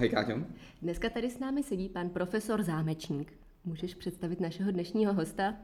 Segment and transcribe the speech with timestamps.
[0.00, 0.40] Ahoj Káťo.
[0.82, 3.32] Dneska tady s námi sedí pan profesor Zámečník.
[3.64, 5.54] Můžeš představit našeho dnešního hosta?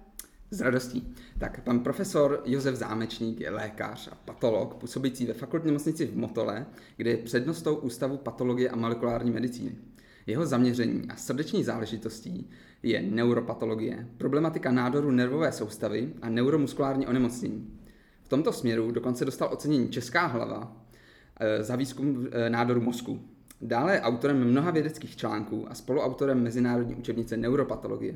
[0.50, 1.14] S radostí.
[1.38, 6.66] Tak, pan profesor Josef Zámečník je lékař a patolog, působící ve fakultní nemocnici v Motole,
[6.96, 9.76] kde je přednostou Ústavu patologie a molekulární medicíny.
[10.26, 12.50] Jeho zaměření a srdeční záležitostí
[12.82, 17.78] je neuropatologie, problematika nádoru nervové soustavy a neuromuskulární onemocnění.
[18.22, 20.76] V tomto směru dokonce dostal ocenění Česká hlava
[21.40, 23.35] eh, za výzkum eh, nádoru mozku.
[23.60, 28.14] Dále je autorem mnoha vědeckých článků a spoluautorem Mezinárodní učebnice neuropatologie.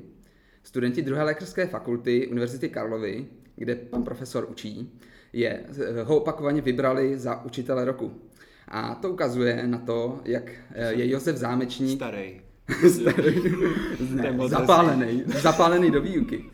[0.62, 3.26] Studenti druhé lékařské fakulty Univerzity Karlovy,
[3.56, 4.98] kde pan profesor učí,
[5.32, 8.12] je, eh, ho opakovaně vybrali za učitele roku.
[8.68, 10.52] A to ukazuje na to, jak
[10.90, 11.98] je Josef Zámečník...
[11.98, 12.40] Starý.
[12.90, 13.42] Starý.
[14.10, 16.44] ne, zapálený, zapálený do výuky.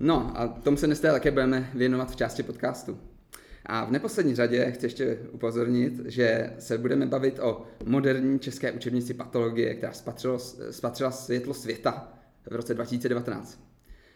[0.00, 2.98] No a tomu se dnes také budeme věnovat v části podcastu.
[3.68, 9.14] A v neposlední řadě chci ještě upozornit, že se budeme bavit o moderní české učebnici
[9.14, 10.38] patologie, která spatřila,
[10.70, 12.12] spatřila světlo světa
[12.50, 13.60] v roce 2019.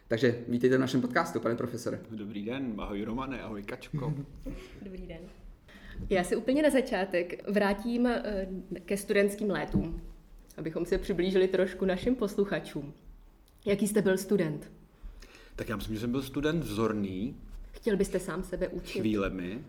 [0.07, 1.99] Takže vítejte v našem podcastu, pane profesore.
[2.11, 4.13] Dobrý den, ahoj Romane, ahoj Kačko.
[4.81, 5.19] Dobrý den.
[6.09, 8.47] Já se úplně na začátek vrátím eh,
[8.85, 10.01] ke studentským létům,
[10.57, 12.93] abychom se přiblížili trošku našim posluchačům.
[13.65, 14.71] Jaký jste byl student?
[15.55, 17.35] Tak já myslím, že jsem byl student vzorný.
[17.71, 18.99] Chtěl byste sám sebe učit?
[18.99, 19.65] Chvílemi.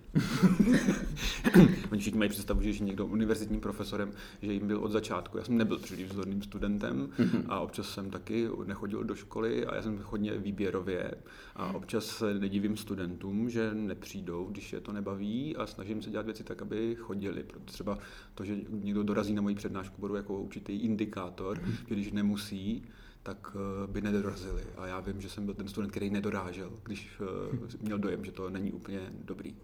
[1.93, 5.39] Oni všichni mají představu, že je někdo univerzitním profesorem, že jim byl od začátku.
[5.39, 7.09] Já jsem nebyl příliš vzorným studentem
[7.47, 11.11] a občas jsem taky nechodil do školy a já jsem hodně výběrově
[11.57, 16.27] a občas se nedivím studentům, že nepřijdou, když je to nebaví a snažím se dělat
[16.27, 17.43] věci tak, aby chodili.
[17.43, 17.99] Proto třeba
[18.35, 22.83] to, že někdo dorazí na moji přednášku, budu jako určitý indikátor, že když nemusí,
[23.23, 24.63] tak eh, by nedorazili.
[24.77, 28.33] A já vím, že jsem byl ten student, který nedorážel, když eh, měl dojem, že
[28.33, 29.57] to není úplně dobrý.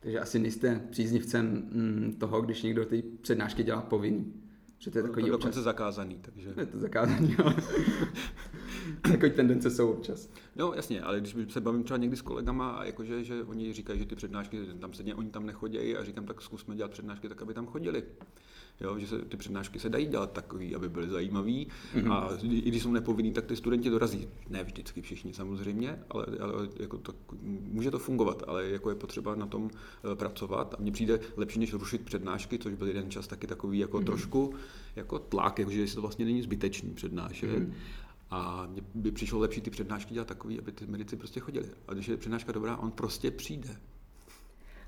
[0.00, 4.32] Takže asi nejste příznivcem mm, toho, když někdo ty přednášky dělá povinný.
[4.78, 5.64] Že to je takový to dokonce občas...
[5.64, 6.54] zakázaný, takže...
[6.56, 7.54] Je to zakázaný, ale
[9.02, 10.30] takový tendence jsou občas.
[10.56, 13.98] No jasně, ale když se bavím třeba někdy s kolegama a jakože, že oni říkají,
[13.98, 17.42] že ty přednášky tam sedně, oni tam nechodí a říkám, tak zkusme dělat přednášky tak,
[17.42, 18.02] aby tam chodili
[18.80, 22.12] jo, že se, ty přednášky se dají dělat takový, aby byly zajímavý mm-hmm.
[22.12, 24.28] a i když jsou nepovinný, tak ty studenti dorazí.
[24.48, 27.14] Ne vždycky všichni samozřejmě, ale, ale jako to,
[27.72, 29.70] může to fungovat, ale jako je potřeba na tom uh,
[30.14, 33.98] pracovat a mně přijde lepší, než rušit přednášky, což byl jeden čas taky takový jako
[33.98, 34.04] mm-hmm.
[34.04, 34.54] trošku
[34.96, 37.50] jako tlak, jakože to vlastně není zbytečný přednášet.
[37.50, 37.72] Mm-hmm.
[38.30, 41.70] A mně by přišlo lepší ty přednášky dělat takový, aby ty medici prostě chodili.
[41.88, 43.76] A když je přednáška dobrá, on prostě přijde.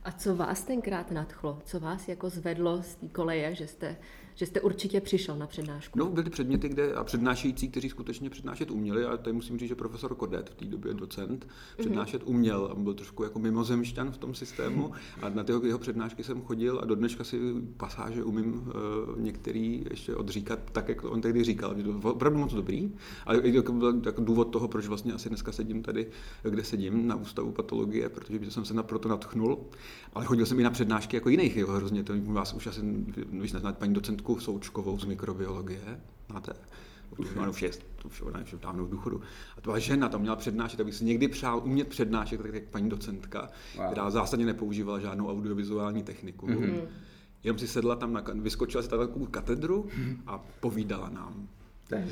[0.04, 1.58] A co vás tenkrát nadchlo?
[1.64, 3.96] Co vás jako zvedlo z té koleje, že jste
[4.40, 5.98] že jste určitě přišel na přednášku.
[5.98, 9.74] No, byly předměty, kde a přednášející, kteří skutečně přednášet uměli, a tady musím říct, že
[9.74, 14.34] profesor Kodet, v té době docent, přednášet uměl a byl trošku jako mimozemšťan v tom
[14.34, 14.92] systému
[15.22, 17.38] a na ty jeho přednášky jsem chodil a do dneška si
[17.76, 21.74] pasáže umím uh, některý ještě odříkat tak, jak on tehdy říkal.
[21.76, 22.92] Je to opravdu moc dobrý,
[23.26, 26.06] ale jako byl jako důvod toho, proč vlastně asi dneska sedím tady,
[26.42, 29.58] kde sedím, na ústavu patologie, protože jsem se na proto natchnul,
[30.14, 32.80] ale chodil jsem i na přednášky jako jiných, jo, hrozně, to vás už asi,
[33.30, 36.52] když neznáte paní docentku Zuzku Součkovou z mikrobiologie, máte?
[37.36, 37.70] Ona už je,
[38.02, 39.20] to už ona je dávno v důchodu.
[39.56, 42.64] A to byla žena, tam měla přednášet, abych si někdy přál umět přednášet, tak jak
[42.64, 43.86] paní docentka, wow.
[43.86, 46.46] která zásadně nepoužívala žádnou audiovizuální techniku.
[46.46, 46.80] Mm-hmm.
[47.44, 49.88] Jenom si sedla tam, na, vyskočila si takovou katedru
[50.26, 51.48] a povídala nám.
[51.88, 52.08] To je.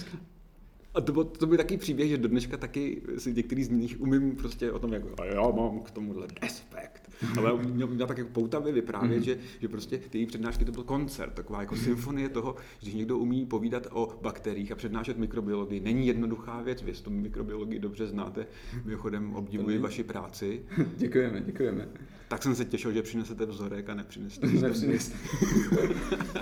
[0.95, 4.37] A to, to byl takový příběh, že do dneška taky si některý z nich umím
[4.37, 6.98] prostě o tom, jako, a já mám k tomuhle respekt.
[7.39, 9.25] Ale měl, měl tak jako poutavě vyprávět, mm-hmm.
[9.25, 13.19] že, že prostě ty přednášky to byl koncert, taková jako symfonie toho, že když někdo
[13.19, 18.47] umí povídat o bakteriích a přednášet mikrobiologii, není jednoduchá věc, vy tu mikrobiologii dobře znáte,
[18.85, 20.63] mimochodem obdivuji vaši práci.
[20.97, 21.89] děkujeme, děkujeme.
[22.29, 24.47] Tak jsem se těšil, že přinesete vzorek a nepřinesete.
[24.47, 25.19] Nepřinesete.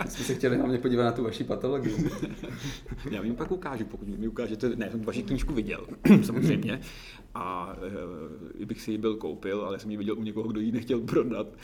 [0.09, 2.11] jsme se chtěli hlavně podívat na tu vaši patologii.
[3.11, 5.87] Já jim pak ukážu, pokud mi ukážete, ne, jsem vaši knížku viděl,
[6.23, 6.81] samozřejmě,
[7.35, 7.77] a
[8.61, 11.01] e, bych si ji byl koupil, ale jsem ji viděl u někoho, kdo ji nechtěl
[11.01, 11.47] prodat.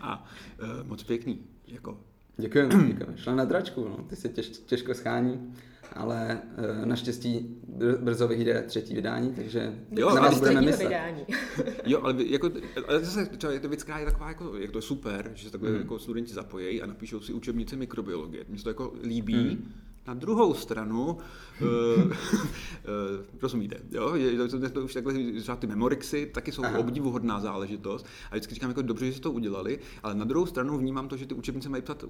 [0.00, 0.26] a
[0.58, 2.00] e, moc pěkný, jako.
[2.36, 3.16] Děkujeme, děkujeme.
[3.16, 3.96] Šla na dračku, no.
[4.08, 5.54] ty se těž, těžko schání
[5.92, 7.56] ale uh, naštěstí
[8.00, 10.88] brzo vyjde třetí vydání, takže jo, na vás budeme myslet.
[10.88, 11.26] Vydání.
[11.86, 12.50] jo, ale, jako,
[12.88, 15.44] ale zase třeba je to věc, která je taková, jako, jak to je super, že
[15.44, 15.78] se takhle hmm.
[15.78, 18.44] jako studenti zapojí a napíšou si učebnice mikrobiologie.
[18.48, 19.72] Mně se to jako líbí, hmm.
[20.06, 21.18] Na druhou stranu,
[21.62, 22.12] uh, uh,
[23.42, 26.78] rozumíte, jo, je, to, to už takhle, třeba ty memorixy taky jsou Aha.
[26.78, 30.78] obdivuhodná záležitost a vždycky říkám, jako dobře, že si to udělali, ale na druhou stranu
[30.78, 32.08] vnímám to, že ty učebnice mají psat uh,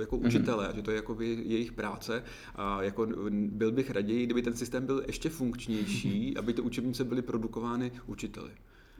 [0.00, 0.26] jako mm-hmm.
[0.26, 2.24] učitelé, že to je jako jejich práce
[2.54, 7.22] a jako byl bych raději, kdyby ten systém byl ještě funkčnější, aby ty učebnice byly
[7.22, 8.50] produkovány učiteli.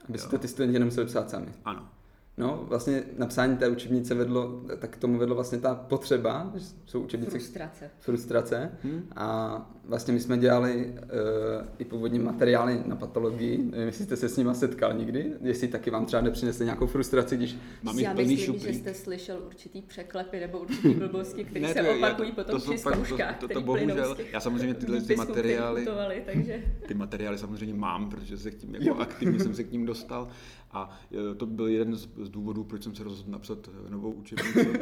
[0.08, 1.48] Aby si to ty studenti nemuseli psát sami.
[1.64, 1.88] Ano.
[2.38, 7.00] No, vlastně napsání té učebnice vedlo, tak k tomu vedlo vlastně ta potřeba, že jsou
[7.00, 7.30] učebnice...
[7.30, 7.90] Frustrace.
[7.98, 8.70] Frustrace.
[8.82, 9.06] Hmm.
[9.16, 14.28] A vlastně my jsme dělali uh, i původně materiály na patologii, nevím, jestli jste se
[14.28, 18.38] s nima setkal nikdy, jestli taky vám třeba nepřinesli nějakou frustraci, když mám Já myslím,
[18.38, 18.62] šuplík.
[18.62, 23.48] že jste slyšel určitý překlepy nebo určitý blbosti, které se opakují potom při zkouškách, to,
[23.48, 25.86] to, to, to bohužel, já samozřejmě tyhle ty materiály,
[26.26, 26.64] takže...
[26.88, 30.28] ty materiály samozřejmě mám, protože se k tím jako aktivně jsem se k ním dostal
[30.72, 31.00] a
[31.32, 34.72] e, to byl jeden z, z důvodů, proč jsem se rozhodl napsat e, novou učebnici,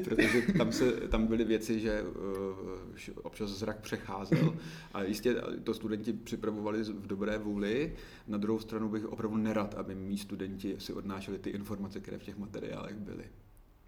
[0.04, 2.08] protože tam, se, tam byly věci, že uh,
[3.22, 4.56] občas zrak přecházel
[4.94, 7.94] a jistě to studenti připravovali v dobré vůli.
[8.28, 12.22] Na druhou stranu bych opravdu nerad, aby mý studenti si odnášeli ty informace, které v
[12.22, 13.24] těch materiálech byly.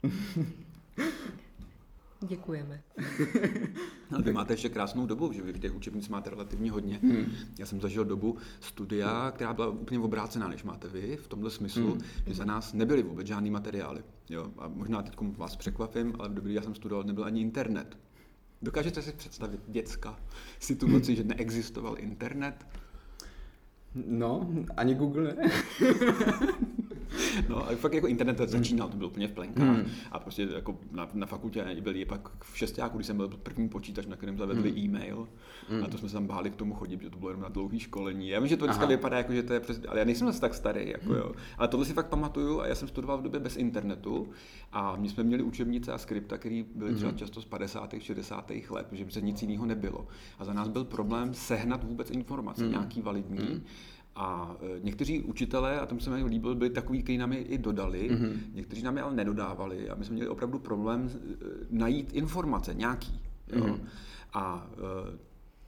[2.20, 2.82] Děkujeme.
[4.10, 6.98] Ale vy máte ještě krásnou dobu, že vy těch učebnic máte relativně hodně.
[7.02, 7.26] Hmm.
[7.58, 11.90] Já jsem zažil dobu studia, která byla úplně obrácená, než máte vy, v tomhle smyslu,
[11.90, 12.00] hmm.
[12.26, 14.02] že za nás nebyly vůbec žádný materiály.
[14.30, 14.52] Jo?
[14.58, 17.98] A možná teď vás překvapím, ale v době, já jsem studoval, nebyl ani internet.
[18.62, 20.20] Dokážete si představit děcka
[20.58, 22.66] situaci, že neexistoval internet?
[23.94, 25.50] No, ani Google ne.
[27.48, 29.76] No, a fakt jako internet začínal, to byl úplně v plenkách.
[29.76, 29.86] Hmm.
[30.12, 34.06] A prostě jako na, na fakultě byli pak v šestáku, když jsem byl první počítač,
[34.06, 34.78] na kterém zavedli hmm.
[34.78, 35.28] e-mail.
[35.68, 35.84] Hmm.
[35.84, 37.80] A to jsme se tam báli k tomu chodit, že to bylo jenom na dlouhý
[37.80, 38.28] školení.
[38.28, 38.90] Já vím, že to dneska Aha.
[38.90, 41.32] vypadá jako, že to je přes, ale já nejsem zase tak starý, jako jo.
[41.58, 44.28] Ale tohle si fakt pamatuju a já jsem studoval v době bez internetu
[44.72, 47.18] a my jsme měli učebnice a skripta, které byly třeba hmm.
[47.18, 47.94] často z 50.
[47.98, 48.52] 60.
[48.70, 50.06] let, protože se nic jiného nebylo.
[50.38, 52.72] A za nás byl problém sehnat vůbec informace, hmm.
[52.72, 53.38] nějaký validní.
[53.38, 53.64] Hmm.
[54.20, 57.58] A e, někteří učitelé, a tomu se mi líbil, byli takový, kteří nám je i
[57.58, 58.32] dodali, mm-hmm.
[58.54, 63.20] někteří nám je ale nedodávali a my jsme měli opravdu problém e, najít informace nějaký.
[63.52, 63.64] Jo?
[63.64, 63.80] Mm-hmm.
[64.32, 65.18] A e,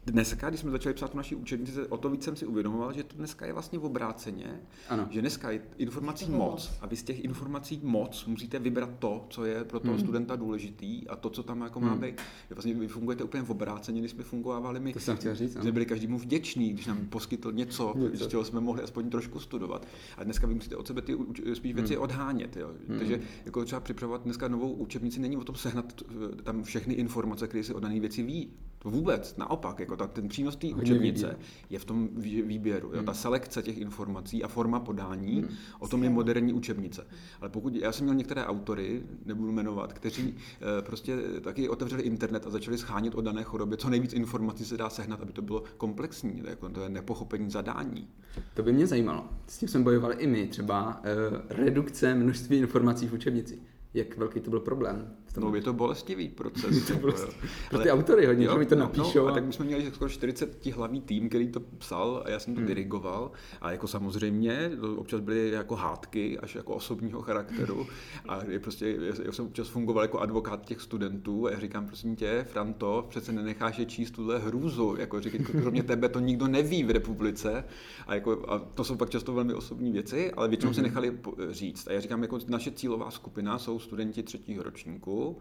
[0.06, 3.16] dneska, když jsme začali psát naší učebnici, o to víc jsem si uvědomoval, že to
[3.16, 5.06] dneska je vlastně v obráceně, ano.
[5.10, 9.44] že dneska je informací moc a vy z těch informací moc musíte vybrat to, co
[9.44, 10.02] je pro toho hmm.
[10.02, 12.00] studenta důležitý a to, co tam jako má hmm.
[12.00, 12.20] být.
[12.50, 14.92] Vlastně vy fungujete úplně v obráceně, když jsme fungovali my.
[14.92, 15.52] To jsem chtěl říct.
[15.52, 18.24] Jsme byli každému vděční, když nám poskytl něco, něco.
[18.24, 19.86] z čeho jsme mohli aspoň trošku studovat.
[20.16, 21.16] A dneska vy musíte od sebe ty
[21.54, 22.02] spíš věci hmm.
[22.02, 22.56] odhánět.
[22.56, 22.70] Jo.
[22.88, 22.98] Hmm.
[22.98, 27.48] Takže jako třeba připravovat dneska novou učebnici není o tom sehnat eh, tam všechny informace,
[27.48, 28.50] které si o dané věci ví.
[28.84, 31.38] Vůbec, naopak, jako ta, ten přínos té učebnice
[31.70, 32.08] je v tom
[32.46, 32.88] výběru.
[32.88, 33.02] Jo?
[33.02, 33.20] Ta hmm.
[33.20, 35.48] selekce těch informací a forma podání, hmm.
[35.78, 37.06] o tom je moderní učebnice.
[37.40, 40.34] Ale pokud, já jsem měl některé autory, nebudu jmenovat, kteří
[40.78, 44.76] e, prostě taky otevřeli internet a začali schánět o dané chorobě, co nejvíc informací se
[44.76, 46.40] dá sehnat, aby to bylo komplexní.
[46.40, 48.08] To, jako, to je nepochopení zadání.
[48.54, 49.28] To by mě zajímalo.
[49.46, 53.58] S tím jsme bojovali i my, třeba e, redukce množství informací v učebnici
[53.94, 55.16] jak velký to byl problém.
[55.40, 56.86] No, je to bolestivý proces.
[56.88, 57.48] to bolestivý.
[57.70, 59.18] Pro ty autory hodně, jo, že mi to napíšou.
[59.18, 62.38] No, a tak my jsme měli skoro 40 hlavní tým, který to psal a já
[62.38, 62.66] jsem to hmm.
[62.66, 63.30] dirigoval.
[63.60, 67.86] A jako samozřejmě, občas byly jako hádky, až jako osobního charakteru.
[68.28, 72.16] A je prostě, já jsem občas fungoval jako advokát těch studentů a já říkám, prosím
[72.16, 74.96] tě, Franto, přece nenecháš je číst tuhle hrůzu.
[74.98, 77.64] Jako říkat, kromě tebe to nikdo neví v republice.
[78.06, 80.88] A, jako, a to jsou pak často velmi osobní věci, ale většinou se hmm.
[80.88, 81.18] nechali
[81.50, 81.88] říct.
[81.88, 85.38] A já říkám, jako naše cílová skupina jsou studenti třetího ročníku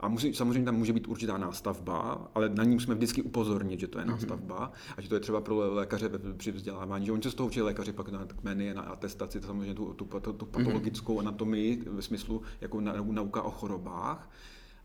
[0.00, 3.88] a musí, samozřejmě tam může být určitá nástavba, ale na ní musíme vždycky upozornit, že
[3.88, 4.12] to je mhm.
[4.12, 7.46] nástavba a že to je třeba pro lékaře při vzdělávání, že oni se z toho
[7.46, 10.52] učí lékaři pak na kmeny, na atestaci, to samozřejmě tu, tu, tu, tu mhm.
[10.52, 14.30] patologickou anatomii ve smyslu jako nauka o chorobách,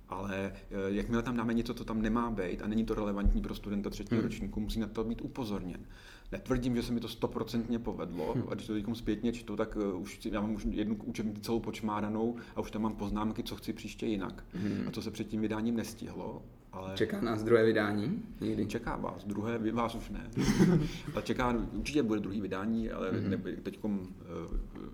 [0.09, 0.53] ale eh,
[0.87, 4.21] jakmile tam dáme něco, co tam nemá být a není to relevantní pro studenta třetího
[4.21, 4.29] hmm.
[4.29, 5.85] ročníku, musí na to být upozorněn.
[6.33, 8.43] Netvrdím, že se mi to stoprocentně povedlo, hmm.
[8.49, 11.59] a když to teď zpětně čtu, tak uh, už já mám už jednu učebnici celou
[11.59, 14.45] počmáranou a už tam mám poznámky, co chci příště jinak.
[14.53, 14.85] Hmm.
[14.87, 16.41] A co se před tím vydáním nestihlo.
[16.73, 16.91] Ale...
[16.95, 18.23] Čeká nás druhé vydání?
[18.41, 18.65] Někdy?
[18.65, 20.29] Čeká vás, druhé, vás už ne.
[21.13, 23.55] ale čeká, určitě bude druhý vydání, ale mm-hmm.
[23.63, 23.91] teď uh,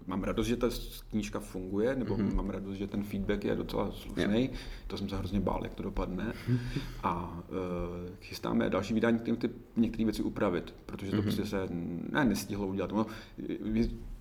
[0.07, 0.67] mám radost, že ta
[1.09, 2.35] knížka funguje, nebo mm-hmm.
[2.35, 4.41] mám radost, že ten feedback je docela slušný.
[4.41, 4.57] Yeah.
[4.87, 6.33] To jsem se hrozně bál, jak to dopadne.
[7.03, 7.55] a uh,
[8.21, 11.21] chystáme další vydání, kterým ty některé věci upravit, protože to mm-hmm.
[11.21, 11.67] prostě se
[12.11, 12.91] ne, nestihlo udělat.
[12.91, 13.05] No,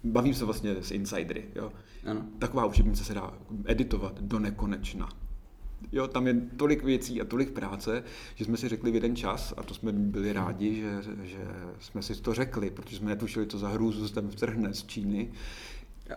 [0.04, 1.44] bavím se vlastně s insidery.
[1.54, 1.72] Jo?
[2.06, 2.22] Ano.
[2.38, 3.32] Taková učebnice se dá
[3.64, 5.08] editovat do nekonečna.
[5.92, 8.04] Jo, tam je tolik věcí a tolik práce,
[8.34, 11.38] že jsme si řekli v jeden čas, a to jsme byli rádi, že, že
[11.80, 15.32] jsme si to řekli, protože jsme netušili, co za hrůzu se tam vtrhne z Číny,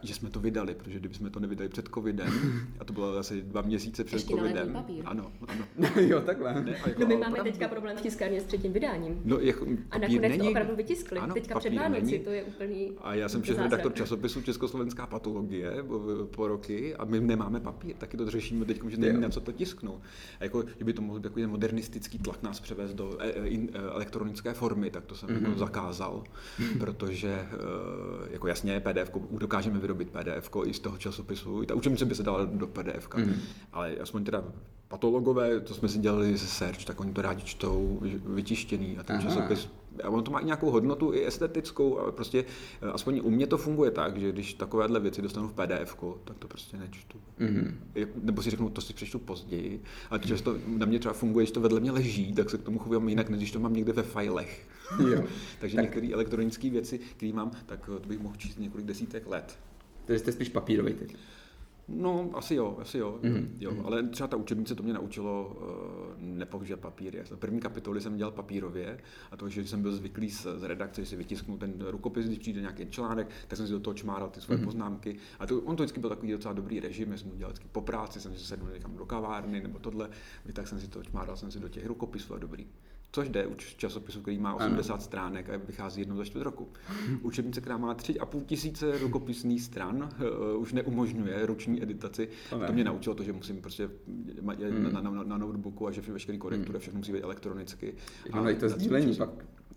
[0.02, 2.34] že jsme to vydali, protože kdyby jsme to nevydali před covidem,
[2.80, 4.74] a to bylo asi dva měsíce před Ještě covidem.
[4.74, 5.04] papír.
[5.06, 5.66] Ano, ano.
[6.02, 6.62] jo, takhle.
[6.62, 9.22] Ne, jako, no my máme teďka problém v tiskárně s třetím vydáním.
[9.26, 10.40] No, jako, a nakonec není...
[10.40, 11.20] to opravdu vytiskli.
[11.20, 12.20] Ano, teďka před Vánoci, není.
[12.20, 15.74] to je úplný A já jsem šéf redaktor časopisu Československá patologie
[16.36, 19.52] po roky a my nemáme papír, taky to řešíme teď, že nevím, na co to
[19.52, 20.02] tisknout.
[20.40, 23.78] A jako, kdyby to mohl být jako modernistický tlak nás převést do e, e, e,
[23.78, 25.44] elektronické formy, tak to jsem mm-hmm.
[25.44, 26.24] jako zakázal,
[26.80, 27.48] protože
[28.32, 31.64] jako jasně PDF dokážeme vyrobit PDF i z toho časopisu.
[31.64, 33.36] I ta učebnice by se dala do PDF, mm.
[33.74, 34.44] ale aspoň teda
[34.88, 39.16] patologové, to jsme si dělali ze search, tak oni to rádi čtou vytištěný a ten
[39.16, 39.24] Aha.
[39.24, 39.70] časopis
[40.04, 42.46] a ono to má i nějakou hodnotu i estetickou, ale prostě
[42.82, 46.38] eh, aspoň u mě to funguje tak, že když takovéhle věci dostanu v PDF, tak
[46.40, 47.18] to prostě nečtu.
[47.40, 47.74] Mm-hmm.
[48.24, 51.52] Nebo si řeknu, to si přečtu později, ale to často na mě třeba funguje, když
[51.52, 53.94] to vedle mě leží, tak se k tomu chovám jinak, než když to mám někde
[53.94, 54.68] ve filech.
[55.12, 55.24] Jo.
[55.60, 55.84] Takže tak.
[55.84, 59.58] některé elektronické věci, které mám, tak to bych mohl číst několik desítek let.
[60.12, 61.16] Takže jste spíš papírový teď.
[61.88, 63.48] No, asi jo, asi jo, mm-hmm.
[63.60, 63.72] jo.
[63.72, 63.86] Mhm.
[63.86, 67.16] Ale třeba ta učebnice to mě naučilo uh, nepoužívat papír.
[67.16, 69.00] Já první kapitoly jsem dělal papírově
[69.32, 72.40] a to, že jsem byl zvyklý z, z redakce, že si vytisknu ten rukopis, když
[72.40, 74.66] přijde nějaký článek, tak jsem si do toho čmáral ty svoje mm-hmm.
[74.66, 75.16] poznámky.
[75.40, 77.70] A to, on to vždycky byl takový docela dobrý režim, já jsem to dělal vždycky
[77.72, 80.10] po práci, jsem si sedl někam do kavárny nebo tohle,
[80.54, 82.68] tak jsem si to čmáral, jsem si do těch rukopisů a dobrý
[83.12, 85.02] což jde u časopisu, který má 80 ano.
[85.02, 86.70] stránek a vychází jednou za čtvrt roku.
[87.22, 90.10] Učebnice, která má 3,5 tisíce rukopisných stran,
[90.54, 92.30] uh, už neumožňuje ruční editaci.
[92.50, 94.94] To, to mě naučilo to, že musím prostě hmm.
[94.94, 96.80] na, na, na, na notebooku a že veškerý korektury hmm.
[96.80, 97.94] všechno musí být elektronicky.
[98.34, 99.30] No, a to sdílení pak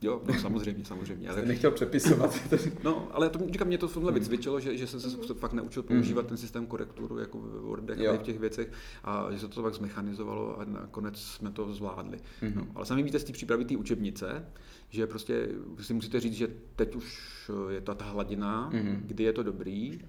[0.05, 1.29] Jo, no, samozřejmě, samozřejmě.
[1.29, 1.43] Ale...
[1.43, 2.41] nechtěl přepisovat.
[2.85, 5.83] no, ale to, říkám, mě to v tomhle vycvičilo, že, že jsem se fakt naučil
[5.83, 6.29] používat mm.
[6.29, 8.73] ten systém korekturu jako v Wordech a v těch věcech
[9.05, 12.19] a že se to tak zmechanizovalo a nakonec jsme to zvládli.
[12.55, 14.47] No, ale sami víte z té přípravy té učebnice,
[14.91, 15.49] že prostě
[15.81, 18.71] si musíte říct, že teď už je to ta hladina,
[19.07, 20.01] kdy je to dobrý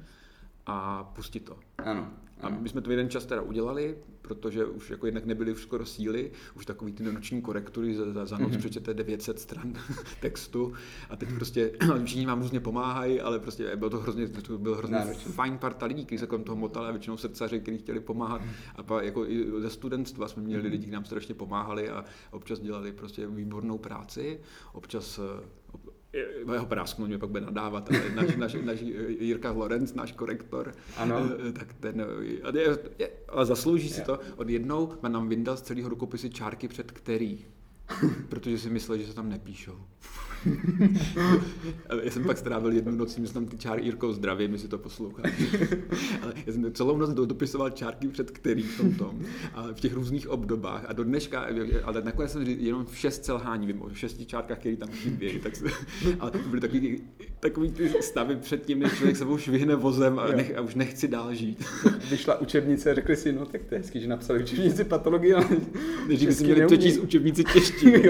[0.66, 1.58] a pustit to.
[1.78, 2.12] Ano.
[2.42, 5.86] A my jsme to jeden čas teda udělali, protože už jako jednak nebyly už skoro
[5.86, 8.58] síly, už takový ty noční korektury za, za noc mm-hmm.
[8.58, 9.74] přečete 900 stran
[10.22, 10.74] textu
[11.10, 11.72] a teď prostě
[12.04, 15.32] všichni vám různě pomáhají, ale prostě bylo to hrozně, to byl hrozně Náročný.
[15.32, 18.42] fajn parta lidí, kteří se kolem toho motali a většinou srdcaři, kteří chtěli pomáhat
[18.76, 20.66] a pak jako i ze studentstva jsme měli mm-hmm.
[20.66, 24.40] lidi, kteří nám strašně pomáhali a občas dělali prostě výbornou práci,
[24.74, 25.20] občas
[26.54, 28.80] jeho prásknu mě pak bude nadávat, ale náš, náš, náš
[29.20, 31.30] Jirka Lorenz, náš korektor, ano.
[31.50, 32.06] Eh, tak ten,
[33.00, 37.46] je, ale zaslouží si to, od jednou nám vyndal z celého rukopisy čárky před který,
[38.30, 39.78] protože si myslel, že se tam nepíšou.
[42.04, 45.34] já jsem pak strávil jednu noc, myslím tam ty čáry Jirkou zdravím, jestli to posloucháš.
[46.22, 49.20] Ale já jsem celou noc dopisoval čárky před který v tom tom,
[49.54, 51.48] a v těch různých obdobách a do dneška,
[51.84, 55.56] ale nakonec jsem jenom v šest selhání, vím o šesti čárkách, které tam chybějí, tak
[55.56, 55.66] se,
[56.20, 57.04] ale to byly takový,
[57.40, 60.76] takový ty stavy před tím, než člověk se už vyhne vozem a, nech, a už
[60.76, 61.66] nechci dál žít.
[62.10, 65.48] Vyšla učebnice a řekli si, no tak to je hezký, že napsali učebnici patologie, ale
[66.08, 67.44] Než bychom měli přečíst učebnici
[67.80, 68.10] češtiny.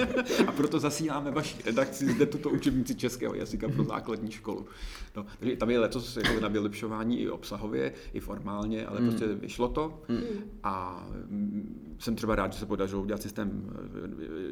[0.46, 4.66] a proto zasíláme vaši redakci zde tuto učebnici českého jazyka pro základní školu.
[5.16, 9.08] No, takže tam je letos jako na vylepšování i obsahově, i formálně, ale mm.
[9.08, 10.22] prostě vyšlo to mm.
[10.62, 11.06] a
[11.98, 13.70] jsem třeba rád, že se podařilo udělat systém,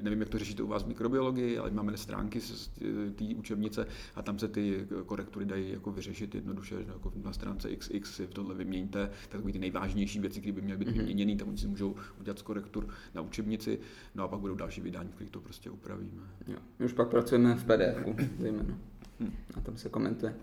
[0.02, 2.70] nevím, jak to řešíte u vás v mikrobiologii, ale máme stránky z
[3.14, 7.76] té učebnice a tam se ty korektury dají jako vyřešit jednoduše, že jako na stránce
[7.76, 10.96] XX si tohle vyměníte, takové ty nejvážnější věci, které by měly být mm-hmm.
[10.96, 13.78] vyměněny, tam oni si můžou udělat z korektur na učebnici,
[14.14, 16.22] no a pak budou další vydání, v kterých to prostě upravíme.
[16.46, 16.58] Jo.
[16.78, 18.78] My už pak pracujeme v PDF, zejména.
[19.20, 19.32] Hmm.
[19.54, 20.34] A tam se komentuje.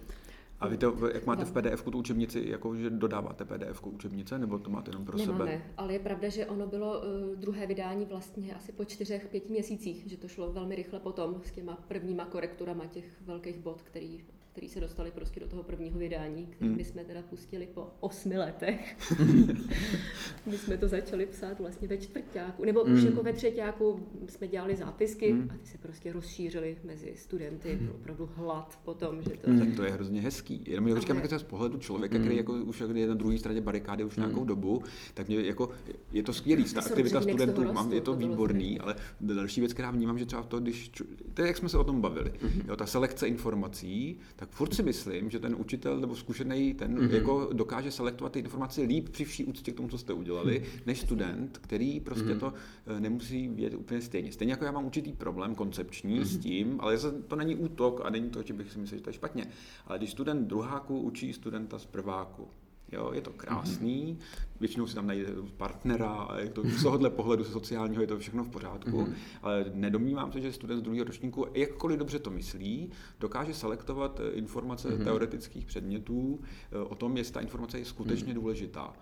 [0.62, 4.60] A vy to, jak máte v PDF tu učebnici, jako že dodáváte PDF učebnice, nebo
[4.60, 5.52] to máte jenom pro Nemáme, sebe?
[5.52, 9.50] Ne, ale je pravda, že ono bylo uh, druhé vydání vlastně asi po čtyřech, pěti
[9.50, 14.24] měsících, že to šlo velmi rychle potom s těma prvníma korekturama těch velkých bod, který
[14.52, 16.78] který se dostali prostě do toho prvního vydání, který hmm.
[16.78, 18.98] my jsme teda pustili po osmi letech.
[20.46, 22.96] my jsme to začali psát vlastně ve čtvrtáku, nebo hmm.
[22.96, 25.50] už jako ve třetíku jsme dělali zápisky hmm.
[25.54, 27.70] a ty se prostě rozšířily mezi studenty.
[27.70, 27.86] Hmm.
[27.86, 29.50] Byl opravdu hlad potom, že to...
[29.50, 29.60] Hmm.
[29.60, 30.64] Tak to je hrozně hezký.
[30.68, 32.24] Jenom já říkám, jako z pohledu člověka, hmm.
[32.24, 34.28] který jako už je na druhé straně barikády už hmm.
[34.28, 35.70] nějakou dobu, tak mě jako,
[36.12, 36.64] je to skvělý.
[36.64, 40.44] Ta aktivita studentů, mám, je to, to výborný, ale další věc, která vnímám, že třeba
[40.44, 40.92] to, když,
[41.34, 42.62] to je, jak jsme se o tom bavili, hmm.
[42.68, 47.14] jo, ta selekce informací, tak furt si myslím, že ten učitel nebo zkušený ten mm-hmm.
[47.14, 50.82] jako dokáže selektovat ty informace líp při vší úctě k tomu, co jste udělali, mm-hmm.
[50.86, 52.40] než student, který prostě mm-hmm.
[52.40, 52.54] to
[52.88, 54.32] eh, nemusí vědět úplně stejně.
[54.32, 56.26] Stejně jako já mám určitý problém koncepční mm-hmm.
[56.26, 59.10] s tím, ale to není útok a není to, že bych si myslel, že to
[59.10, 59.48] je špatně.
[59.88, 62.48] Ale když student druháku učí studenta z prváku,
[62.92, 64.20] Jo, je to krásný,
[64.60, 68.44] většinou si tam najde partnera a je to z tohohle pohledu sociálního je to všechno
[68.44, 69.14] v pořádku, mm-hmm.
[69.42, 74.32] ale nedomnívám se, že student z druhého ročníku, jakkoliv dobře to myslí, dokáže selektovat eh,
[74.32, 75.04] informace mm-hmm.
[75.04, 76.40] teoretických předmětů
[76.72, 78.36] eh, o tom, jestli ta informace je skutečně mm-hmm.
[78.36, 78.94] důležitá.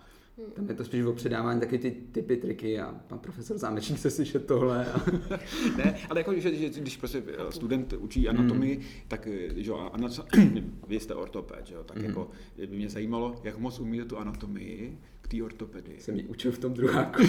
[0.54, 4.10] Tam je to spíš o předávání taky ty typy, triky a pan profesor Zámečník se
[4.10, 4.86] slyšet tohle.
[4.86, 5.02] A...
[5.78, 8.84] ne, ale jako, že, že, když prostě eh, student učí anatomii, mm.
[9.08, 10.26] tak že, anato...
[10.88, 12.06] vy jste ortoped, že jo, tak mm.
[12.06, 16.00] jako by mě zajímalo, jak moc umíte tu anatomii k té ortopedii.
[16.00, 17.22] Jsem ji učil v tom druháku.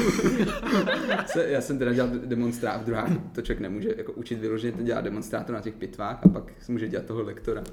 [1.46, 5.04] Já jsem teda dělal demonstrát v druháku, to člověk nemůže jako učit vyloženě, to dělat
[5.04, 7.64] demonstrátor na těch pitvách a pak může dělat toho lektora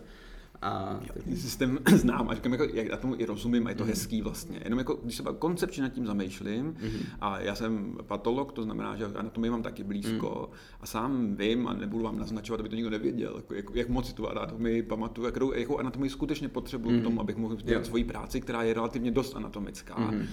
[0.62, 1.24] A tak...
[1.38, 3.90] Systém znám a říkám, jako, já tomu i rozumím a je to mm.
[3.90, 4.62] hezký vlastně.
[4.64, 7.00] Jenom jako, když se koncepčně nad tím zamýšlím mm.
[7.22, 10.58] a já jsem patolog, to znamená, že anatomii mám taky blízko mm.
[10.82, 14.08] a sám vím a nebudu vám naznačovat, aby to nikdo nevěděl, jako, jak, jak moc
[14.08, 17.00] si tu anatomii pamatuju, jakou, jakou anatomii skutečně potřebuji mm.
[17.00, 19.98] k tomu, abych mohl dělat svoji práci, která je relativně dost anatomická.
[19.98, 20.26] Mm.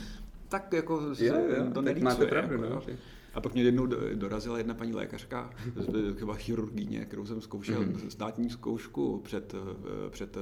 [0.49, 2.04] Tak jako jo, jo, to nelícuje.
[2.04, 2.83] Máte pravdu, jako, no.
[3.35, 5.50] A pak mě jednou dorazila jedna paní lékařka,
[6.19, 8.11] chyba chirurgíně, kterou jsem zkoušel mm.
[8.11, 10.41] státní zkoušku před, eh, před eh,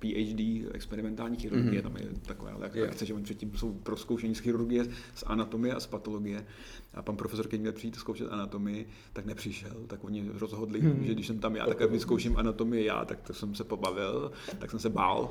[0.00, 1.82] PhD experimentální chirurgie, mm-hmm.
[1.82, 5.80] tam je taková lekce, že oni předtím jsou pro zkoušení z chirurgie, z anatomie a
[5.80, 6.46] z patologie.
[6.94, 9.76] A pan profesor, když měl přijít zkoušet anatomii, tak nepřišel.
[9.86, 11.02] Tak oni rozhodli, mm-hmm.
[11.02, 14.70] že když jsem tam já, tak vyzkouším anatomii já, tak to jsem se pobavil, tak
[14.70, 15.30] jsem se bál.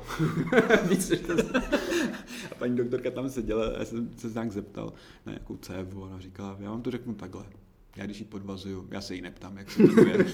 [2.50, 4.92] a paní doktorka tam seděla, já jsem se nějak zeptal
[5.26, 7.44] na nějakou cévu, ona říkala, já vám to řeknu takhle.
[7.96, 10.26] Já když ji podvazuju, já se jí neptám, jak se jmenuje.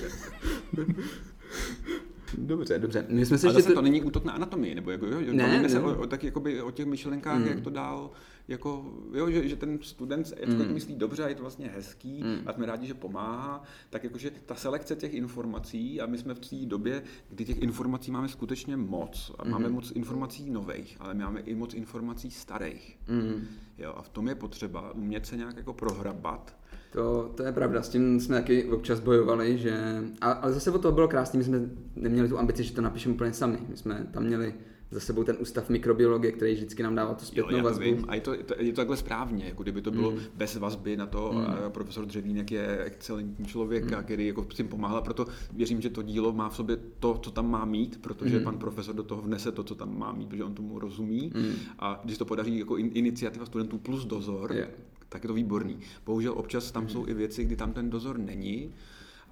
[2.38, 3.06] Dobře, dobře.
[3.08, 3.74] My jsme se Ale zase to...
[3.74, 5.68] to není útok na anatomii, nebo jako, jo, ne, ne.
[5.68, 7.46] se o, o, tak jakoby, o těch myšlenkách, mm.
[7.46, 8.10] jak to dál,
[8.48, 10.58] jako, jo, že, že ten student mm.
[10.58, 12.38] to myslí dobře a je to vlastně hezký mm.
[12.46, 16.38] a jsme rádi, že pomáhá, tak jakože ta selekce těch informací a my jsme v
[16.38, 19.50] té době, kdy těch informací máme skutečně moc a mm.
[19.50, 22.98] máme moc informací nových, ale máme i moc informací starých.
[23.08, 23.46] Mm.
[23.78, 26.56] Jo, a v tom je potřeba umět se nějak jako prohrabat
[26.96, 30.02] to, to je pravda, s tím jsme taky občas bojovali, že...
[30.20, 31.60] A, ale zase o to bylo krásné, my jsme
[31.96, 33.58] neměli tu ambici, že to napíšeme úplně sami.
[33.68, 34.54] My jsme tam měli
[34.90, 37.84] za sebou ten ústav mikrobiologie, který vždycky nám dává tu zpětnou jo, vazbu.
[37.84, 38.04] Vím.
[38.08, 40.18] A je to, to, je to takhle správně, jako kdyby to bylo mm.
[40.34, 41.40] bez vazby na to, mm.
[41.40, 44.02] a profesor Dřevínek je excelentní člověk, mm.
[44.02, 47.30] který jako s tím pomáhal, proto věřím, že to dílo má v sobě to, co
[47.30, 48.44] tam má mít, protože mm.
[48.44, 51.32] pan profesor do toho vnese to, co tam má mít, protože on tomu rozumí.
[51.34, 51.52] Mm.
[51.78, 54.70] A když to podaří jako in, iniciativa studentů plus dozor, yeah
[55.16, 55.78] tak je to výborný.
[56.06, 58.74] Bohužel občas tam jsou i věci, kdy tam ten dozor není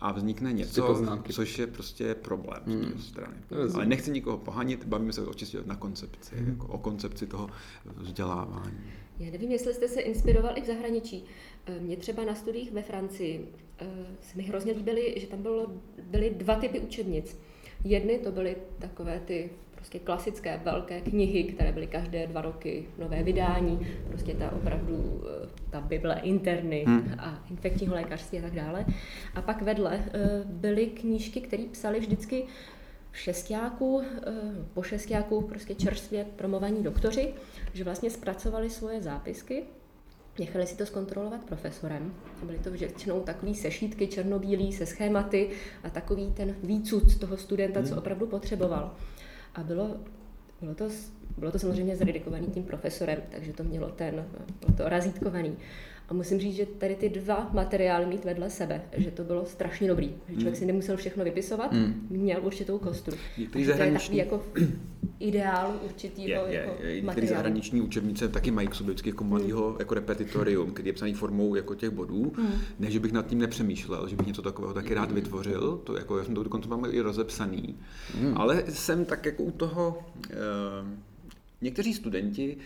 [0.01, 2.99] a vznikne něco, což je prostě problém z hmm.
[2.99, 3.37] strany.
[3.75, 6.49] Ale nechci nikoho pohanit, bavíme se očistě na koncepci, hmm.
[6.49, 7.51] jako o koncepci toho
[7.97, 8.81] vzdělávání.
[9.19, 11.25] Já nevím, jestli jste se inspiroval i v zahraničí.
[11.67, 13.87] Eh, Mě třeba na studiích ve Francii eh,
[14.21, 15.73] se mi hrozně líbily, že tam bylo,
[16.11, 17.39] byly dva typy učebnic.
[17.85, 19.51] Jedny to byly takové ty
[19.85, 25.49] prostě klasické velké knihy, které byly každé dva roky nové vydání, prostě ta opravdu eh,
[25.71, 27.15] ta Bible interny hmm.
[27.19, 28.87] a infekčního lékařství a tak dále.
[29.35, 32.45] A pak vedle eh, byly knížky, které psali vždycky
[33.13, 34.33] šestiáků, eh,
[34.75, 37.35] po šestiáků prostě čerstvě promovaní doktoři,
[37.75, 39.65] že vlastně zpracovali svoje zápisky
[40.39, 42.15] Nechali si to zkontrolovat profesorem.
[42.43, 45.51] Byly to většinou takové sešítky černobílý se schématy
[45.85, 47.99] a takový ten výcud toho studenta, co hmm.
[47.99, 48.97] opravdu potřeboval.
[49.55, 49.97] A bylo,
[50.61, 50.89] bylo, to,
[51.39, 54.25] bylo to samozřejmě zredikovaný tím profesorem, takže to mělo ten,
[54.61, 55.57] bylo to razítkovaný.
[56.09, 59.89] A musím říct, že tady ty dva materiály mít vedle sebe, že to bylo strašně
[59.89, 60.15] dobrý.
[60.29, 60.59] Že člověk mm.
[60.59, 62.07] si nemusel všechno vypisovat, mm.
[62.11, 63.17] měl určitou kostru.
[63.39, 64.19] Některý zahraniční...
[64.19, 64.43] jako
[65.19, 69.25] ideál určitýho je, je, jako je, Některé zahraniční učebnice taky mají k sobě vždycky jako
[69.25, 69.77] malýho mm.
[69.79, 72.33] jako repetitorium, který je psaný formou jako těch bodů.
[72.37, 72.49] Mm.
[72.79, 75.81] Ne, že bych nad tím nepřemýšlel, že bych něco takového taky rád vytvořil.
[75.85, 77.77] To jako, já jsem to dokonce mám i rozepsaný.
[78.21, 78.33] Mm.
[78.37, 79.99] Ale jsem tak jako u toho...
[80.83, 80.89] Uh,
[81.61, 82.57] Někteří studenti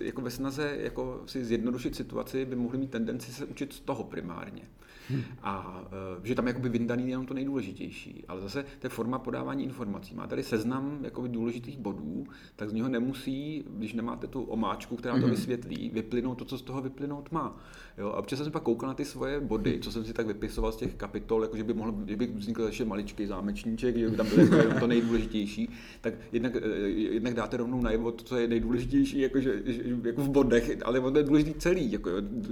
[0.00, 4.04] jako ve snaze jako si zjednodušit situaci by mohli mít tendenci se učit z toho
[4.04, 4.62] primárně.
[5.08, 5.22] Hmm.
[5.42, 5.82] A
[6.22, 8.24] e, že tam je jakoby vyndaný jenom to nejdůležitější.
[8.28, 10.14] Ale zase to forma podávání informací.
[10.14, 15.14] Má tady seznam jakoby důležitých bodů, tak z něho nemusí, když nemáte tu omáčku, která
[15.14, 15.30] to hmm.
[15.30, 17.56] vysvětlí, vyplynout to, co z toho vyplynout má.
[17.98, 20.72] Jo, a občas jsem pak koukal na ty svoje body, co jsem si tak vypisoval
[20.72, 24.16] z těch kapitol, jako že by mohl, že by vznikl ještě maličký zámečníček, že by
[24.16, 28.48] tam bylo jako to nejdůležitější, tak jednak, e, jednak dáte rovnou najevo to, co je
[28.48, 29.62] nejdůležitější, jako, že,
[30.04, 32.10] jako v bodech, ale to je důležitý celý, jako,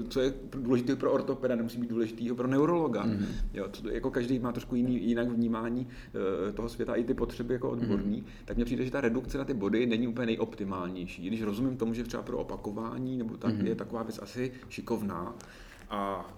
[0.09, 3.07] co je důležité pro ortopeda, nemusí být důležitý pro neurologa.
[3.07, 3.27] Mm-hmm.
[3.55, 7.55] Jo, to, jako každý má trošku jiný, jinak vnímání uh, toho světa i ty potřeby
[7.55, 8.45] jako odborný, mm-hmm.
[8.45, 11.27] tak mně přijde, že ta redukce na ty body není úplně nejoptimálnější.
[11.27, 13.67] Když rozumím tomu, že třeba pro opakování nebo tak mm-hmm.
[13.67, 15.35] je taková věc asi šikovná,
[15.91, 16.31] a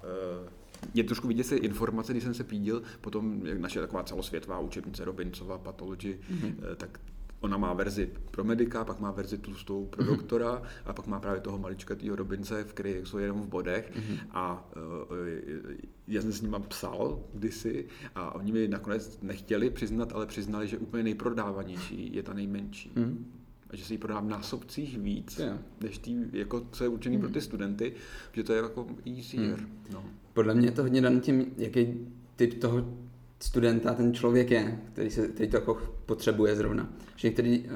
[0.43, 0.49] uh,
[0.95, 5.59] je trošku vidět se informace, když jsem se pídil, potom naše taková celosvětová učebnice Robincova
[5.59, 6.55] Pathology, mm-hmm.
[6.77, 7.01] tak
[7.41, 10.07] Ona má verzi pro medika, pak má verzi tlustou pro mm-hmm.
[10.07, 13.93] doktora a pak má právě toho maličkatýho Robince, v který jsou jenom v bodech.
[13.95, 14.19] Mm-hmm.
[14.31, 15.73] A uh,
[16.09, 20.79] já jsem s ním psal kdysi a oni mi nakonec nechtěli přiznat, ale přiznali, že
[20.79, 22.93] úplně nejprodávanější je ta nejmenší.
[22.95, 23.17] Mm-hmm.
[23.71, 25.59] A že se jí prodá v násobcích víc, yeah.
[25.81, 27.21] než tý, jako, co je určený mm-hmm.
[27.21, 27.93] pro ty studenty,
[28.33, 29.61] že to je jako easier.
[29.61, 29.67] Mm.
[29.93, 30.05] No.
[30.33, 31.87] Podle mě je to hodně daný tím, jaký
[32.37, 33.08] typ toho
[33.41, 35.75] studenta ten člověk je, který, se, který to jako
[36.07, 36.89] potřebuje zrovna.
[37.17, 37.69] Že některý, uh,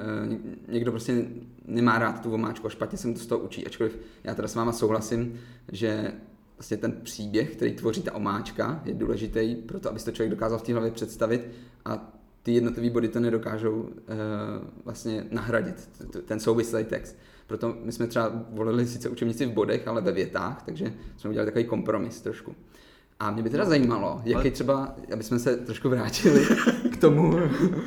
[0.68, 1.25] někdo prostě
[1.66, 3.66] nemá rád tu omáčku a špatně se mu to z toho učí.
[3.66, 5.40] Ačkoliv já teda s váma souhlasím,
[5.72, 6.12] že
[6.57, 10.59] vlastně ten příběh, který tvoří ta omáčka, je důležitý pro to, aby to člověk dokázal
[10.59, 11.48] v té hlavě představit
[11.85, 13.88] a ty jednotlivé body to nedokážou uh,
[14.85, 15.90] vlastně nahradit,
[16.25, 17.16] ten souvislý text.
[17.46, 21.46] Proto my jsme třeba volili sice učebnici v bodech, ale ve větách, takže jsme udělali
[21.46, 22.55] takový kompromis trošku.
[23.22, 26.46] A mě by teda zajímalo, jaký třeba, aby jsme se trošku vrátili
[26.92, 27.38] k tomu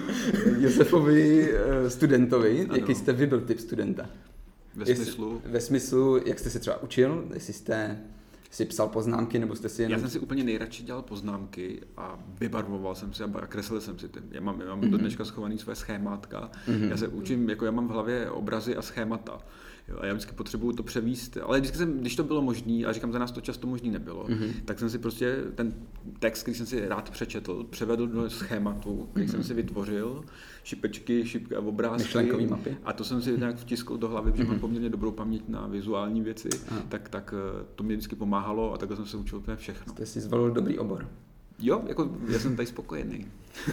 [0.60, 2.76] Josefovi eh, studentovi, ano.
[2.76, 4.06] jaký jste vy byl typ studenta?
[4.76, 5.42] Ve smyslu?
[5.46, 8.00] ve smyslu, jak jste se třeba učil, jestli jste
[8.52, 9.92] si psal poznámky, nebo jste si jenom...
[9.92, 14.10] Já jsem si úplně nejradši dělal poznámky a vybarvoval jsem si a kreslil jsem si
[14.10, 14.20] ty.
[14.32, 14.90] Já mám, já mám mm-hmm.
[14.90, 16.52] do dneška schovaný své schémátka.
[16.68, 16.90] Mm-hmm.
[16.90, 19.40] Já se učím, jako já mám v hlavě obrazy a schémata.
[19.88, 22.94] Jo, a já vždycky potřebuju to převíst, ale vždycky jsem, když to bylo možné, a
[22.94, 24.52] říkám, za nás to často možný nebylo, mm-hmm.
[24.66, 25.74] tak jsem si prostě ten
[26.20, 29.32] text, který jsem si rád přečetl, převedl do schématu, který mm-hmm.
[29.32, 30.24] jsem si vytvořil,
[30.64, 32.48] šipečky, šipky a obrázky.
[32.48, 32.78] mapy.
[32.84, 34.48] A to jsem si nějak vtiskl do hlavy, že mm-hmm.
[34.48, 36.50] mám poměrně dobrou paměť na vizuální věci,
[36.90, 39.94] tak, tak eh, to mě vždycky pomáhalo a takhle jsem se učil úplně všechno.
[39.94, 41.08] Jste si zvolil dobrý obor.
[41.60, 43.28] Jo, jako já jsem tady spokojený.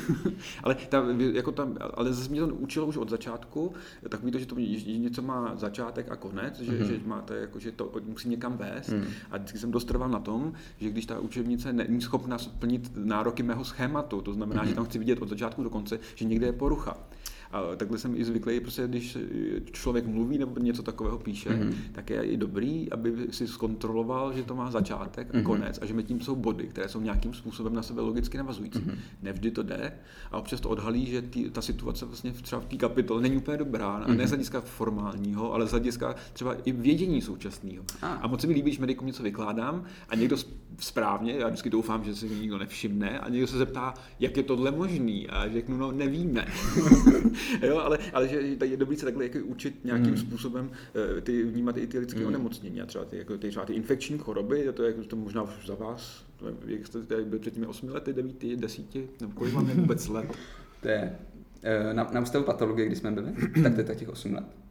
[0.62, 3.74] ale, ta, jako tam, ale zase mě to učilo už od začátku,
[4.08, 6.86] takový to, že to že něco má začátek a konec, že, mm-hmm.
[6.86, 8.88] že máte, jako, že to musí někam vést.
[8.88, 9.04] Mm.
[9.30, 13.42] A vždycky jsem dost trval na tom, že když ta učebnice není schopna splnit nároky
[13.42, 14.68] mého schématu, to znamená, mm-hmm.
[14.68, 16.96] že tam chci vidět od začátku do konce, že někde je porucha.
[17.52, 19.18] A takhle jsem i zvyklý, prostě když
[19.72, 21.74] člověk mluví nebo něco takového píše, mm-hmm.
[21.92, 25.42] tak je i dobrý, aby si zkontroloval, že to má začátek a mm-hmm.
[25.42, 28.78] konec a že mezi tím jsou body, které jsou nějakým způsobem na sebe logicky navazující.
[28.78, 28.96] Mm-hmm.
[29.22, 29.92] Nevždy to jde
[30.30, 33.56] a občas to odhalí, že tý, ta situace vlastně třeba v té kapitole není úplně
[33.56, 34.04] dobrá, mm-hmm.
[34.04, 34.26] a ne mhm.
[34.26, 37.84] z hlediska formálního, ale z hlediska třeba i vědění současného.
[38.02, 38.06] Ah.
[38.06, 40.36] A moc se mi líbí, když medikum něco vykládám a někdo
[40.78, 44.70] správně, já vždycky doufám, že si nikdo nevšimne a někdo se zeptá, jak je tohle
[44.70, 46.46] možný a řeknu, no nevíme.
[47.62, 50.16] jo, ale, ale že je dobrý se takhle jako učit nějakým hmm.
[50.16, 50.70] způsobem
[51.16, 52.28] eh, ty, vnímat i ty lidské hmm.
[52.28, 55.66] onemocnění a třeba ty, jako ty, třeba ty infekční choroby, to je to možná už
[55.66, 56.24] za vás,
[56.66, 60.08] jak jste tady byli před těmi osmi lety, devíti, desíti, nebo kolik vám je vůbec
[60.08, 60.26] let?
[60.82, 61.18] To je
[61.62, 64.61] eh, na, na ústavu patologie, kdy jsme byli, tak to je těch 8 let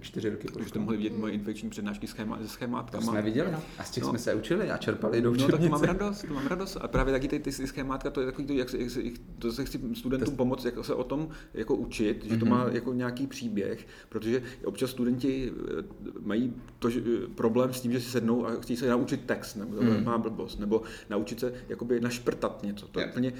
[0.00, 0.48] čtyři roky.
[0.48, 3.04] Už jste mohli vidět moje infekční přednášky schéma, se schémátkama.
[3.04, 4.08] To jsme viděli a z těch no.
[4.08, 5.52] jsme se učili a čerpali do učebnice.
[5.52, 6.78] No tak to mám radost, to mám radost.
[6.80, 9.00] A právě taky ty, ty schémátka, to je takový, to, jak se, jak se,
[9.38, 10.36] to se chci studentům to...
[10.36, 12.74] pomoct, jak se o tom jako učit, že to má mhm.
[12.74, 15.82] jako nějaký příběh, protože občas studenti eh,
[16.20, 19.56] mají to, že, eh, problém s tím, že si sednou a chtějí se naučit text,
[19.56, 20.04] nebo mm.
[20.04, 22.88] má blbost, nebo naučit se jakoby našprtat něco.
[22.88, 23.32] To je úplně,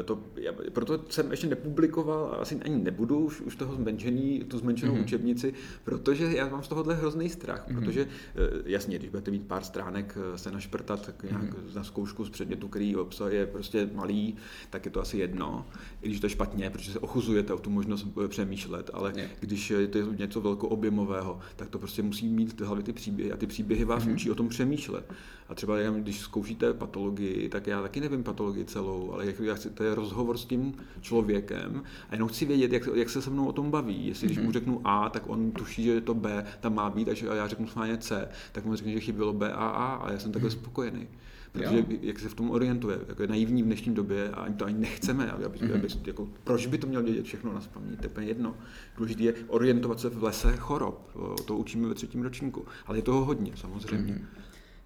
[0.00, 4.44] eh, to, já, proto jsem ještě nepublikoval a asi ani nebudu už, už toho zmenšený,
[4.48, 5.00] tu zmenšenou mm.
[5.00, 5.54] učebnici,
[5.90, 7.78] protože já mám z tohohle hrozný strach, mm-hmm.
[7.78, 11.74] protože eh, jasně, když budete mít pár stránek eh, se našprtat tak nějak mm-hmm.
[11.74, 14.36] na zkoušku z předmětu, který obsah je prostě malý,
[14.70, 15.66] tak je to asi jedno,
[16.02, 19.30] i když to je špatně, protože se ochuzujete o tu možnost eh, přemýšlet, ale yeah.
[19.40, 23.36] když je to něco velkoobjemového, tak to prostě musí mít ty hlavy ty příběhy a
[23.36, 24.12] ty příběhy vás mm-hmm.
[24.12, 25.12] učí o tom přemýšlet.
[25.48, 29.84] A třeba když zkoušíte patologii, tak já taky nevím patologii celou, ale jak, jak, to
[29.84, 33.52] je rozhovor s tím člověkem a jenom chci vědět, jak, jak se se mnou o
[33.52, 34.06] tom baví.
[34.06, 34.30] Jestli mm-hmm.
[34.30, 34.52] když mu mhm.
[34.52, 37.96] řeknu A, tak on tuší, že to B tam má být a já řeknu schválně
[37.96, 40.58] C, tak mu řekne, že chybělo B a A a já jsem takhle mhm.
[40.58, 41.08] spokojený.
[41.52, 41.84] Protože jo.
[42.02, 44.78] jak se v tom orientuje, jako je naivní v dnešní době a ani to ani
[44.78, 45.98] nechceme, aby, aby, mm-hmm.
[46.06, 48.54] jako, proč by to měl vědět všechno na spaměť, to je úplně jedno.
[48.96, 51.10] Důležité je orientovat se v lese chorob,
[51.44, 54.12] to učíme ve třetím ročníku, ale je toho hodně samozřejmě.
[54.14, 54.24] Mm-hmm.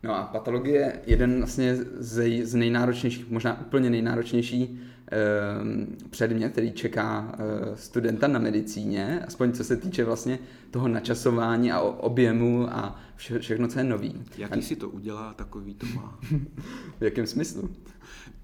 [0.03, 4.81] No a patologie je jeden vlastně z, z nejnáročnějších, možná úplně nejnáročnější
[6.11, 10.39] předmět, který čeká eh, studenta na medicíně, aspoň co se týče vlastně
[10.71, 14.23] toho načasování a objemu a vše, všechno, co je nový.
[14.39, 16.19] Jaký si to udělá, takový to má.
[17.01, 17.71] v jakém smyslu?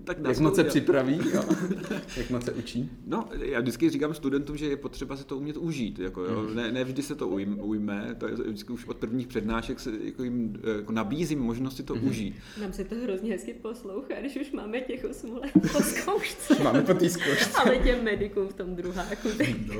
[0.04, 1.44] Tak Jak moc se připraví, jo?
[2.16, 2.90] jak moc se učí?
[3.06, 5.98] No, já vždycky říkám studentům, že je potřeba se to umět užít.
[5.98, 6.40] Jako, jo?
[6.40, 6.56] Hmm.
[6.56, 10.24] Ne, ne, vždy se to ujme, to je vždycky už od prvních přednášek se jako
[10.24, 12.08] jim jako nabízím možnosti to mm-hmm.
[12.08, 12.34] užít.
[12.60, 16.54] Nám se to hrozně hezky poslouchá, když už máme těch 8 let po zkoušce.
[16.64, 17.50] máme po té zkoušce.
[17.60, 19.28] ale těm medikům v tom druháku.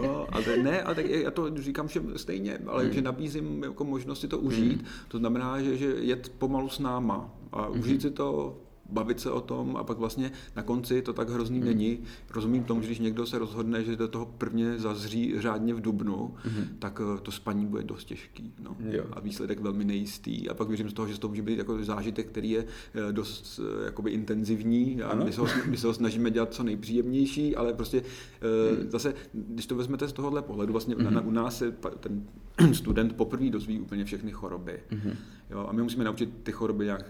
[0.03, 2.93] no, ale ne, ale tak já to říkám všem stejně, ale mm.
[2.93, 4.89] že nabízím jako možnosti to užít, mm.
[5.09, 7.81] to znamená, že, že jet pomalu s náma a mm.
[7.81, 8.59] užít si to
[8.93, 11.65] bavit se o tom a pak vlastně na konci to tak hrozný mm.
[11.65, 11.99] není.
[12.31, 16.35] Rozumím tomu, že když někdo se rozhodne, že do toho prvně zazří řádně v Dubnu,
[16.45, 16.65] mm.
[16.79, 18.53] tak eh, to spaní bude dost těžký.
[18.63, 18.77] No.
[19.13, 20.49] A výsledek velmi nejistý.
[20.49, 23.61] A pak věřím z toho, že to může být jako zážitek, který je eh, dost
[23.63, 27.73] eh, jakoby intenzivní a my se, ho, my se ho snažíme dělat co nejpříjemnější, ale
[27.73, 28.91] prostě mm.
[28.91, 31.15] zase, když to vezmete z tohohle pohledu, vlastně mm.
[31.15, 32.27] na, u nás se ten
[32.73, 34.81] student poprvé dozví úplně všechny choroby.
[34.91, 35.13] Mm.
[35.51, 37.05] Jo, a my musíme naučit ty choroby nějak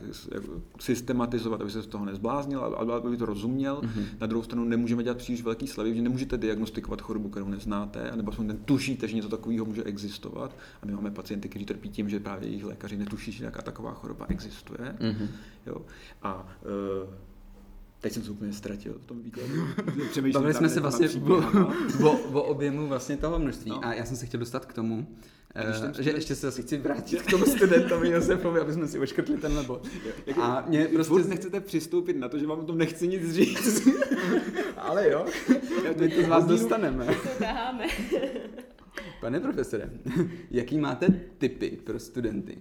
[0.80, 3.80] systematizovat, aby se z toho nezbláznil, aby to rozuměl.
[3.80, 4.04] Mm-hmm.
[4.20, 8.30] Na druhou stranu nemůžeme dělat příliš velký slevy, že nemůžete diagnostikovat chorobu, kterou neznáte, anebo
[8.30, 10.56] aspoň ten tušíte, že něco takového může existovat.
[10.82, 13.94] A my máme pacienty, kteří trpí tím, že právě jejich lékaři netuší, že nějaká taková
[13.94, 14.96] choroba existuje.
[15.00, 15.28] Mm-hmm.
[15.66, 15.76] Jo.
[16.22, 16.46] A
[17.04, 17.14] uh,
[18.00, 19.54] Teď jsem se úplně ztratil v tom výkladu.
[20.32, 21.34] Bavili jsme se vlastně o,
[22.04, 23.84] o, o objemu vlastně toho množství no.
[23.84, 25.06] a já jsem se chtěl dostat k tomu,
[25.86, 29.36] Uh, že ještě se zase chci vrátit k tomu studentovi Josefovi, aby jsme si oškrtli
[29.36, 29.88] tenhle bod.
[30.26, 31.28] Jako, a mě prostě...
[31.28, 33.88] Nechcete přistoupit na to, že vám o tom nechci nic říct.
[34.76, 35.26] Ale jo,
[35.98, 37.06] my to z vás dostaneme.
[37.06, 37.86] To dáme.
[39.20, 39.90] Pane profesore,
[40.50, 41.06] jaký máte
[41.38, 42.58] typy pro studenty,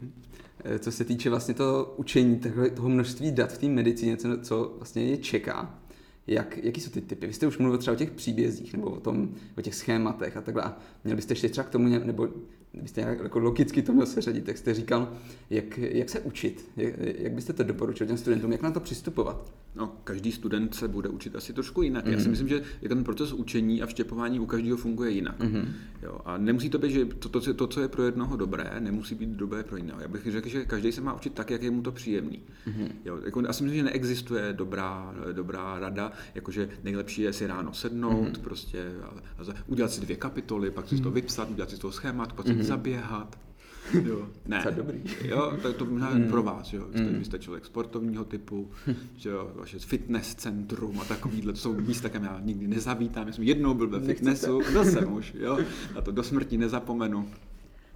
[0.80, 2.42] co se týče vlastně toho učení,
[2.76, 5.80] toho množství dat v té medicíně, co, co vlastně je čeká?
[6.28, 7.28] Jak, jaký jsou ty typy?
[7.28, 10.42] Vy jste už mluvil třeba o těch příbězích nebo o, tom, o těch schématech a
[10.42, 10.74] takhle.
[11.04, 12.28] Měl byste ještě třeba k tomu, nebo
[12.74, 15.14] byste jako logicky to měl seřadit, tak jste říkal,
[15.50, 19.54] jak, jak se učit, jak, jak byste to doporučil těm studentům, jak na to přistupovat?
[19.80, 22.06] No, každý student se bude učit asi trošku jinak.
[22.06, 22.12] Mm-hmm.
[22.12, 22.32] Já si mhm.
[22.32, 25.40] myslím, že ten proces učení a vštěpování u každého funguje jinak.
[25.40, 25.66] Mm-hmm.
[26.04, 29.16] Jo, a nemusí to být, že to, to, to, co je pro jednoho dobré, nemusí
[29.16, 30.02] být dobré pro jiného.
[30.02, 32.40] Já bych řekl, že každý se má učit tak, jak je mu to příjemný.
[32.68, 32.92] Mm-hmm.
[33.06, 37.74] Jo, jako, já si myslím, že neexistuje dobrá, dobrá rada, jakože nejlepší je si ráno
[37.74, 38.42] sednout, mm-hmm.
[38.42, 39.08] prostě a,
[39.42, 41.04] a udělat si dvě kapitoly, pak si mm-hmm.
[41.04, 42.64] to vypsat, udělat si z toho schémat, pak si mm-hmm.
[42.64, 43.49] zaběhat.
[43.94, 44.64] Jo, ne.
[44.64, 45.02] To dobrý.
[45.24, 46.24] Jo, to, to možná mm.
[46.24, 46.88] pro vás, jo.
[46.92, 47.24] Jste, mm.
[47.24, 48.72] jste člověk sportovního typu,
[49.16, 53.28] že jo, vaše fitness centrum a takovýhle, to jsou místa, kam já nikdy nezavítám.
[53.28, 55.60] Já jsem jednou byl ve fitnessu, byl jsem už, jo,
[55.96, 57.30] a to do smrti nezapomenu.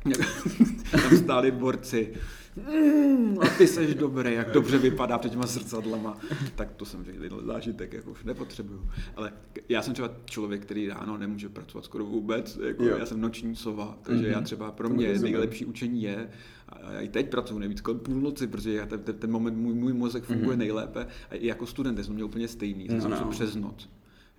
[0.91, 2.13] Tam stáli borci,
[2.55, 6.17] mm, a ty seš dobrý, jak dobře vypadá před těma zrcadlama,
[6.55, 8.89] tak to jsem řekl, zážitek jako už nepotřebuju.
[9.15, 9.33] Ale
[9.69, 13.97] já jsem třeba člověk, který ráno nemůže pracovat skoro vůbec, jako já jsem noční sova,
[14.01, 14.31] takže mm-hmm.
[14.31, 14.45] já mhm.
[14.45, 16.29] třeba pro mě nejlepší učení je,
[16.69, 19.93] a já i teď pracuji nejvíc kolem půlnoci, protože já ten, ten moment můj, můj
[19.93, 20.59] mozek funguje mm-hmm.
[20.59, 23.27] nejlépe a i jako student jsem měl úplně stejný, jsem no, no.
[23.29, 23.89] přes noc.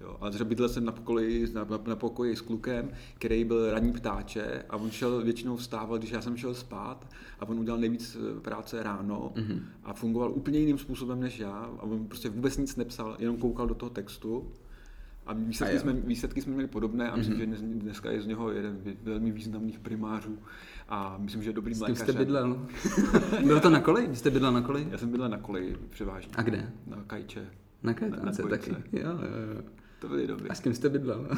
[0.01, 3.71] Jo, ale třeba bydlel jsem na pokoji, na, na, na pokoji s klukem, který byl
[3.71, 7.07] ranní ptáče a on šel většinou vstával, když já jsem šel spát
[7.41, 9.61] a on udělal nejvíc eh, práce ráno mm-hmm.
[9.85, 13.67] a fungoval úplně jiným způsobem než já a on prostě vůbec nic nepsal, jenom koukal
[13.67, 14.53] do toho textu
[15.27, 17.55] a výsledky, a jsme, výsledky jsme měli podobné a myslím, mm-hmm.
[17.55, 20.39] že dneska je z něho jeden velmi významných primářů
[20.89, 21.99] a myslím, že je dobrý mlékař.
[21.99, 22.67] jste bydlel?
[23.45, 24.07] Bylo to na koleji?
[24.07, 24.89] Vy jste bydlel na koleji?
[24.91, 26.33] Já jsem bydlel na koleji převážně.
[26.37, 26.73] A kde?
[26.87, 27.51] Na Kajče.
[27.83, 29.09] Na Kajtance taky, jo, jo,
[29.55, 29.63] jo.
[30.05, 30.49] To byly doby.
[30.49, 31.29] A s kým jste bydlel?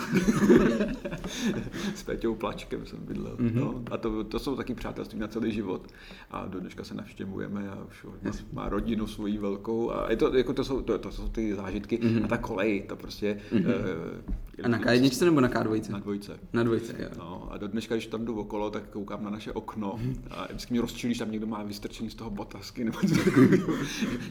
[1.94, 3.36] s Péťou Plačkem jsem bydlel.
[3.36, 3.54] Mm-hmm.
[3.54, 3.82] No.
[3.90, 5.86] A to, to jsou taky přátelství na celý život.
[6.30, 8.44] A do dneška se navštěvujeme a už yes.
[8.52, 9.90] má rodinu svoji velkou.
[9.90, 11.98] A je to, jako to, jsou, to, to jsou ty zážitky.
[11.98, 12.24] Mm-hmm.
[12.24, 13.40] A ta kolej, to prostě...
[13.52, 13.66] Mm-hmm.
[13.66, 15.90] Uh, a na K1 nebo na K2?
[15.90, 16.38] Na dvojce.
[16.52, 17.08] Na dvojce, jo.
[17.18, 19.98] No, a do dneška, když tam jdu okolo, tak koukám na naše okno
[20.30, 23.74] a vždycky mě rozčilíš, tam někdo má vystrčený z toho botasky nebo něco takového.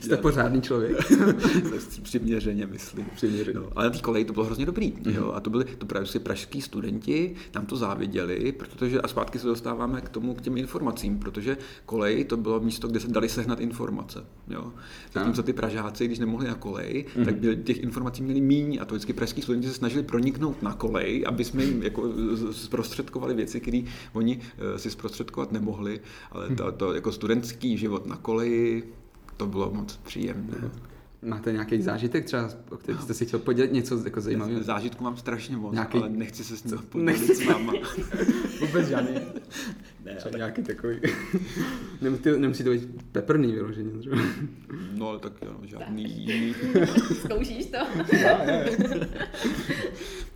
[0.02, 0.98] Jste pořádný člověk.
[2.04, 3.06] Přiměřeně, myslím.
[3.15, 3.60] Přiměřeně.
[3.60, 4.92] No, ale na té koleji to bylo hrozně dobrý.
[4.92, 5.16] Mm-hmm.
[5.16, 5.32] Jo?
[5.36, 9.48] A to byli to právě si pražský studenti, tam to záviděli, protože a zpátky se
[9.48, 13.60] dostáváme k tomu, k těm informacím, protože kolej to bylo místo, kde se dali sehnat
[13.60, 14.26] informace.
[14.48, 14.74] Jo?
[15.14, 17.26] Zatímco ty Pražáci, když nemohli na kolej, mm-hmm.
[17.26, 20.74] tak byli, těch informací měli míň a to vždycky pražský studenti se snažili proniknout na
[20.74, 22.14] kolej, aby jsme jim jako
[22.52, 23.82] zprostředkovali věci, které
[24.14, 24.40] oni
[24.76, 28.84] eh, si zprostředkovat nemohli, ale to, to jako studentský život na koleji,
[29.38, 30.72] to bylo moc příjemné.
[31.26, 34.64] Máte nějaký zážitek třeba, o který jste si chtěl podělit něco jako zajímavého?
[34.64, 35.98] Zážitku mám strašně moc, nějaký...
[35.98, 37.74] ale nechci se s tím podělit s váma.
[38.60, 39.16] Vůbec žádný.
[40.06, 40.36] Ne, tak...
[40.36, 41.00] nějaký takový.
[42.02, 44.18] nemusí, nemusí to být peprný vyloženě třeba.
[44.94, 46.56] No, tak jo, žádný jiný.
[47.24, 47.78] Zkoušíš to?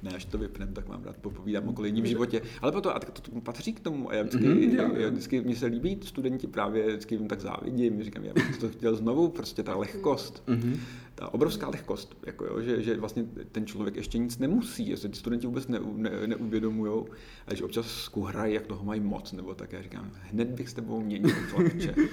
[0.03, 2.41] ne, až to vypnem, tak mám rád popovídám o kolejním životě.
[2.62, 4.12] Ale proto, a to, to patří k tomu.
[4.12, 7.41] A já vždycky, mm-hmm, já, já, vždycky mně se líbí studenti právě, vždycky jim tak
[7.41, 10.43] závidím, říkám, já bych to chtěl znovu, prostě ta lehkost.
[10.47, 10.77] Mm-hmm
[11.19, 15.15] ta obrovská lehkost, jako jo, že, že vlastně ten člověk ještě nic nemusí, že ty
[15.15, 17.05] studenti vůbec ne, ne, neuvědomují,
[17.47, 20.73] a že občas skuhrají, jak toho mají moc, nebo tak já říkám, hned bych s
[20.73, 21.95] tebou měnil chlapče.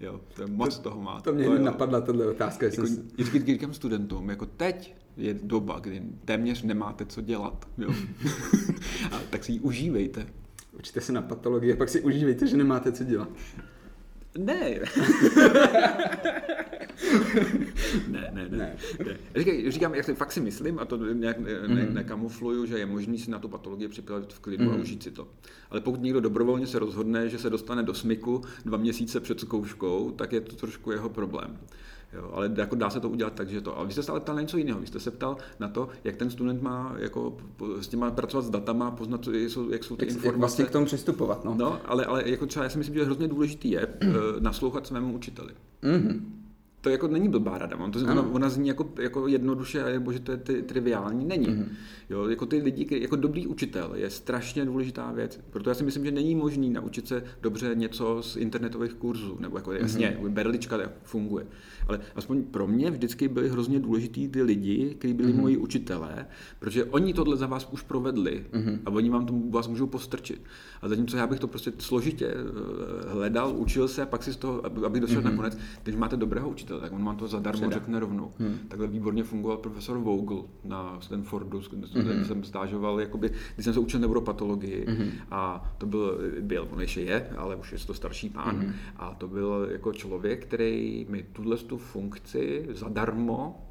[0.00, 1.20] Jo, to je moc to, toho má.
[1.20, 2.66] To mě to, napadla tato otázka.
[2.66, 3.08] Jako, jsem...
[3.14, 7.68] Vždycky říkám studentům, jako teď je doba, kdy téměř nemáte co dělat.
[7.78, 7.94] Jo.
[9.12, 10.26] a tak si ji užívejte.
[10.78, 13.28] Učíte se na patologii a pak si užívejte, že nemáte co dělat.
[14.38, 14.80] Ne.
[18.08, 18.56] ne, ne, ne.
[18.58, 18.76] ne.
[19.36, 21.94] Říkám, říkám, jak fakt si myslím, a to nějak ne, ne, mhm.
[21.94, 24.70] nekamufluju, že je možný si na tu patologii připravit v klidu mm.
[24.70, 24.80] a mhm.
[24.80, 25.28] užít si to.
[25.70, 30.10] Ale pokud někdo dobrovolně se rozhodne, že se dostane do smyku dva měsíce před zkouškou,
[30.10, 31.58] tak je to trošku jeho problém.
[32.12, 33.76] Jo, ale jako dá se to udělat tak, že to.
[33.76, 34.80] Ale vy jste se ale ptal na něco jiného.
[34.80, 37.36] Vy jste se ptal na to, jak ten student má jako
[37.80, 40.28] s těma pracovat s datama, poznat, jak jsou, jak jsou ty jak, informace.
[40.28, 41.44] Jak vlastně k tomu přistupovat.
[41.44, 44.12] No, no ale, ale jako třeba já si myslím, že hrozně důležitý je mm.
[44.40, 45.52] naslouchat svému učiteli.
[45.82, 46.20] Mm-hmm.
[46.86, 47.76] To jako není blbá rada.
[47.76, 51.24] On to, ona, ona, zní jako, jako jednoduše, nebo že to je ty, triviální.
[51.24, 51.48] Není.
[51.48, 51.68] Mm.
[52.10, 55.40] Jo, jako ty lidi, jako dobrý učitel je strašně důležitá věc.
[55.50, 59.36] Proto já si myslím, že není možný naučit se dobře něco z internetových kurzů.
[59.40, 60.32] Nebo jako jasně, mm.
[60.32, 61.46] berlička funguje.
[61.86, 65.40] Ale aspoň pro mě vždycky byli hrozně důležitý ty lidi, kteří byli mm.
[65.40, 66.26] moji učitelé,
[66.58, 68.78] protože oni tohle za vás už provedli mm.
[68.86, 70.42] a oni vám to vás můžou postrčit.
[70.82, 74.36] A zatímco já bych to prostě složitě eh, hledal, učil se a pak si z
[74.36, 75.24] toho, aby došel mm-hmm.
[75.24, 77.74] nakonec, když máte dobrého učitele, tak on vám to zadarmo Předá.
[77.74, 78.32] řekne rovnou.
[78.38, 78.58] Mm.
[78.68, 82.22] Takhle výborně fungoval profesor Vogel na Stanfordu, mm-hmm.
[82.22, 85.10] jsem stážoval, jakoby, když jsem se učil neuropatologii mm-hmm.
[85.30, 88.72] a to byl, byl, on ještě je, ale už je to starší pán mm-hmm.
[88.96, 93.68] a to byl jako člověk, který mi tuhle tu funkci zadarmo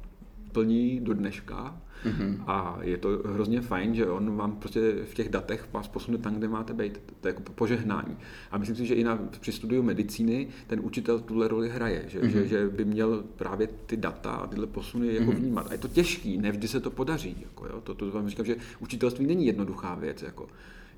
[0.52, 2.44] plní do dneška Mm-hmm.
[2.46, 6.34] A je to hrozně fajn, že on vám prostě v těch datech vás posune tam,
[6.34, 7.00] kde máte být.
[7.20, 8.16] To je jako požehnání.
[8.50, 12.20] A myslím si, že i na, při studiu medicíny ten učitel tuhle roli hraje, že,
[12.20, 12.28] mm-hmm.
[12.28, 15.36] že, že by měl právě ty data a tyhle posuny jako mm-hmm.
[15.36, 15.66] vnímat.
[15.68, 17.36] A je to těžký, ne vždy se to podaří.
[17.42, 17.80] Jako, jo?
[17.80, 20.22] To, to vám říkám, že učitelství není jednoduchá věc.
[20.22, 20.48] Jako.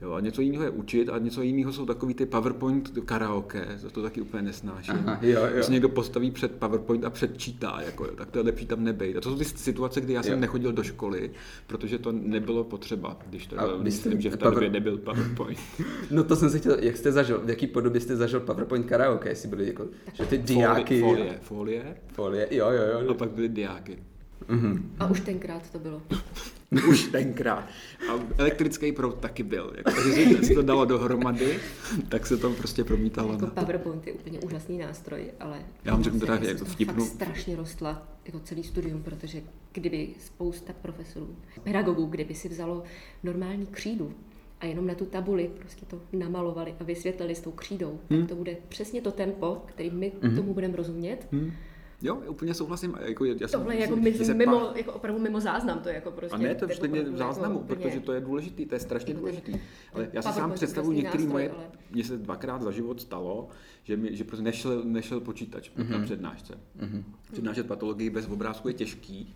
[0.02, 3.90] Jo, a něco jiného je učit a něco jiného jsou takový ty PowerPoint karaoke, to,
[3.90, 4.94] to taky úplně nesnáším.
[4.94, 5.48] Aha, jo, jo.
[5.54, 9.16] Když někdo postaví před PowerPoint a předčítá, jako, tak to je lepší tam nebejt.
[9.16, 10.40] A to jsou ty situace, kdy já jsem jo.
[10.40, 11.30] nechodil do školy,
[11.66, 14.54] protože to nebylo potřeba, když to a myslím, jste, že v té power...
[14.54, 15.58] době nebyl PowerPoint.
[16.10, 19.28] no to jsem se chtěl, jak jste zažil, v jaký podobě jste zažil PowerPoint karaoke,
[19.28, 21.00] jestli byly jako, že ty diáky.
[21.00, 21.96] Folie, folie.
[22.12, 23.10] Folie, jo, jo, jo.
[23.10, 23.98] A pak byly diáky.
[24.48, 24.82] Mm-hmm.
[24.98, 26.02] A už tenkrát to bylo.
[26.88, 27.68] už tenkrát.
[28.10, 29.72] A elektrický proud taky byl.
[29.76, 31.58] Jako, takže se to dalo dohromady,
[32.08, 33.32] tak se to prostě promítalo.
[33.32, 37.04] Jako PowerPoint je úplně úžasný nástroj, ale já vám řeknu teda, jako vtipnu.
[37.04, 42.82] Fakt strašně rostla jako celý studium, protože kdyby spousta profesorů, pedagogů, kdyby si vzalo
[43.22, 44.14] normální křídu
[44.60, 48.20] a jenom na tu tabuli prostě to namalovali a vysvětlili s tou křídou, hmm.
[48.20, 50.36] tak to bude přesně to tempo, který my hmm.
[50.36, 51.28] tomu budeme rozumět.
[51.32, 51.52] Hmm
[52.02, 52.94] Jo, úplně souhlasím.
[53.00, 56.36] Jako, já Tohle je jako, mimo, mimo, jako opravdu mimo záznam, to je jako prostě...
[56.36, 59.10] A ne, to je vždycky v záznamu, jako protože to je důležitý, to je strašně
[59.10, 59.52] jako důležitý.
[59.52, 59.60] Ten,
[59.94, 61.64] ale já si sám představuji některý moje, ale...
[61.90, 63.48] mně se dvakrát za život stalo,
[63.82, 65.90] že, mi, že prostě nešel, nešel počítač mm-hmm.
[65.90, 66.54] na přednášce.
[66.80, 67.02] Mm-hmm.
[67.32, 69.34] Přednášet patologii bez obrázku je těžký,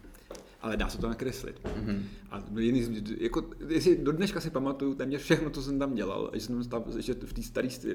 [0.63, 1.61] ale dá se to nakreslit.
[1.65, 2.03] Mm-hmm.
[2.31, 6.41] A jiný, jako, jestli do dneška si pamatuju téměř všechno, co jsem tam dělal, že
[6.41, 7.93] jsem tam ještě v té staré uh,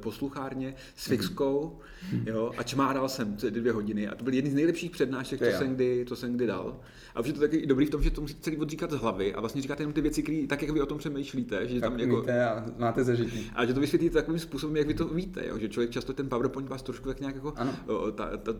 [0.00, 1.16] posluchárně s mhm.
[1.16, 1.78] fixkou
[2.10, 2.22] mm-hmm.
[2.26, 5.74] jo, a čmáral jsem dvě hodiny a to byl jeden z nejlepších přednášek, co jsem,
[5.74, 6.80] kdy, co jsem kdy dal.
[7.14, 9.34] A už je to taky dobrý v tom, že to musíte celý odříkat z hlavy
[9.34, 11.68] a vlastně říkáte jenom ty věci, které tak, jak vy o tom přemýšlíte.
[11.68, 13.50] Že tak tam jako, a máte zažití.
[13.54, 15.58] A že to vysvětlíte takovým způsobem, jak vy to víte, jo?
[15.58, 17.54] že člověk často ten PowerPoint vás trošku tak nějak jako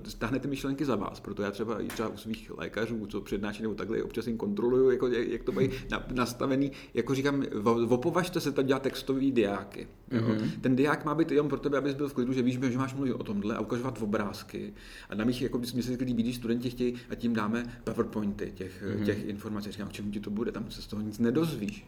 [0.04, 1.20] stáhne ty myšlenky za vás.
[1.20, 4.90] Proto já třeba i třeba u svých lékařů, co přednáší nebo takhle, občas jim kontroluju,
[4.90, 5.70] jako, jak, jak to mají
[6.12, 6.72] nastavený.
[6.94, 7.44] Jako říkám,
[7.88, 9.88] opovažte se tam dělat textový diáky.
[10.10, 10.50] Mm-hmm.
[10.60, 12.94] Ten diák má být jenom pro tebe, abys byl v klidu, že víš, že máš
[12.94, 14.72] mluvit o tomhle a ukazovat obrázky.
[15.08, 19.04] A na mých, jako mi se líbí, studenti chtějí a tím dáme PowerPointy těch, mm-hmm.
[19.04, 19.72] těch informací.
[19.72, 21.86] Říkám, k čemu ti to bude, tam se z toho nic nedozvíš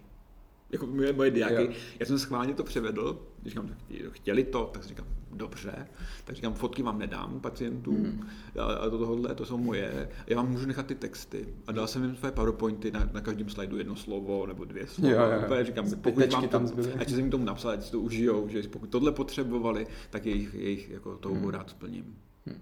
[0.75, 1.63] jako moje, moje diáky.
[1.63, 1.73] Jo.
[2.01, 3.71] Já jsem schválně to převedl, když říkám,
[4.11, 5.87] chtěli to, tak říkám, dobře,
[6.25, 8.29] tak říkám, fotky vám nedám pacientům mm.
[8.59, 11.49] a, a to tohle, to jsou moje, já vám můžu nechat ty texty.
[11.67, 15.15] A dal jsem jim své PowerPointy na, na každém slajdu jedno slovo nebo dvě slova.
[15.15, 15.65] Jo, jo.
[15.65, 16.63] říkám, pokud vám to,
[16.99, 20.55] ať jsem jim tomu napsal, ať si to užijou, že pokud tohle potřebovali, tak jejich,
[20.55, 21.51] jejich jako touhu mm.
[21.51, 22.17] rád splním.
[22.47, 22.61] Hmm.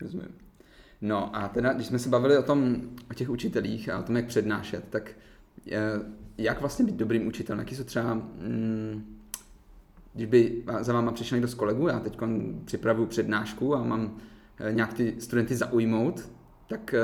[0.00, 0.28] Rozumím.
[1.00, 2.76] No a teda, když jsme se bavili o tom,
[3.10, 5.14] o těch učitelích a o tom, jak přednášet, tak
[6.42, 7.58] jak vlastně být dobrým učitelem?
[7.58, 9.18] Jaký jsou třeba, mm,
[10.14, 12.18] když by za váma přišel někdo z kolegů, já teď
[12.64, 14.16] připravuju přednášku a mám
[14.58, 16.30] eh, nějak ty studenty zaujmout,
[16.68, 17.02] tak eh,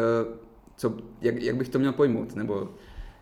[0.76, 2.36] co, jak, jak bych to měl pojmout?
[2.36, 2.74] Nebo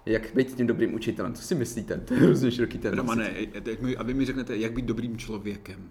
[0.07, 1.35] jak být tím dobrým učitelem?
[1.35, 1.97] Co si myslíte?
[2.05, 2.97] To je hrozně široký téma.
[2.97, 3.31] Romane,
[3.99, 5.91] a vy mi řeknete, jak být dobrým člověkem.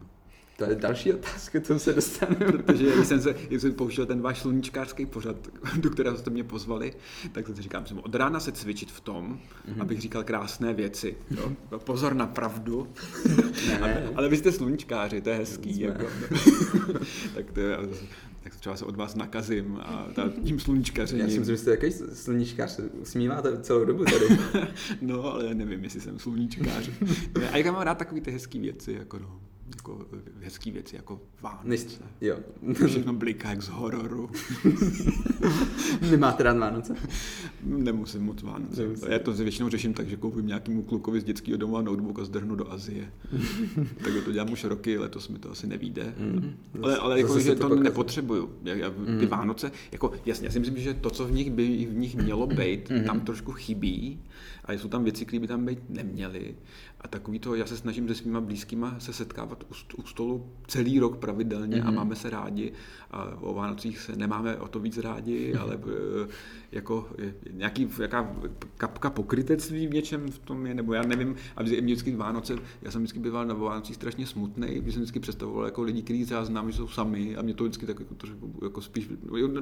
[0.58, 2.36] To je další otázka, co se dostane.
[2.52, 5.36] Protože když jsem, se, když jsem pouštěl ten váš sluníčkářský pořad,
[5.78, 6.94] do kterého jste mě pozvali,
[7.32, 9.40] tak jsem si říkám, jsem od rána se cvičit v tom,
[9.70, 9.82] mm-hmm.
[9.82, 11.18] abych říkal krásné věci.
[11.32, 11.52] Jo?
[11.78, 12.88] Pozor na pravdu.
[13.82, 15.80] ale, ale vy jste sluníčkáři, to je hezký.
[15.80, 16.06] Jako,
[17.36, 17.78] tak to je,
[18.44, 21.26] tak třeba se od vás nakazím a ta, tím sluníčkařením.
[21.26, 24.40] Já si myslím, že jste jaký sluníčkář, usmíváte celou dobu tady.
[25.02, 26.90] no, ale nevím, jestli jsem sluníčkář.
[27.52, 30.06] a jak mám rád takové ty hezké věci, jako no jako
[30.42, 32.04] hezký věci, jako Vánoce.
[32.22, 32.38] Jo.
[32.88, 34.30] Všechno bliká jak z hororu.
[36.12, 36.96] Nemáte rád Vánoce?
[37.64, 38.82] Nemusím moc Vánoce.
[38.82, 39.12] Nemusím.
[39.12, 42.56] Já to většinou řeším tak, že koupím nějakému klukovi z dětského domova notebook a zdrhnu
[42.56, 43.12] do Azie.
[44.04, 46.14] tak to dělám už roky, letos mi to asi nevíde.
[46.18, 46.56] Mm.
[46.82, 48.50] Ale, ale jako, že to, to nepotřebuju.
[48.64, 49.28] Já, ty mm.
[49.28, 52.48] Vánoce, jako jasně, já si myslím, že to, co v nich by v nich mělo
[52.48, 53.04] být, mm.
[53.04, 54.20] tam trošku chybí
[54.66, 56.56] a jsou tam věci, které by tam být neměly.
[57.02, 61.00] A takový to, já se snažím se svýma blízkýma se setkávat u, u stolu celý
[61.00, 61.82] rok pravidelně mm-hmm.
[61.88, 61.96] a Mhm.
[61.96, 62.72] máme se rádi.
[63.12, 65.80] A o Vánocích se nemáme o to víc rádi, ale
[66.24, 66.28] eh,
[66.72, 67.10] jako
[67.52, 68.36] nějaký jaká
[68.78, 72.92] kapka pokrytectví v něčem v tom je, nebo já nevím, a mě vždycky Vánoce, já
[72.92, 76.46] jsem vždycky býval na Vánocích strašně smutný, když jsem vždycky představoval jako lidi, kteří já
[76.46, 79.10] znám, že jsou sami a mě to vždycky tak jako, trošku jako spíš,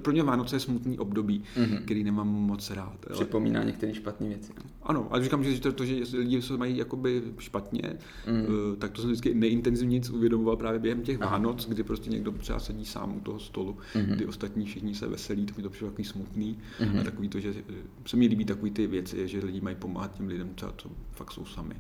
[0.01, 1.65] pro mě Vánoce je smutný období, Mhm.
[1.65, 1.83] mm-hmm.
[1.83, 2.97] který nemám moc rád.
[3.07, 4.51] Ale, Připomíná některé špatné věci.
[4.57, 4.63] No.
[4.83, 7.81] ano, ale říkám, že to, to že lidi mají jakoby špatně,
[8.27, 8.35] Mm.
[8.37, 8.75] mm.
[8.75, 11.31] tak to jsem vždycky nejintenzivněji uvědomoval právě během těch Aha.
[11.31, 14.05] Vánoc, kdy prostě někdo třeba sedí sám u toho stolu, Mhm.
[14.05, 14.11] mm.
[14.15, 16.57] kdy ostatní všichni se veselí, to mi to přišlo takový smutný.
[16.79, 16.93] Mhm.
[16.93, 16.99] Mm.
[16.99, 17.73] A takový to, že eh,
[18.05, 21.31] se mi líbí takový ty věci, že lidi mají pomáhat těm lidem, třeba co fakt
[21.31, 21.75] jsou sami.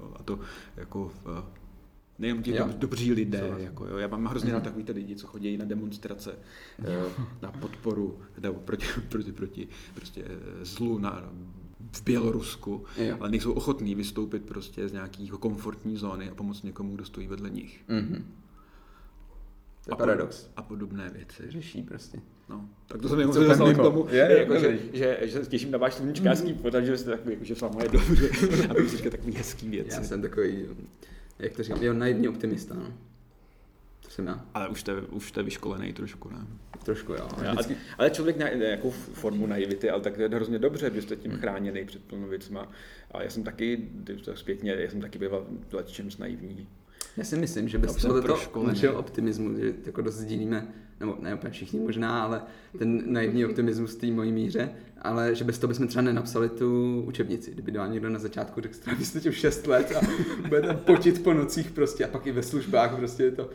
[0.00, 0.40] Jo, a to
[0.76, 1.42] jako eh,
[2.18, 3.54] nejenom ti dob- dobří lidé.
[3.58, 3.96] Jako, jo.
[3.96, 4.64] Já mám hrozně rád Mhm.
[4.64, 6.34] takový ty lidi, co chodí na demonstrace
[6.84, 6.96] eh,
[7.42, 11.30] na podporu nebo proti, proti, proti prostě eh, zlu na,
[11.92, 13.16] v Bělorusku, Jo.
[13.20, 17.26] ale nejsou ochotní vystoupit prostě z nějaký jako komfortní zóny a pomoct někomu, kdo stojí
[17.26, 17.80] vedle nich.
[17.88, 18.24] Mhm.
[19.84, 20.50] To je a, paradox.
[20.56, 21.42] A podobné věci.
[21.48, 22.20] Řeší prostě.
[22.48, 24.78] No, tak to jsem jenom dostal k tomu, Je, je, jako, že, dobrý.
[24.92, 27.82] že, že, se těším na váš sluníčkářský pořad, že jste takový, jako, že s váma
[27.82, 28.28] je dobře
[28.68, 29.96] a vy říkáte takový hezký věci.
[29.96, 30.64] Já jsem takový,
[31.38, 32.92] jak to říkám, jo, naivní optimista, no.
[34.16, 34.44] Jsem já.
[34.54, 36.46] Ale už jste, už jste vyškolený trošku, ne?
[36.84, 37.28] Trošku, jo.
[37.38, 41.02] Ale, Vždycky, ale člověk na nějakou formu naivity, ale tak to je hrozně dobře, že
[41.02, 41.40] jste tím Hmm.
[41.40, 42.68] chráněný před plnou věcma.
[43.10, 43.88] A já jsem taky,
[44.24, 45.46] to zpětně, já jsem taky býval
[45.86, 46.68] čem naivní.
[47.16, 48.72] já si myslím, že bez tohoto proškolený.
[48.72, 50.68] našeho optimismu, že jako dost sdílíme,
[51.00, 52.42] nebo ne úplně všichni možná, ale
[52.78, 54.70] ten naivní optimismus v té mojí míře,
[55.02, 57.50] ale že bez toho bychom třeba nenapsali tu učebnici.
[57.50, 60.00] Kdyby dal někdo na začátku, tak stráví jste tím 6 let a
[60.48, 63.50] bude tam potit po nocích prostě a pak i ve službách prostě je to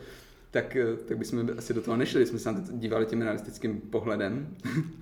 [0.52, 3.80] tak, eh, tak bychom asi do toho nešli, jsme se na to dívali tím realistickým
[3.80, 4.56] pohledem.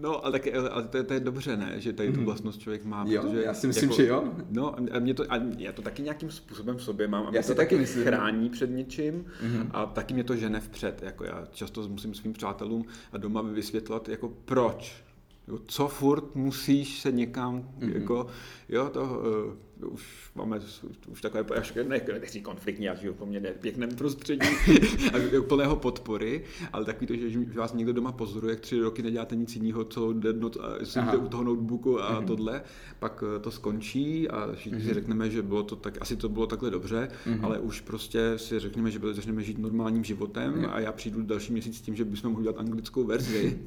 [0.00, 1.74] No, ale, tak, ale to, je, to je dobře, ne?
[1.76, 2.24] Že tady tu Mhm.
[2.24, 3.04] vlastnost člověk má.
[3.08, 4.24] Jo, protože já si myslím, že jo.
[4.50, 7.26] No, a mě to, a já to taky nějakým způsobem v sobě mám.
[7.26, 8.04] A mě Já to si taky myslím.
[8.04, 9.70] chrání před něčím Mhm.
[9.70, 11.02] a taky mě to žene vpřed.
[11.02, 15.04] Jako já často musím svým přátelům a doma vysvětlovat, jako proč.
[15.48, 17.90] Jo, co furt musíš se někam, Mhm.
[17.92, 18.26] jako,
[18.68, 19.54] jo, to uh,
[19.86, 20.60] už máme
[21.08, 24.48] už takové, až ne, nechci konfliktní, žiju v poměrně pěkném prostředí
[25.12, 29.02] a plného podpory, ale takový to, že, že vás někdo doma pozoruje, jak tři roky
[29.02, 32.26] neděláte nic jiného celou den a sedíte u toho notebooku a Mhm.
[32.26, 32.62] tohle,
[32.98, 36.46] pak eh, to skončí a všichni si řekneme, že bylo to tak, asi to bylo
[36.46, 37.44] takhle dobře, Mhm.
[37.44, 40.68] ale už prostě si řekneme, že začneme žít normálním životem Jo.
[40.72, 43.58] a já přijdu další měsíc s tím, že bychom mohli dělat anglickou verzi,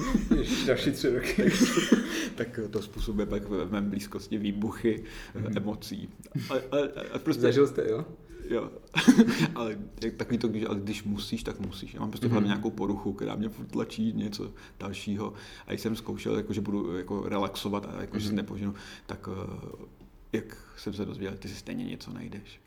[0.66, 1.52] další tři roky.
[2.34, 5.04] tak to způsobuje pak v mém blízkosti výbuchy
[5.36, 5.45] mm-hmm.
[5.56, 6.08] Emocí.
[6.50, 6.78] A, a,
[7.12, 8.04] a prostě, Zažil jste, jo?
[8.48, 8.70] jo.
[9.54, 11.94] ale jak takový to, když, ale když musíš, tak musíš.
[11.94, 15.32] Já mám prostě hlavě nějakou poruchu, která mě tlačí něco dalšího.
[15.66, 18.74] A když jsem zkoušel, jako, že budu jako relaxovat a jako, že se nepoženu,
[19.06, 19.86] tak eh,
[20.32, 22.60] jak jsem se dozvěděl, ty si stejně něco najdeš.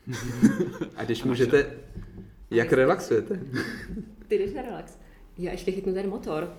[0.96, 1.76] A když můžete,
[2.50, 3.40] jak relaxujete?
[4.28, 4.98] Ty jdeš na relax.
[5.38, 6.56] Já ještě chytnu ten motor.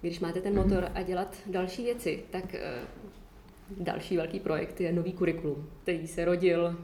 [0.00, 2.80] Když máte ten motor a dělat další věci, tak eh,
[3.80, 6.76] další velký projekt je nový kurikulum, který se rodil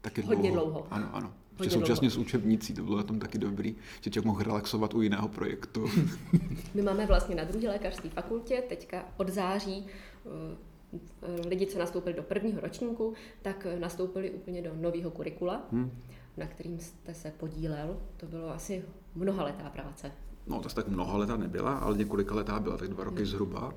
[0.00, 0.86] Taky Hodně dlouho.
[0.90, 1.32] Ano, ano.
[1.52, 4.94] Hodně Ještě současně s učebnicí, to bylo na tom taky dobrý, že člověk mohl relaxovat
[4.94, 5.86] u jiného projektu.
[6.74, 9.86] My máme vlastně na druhé lékařské fakultě teďka od září
[10.26, 15.90] eh, lidi, co nastoupili do prvního ročníku, tak nastoupili úplně do nového kurikula, Hm.
[16.36, 17.96] na kterým jste se podílel.
[18.16, 18.84] To bylo asi
[19.14, 20.12] mnoha letá práce.
[20.46, 23.74] No, to tak mnoho leta nebyla, ale několika letá byla, tak dva roky zhruba.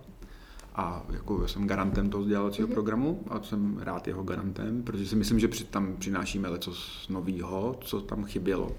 [0.78, 5.40] A jako jsem garantem toho vzdělávacího programu a jsem rád jeho garantem, protože si myslím,
[5.40, 6.74] že při, tam přinášíme něco
[7.10, 8.72] nového, co tam chybělo.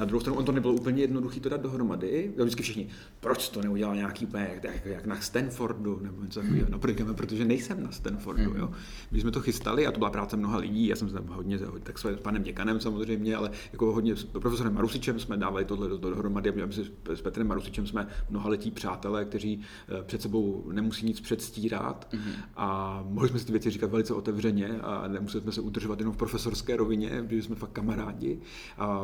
[0.00, 2.32] Na druhou stranu, on to nebylo úplně jednoduché to dát dohromady.
[2.36, 2.88] Jo, vždycky všichni,
[3.20, 6.66] proč to neudělal nějaký jak, jak, jak na Stanfordu, nebo něco takového.
[6.70, 8.54] No, protože, protože nejsem na Stanfordu.
[8.56, 8.70] Jo.
[9.10, 10.86] My jsme to chystali a to byla práce mnoha lidí.
[10.86, 14.74] Já jsem se tam hodně, tak s panem děkanem samozřejmě, ale jako hodně s profesorem
[14.74, 16.50] Marusičem jsme dávali tohle do- dohromady.
[16.50, 16.68] A
[17.14, 22.14] s Petrem Marusičem jsme mnohaletí přátelé, kteří eh, před sebou nemusí nic předstírat
[22.56, 26.14] a mohli jsme si ty věci říkat velice otevřeně a nemuseli jsme se udržovat jenom
[26.14, 28.40] v profesorské rovině, protože jsme fakt kamarádi.
[28.78, 29.00] A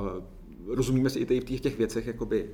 [0.66, 2.50] rozumíme si i tady v těch, těch věcech, jakoby,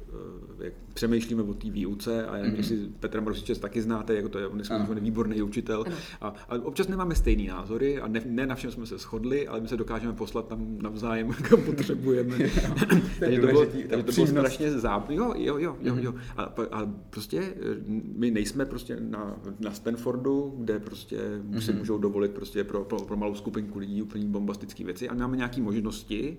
[0.61, 4.29] eh, jak přemýšlíme o té výuce a já nevím, jestli Petra Marusiče taky znáte, jako
[4.29, 4.61] to je, on
[4.95, 5.97] je výborný učitel Ano.
[6.21, 9.61] a, a občas nemáme stejný názory a ne, ne na všem jsme se shodli, ale
[9.61, 12.37] my se dokážeme poslat tam navzájem, kam potřebujeme.
[13.21, 15.15] takže to bylo, takže to bylo strašně zábavné.
[15.15, 16.15] Jo, jo, jo, jo, jo.
[16.37, 17.55] A, a, prostě eh,
[18.17, 21.59] my nejsme prostě na, na Stanfordu, kde prostě mm-hmm.
[21.59, 25.21] si můžou dovolit prostě pro, pro, pro malou skupinku lidí úplně bombastické věci a my
[25.21, 26.37] máme nějaké možnosti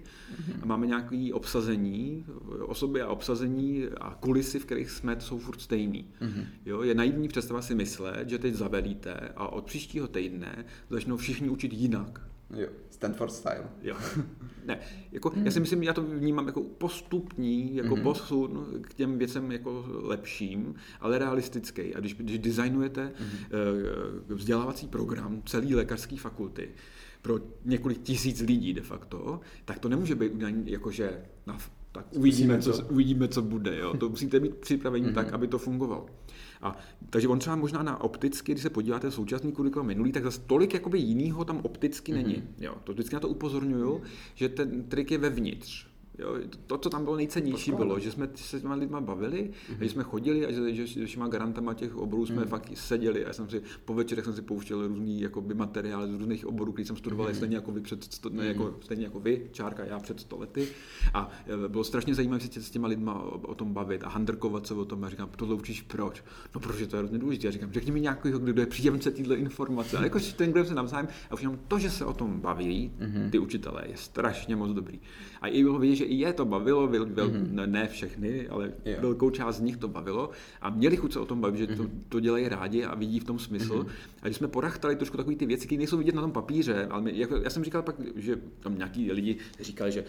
[0.62, 2.26] a máme nějaké obsazení,
[2.60, 6.08] osoby a obsazení a kulisy, v kterých jsme, jsou furt stejný.
[6.66, 11.50] Jo, je naivní představa si myslet, že teď zavelíte a od příštího týdne začnou všichni
[11.50, 12.22] učit jinak.
[12.56, 13.70] Jo, Stanford style.
[13.82, 13.96] Jo.
[14.66, 14.80] Ne,
[15.12, 18.04] jako, já si myslím, já to vnímám jako postupný, jako mm-hmm.
[18.04, 21.96] posun k těm věcem jako lepším, ale realistický.
[21.96, 24.36] A když, když designujete mm-hmm.
[24.36, 26.70] vzdělávací program celý lékařské fakulty
[27.24, 30.32] pro několik tisíc lidí de facto, tak to nemůže být
[30.66, 31.58] jakože na,
[31.92, 33.78] tak uvidíme, co, uvidíme, co bude.
[33.78, 33.98] Jo.
[33.98, 35.14] To musíte být připraveni mm-hmm.
[35.14, 36.06] tak, aby to fungovalo.
[36.62, 36.78] A,
[37.10, 40.74] takže on třeba možná na opticky, když se podíváte současný kurikulum minulý, tak zase tolik
[40.74, 42.16] jakoby jinýho tam opticky mm-hmm.
[42.16, 42.44] není.
[42.58, 44.02] Jo, to vždycky na to upozorňuju,
[44.36, 45.93] že ten trik je vevnitř.
[46.20, 46.38] Jo,
[46.68, 49.84] to, co tam bylo nejcennější, bylo, že jsme se s těma lidma bavili, mm-hmm.
[49.84, 52.48] že jsme chodili a že, že, že těma garantama těch oborů jsme mm-hmm.
[52.48, 56.46] fakt seděli a jsem si po večerech jsem si pouštěl různý jakoby, materiály z různých
[56.46, 57.36] oborů, který jsem studoval mm-hmm.
[57.36, 58.74] stejně jako vy před sto, ne, jako, mhm.
[58.82, 60.68] stejně jako vy, Čárka, já před sto lety.
[61.14, 61.32] A
[61.66, 64.74] e, bylo strašně zajímavé se s těma lidma o, o, tom bavit a handrkovat se
[64.74, 65.04] o tom.
[65.04, 66.24] A říkám, tohle učíš proč?
[66.56, 67.48] No, protože to je hrozně důležité.
[67.48, 69.98] Já říkám, řekni mi nějakého, kdo je příjemce téhle informace.
[69.98, 72.92] A jako ten, kdo se navzájem, a už jenom to, že se o tom baví,
[73.00, 73.30] mm-hmm.
[73.30, 75.00] ty učitelé, je strašně moc dobrý.
[75.42, 77.66] A i bylo vidět, že i je to bavilo, vel, vel, mm-hmm.
[77.66, 79.02] ne, všechny, ale yeah.
[79.02, 80.30] velkou část z nich to bavilo
[80.62, 82.04] a měli chuť se o tom bavit, že to, mhm.
[82.10, 83.84] to dělají rádi a vidí v tom smysl.
[83.84, 84.22] Mm-hmm.
[84.22, 87.02] A když jsme porachtali trošku takové ty věci, které nejsou vidět na tom papíře, ale
[87.02, 90.04] my, jako, já jsem říkal pak, že tam nějaký lidi říkali, že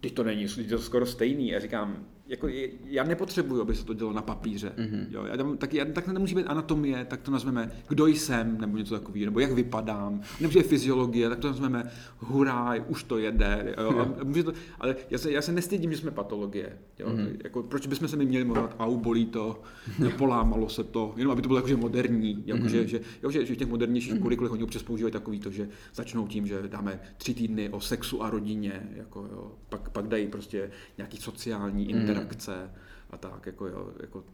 [0.00, 1.48] ty to není, to skoro stejný.
[1.48, 2.48] Já říkám, jako,
[2.84, 4.72] já nepotřebuju, aby se to dělo na papíře.
[4.76, 5.06] Mm-hmm.
[5.10, 8.76] Jo, já tam, tak, já, tak nemusí být anatomie, tak to nazveme, kdo jsem, nebo
[8.76, 13.74] něco takového, nebo jak vypadám, nebo je fyziologie, tak to nazveme, hurá, už to jede.
[13.78, 16.78] Jo, a může to, ale já se, já se nestydím, že jsme patologie.
[16.98, 17.36] Jo, mm-hmm.
[17.44, 19.62] jako, proč bychom se mi měli mluvit, au, bolí to,
[20.18, 22.70] polámalo se to, jenom aby to bylo jakože moderní, jako, mm-hmm.
[22.70, 24.22] že, že, jo, že, že, v těch modernějších mm-hmm.
[24.22, 28.22] kurikulech oni občas používají takový to, že začnou tím, že dáme tři týdny o sexu
[28.22, 32.00] a rodině, jako, jo, pak, pak dají prostě nějaký sociální mm-hmm.
[32.00, 32.70] interakce reakce
[33.10, 34.24] a tak, jako, jo, jako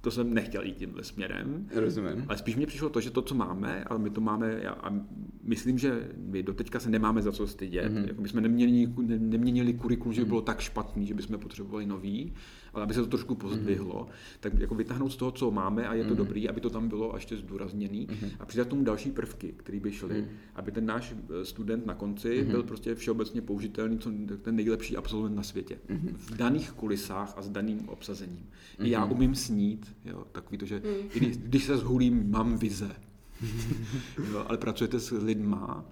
[0.00, 1.68] to jsem nechtěl jít tímhle směrem.
[1.74, 2.24] Rozumím.
[2.28, 4.94] Ale spíš mě přišlo to, že to, co máme, a my to máme, a
[5.42, 7.92] myslím, že my doteďka se nemáme za co stydět.
[7.92, 8.08] Mm-hmm.
[8.08, 11.86] Jako my jsme neměnili, ne, neměnili kurikulum, že by bylo tak špatný, že bychom potřebovali
[11.86, 12.32] nový,
[12.76, 14.36] ale aby se to trošku pozdvihlo, mm-hmm.
[14.40, 16.16] tak jako vytáhnout z toho, co máme a je to mm-hmm.
[16.16, 18.30] dobrý, aby to tam bylo a ještě zdůrazněný mm-hmm.
[18.40, 20.28] a přidat tomu další prvky, které by šly, mm-hmm.
[20.54, 22.50] aby ten náš eh, student na konci mm-hmm.
[22.50, 24.10] byl prostě všeobecně použitelný, co
[24.42, 25.78] ten nejlepší absolvent na světě.
[25.88, 26.14] Mm-hmm.
[26.16, 28.46] V daných kulisách a s daným obsazením.
[28.46, 28.86] Mm-hmm.
[28.86, 31.08] I já umím snít, jo, takový to, že mm.
[31.14, 32.90] když, když se zhulím, mám vize.
[34.32, 35.84] jo, ale pracujete s lidma,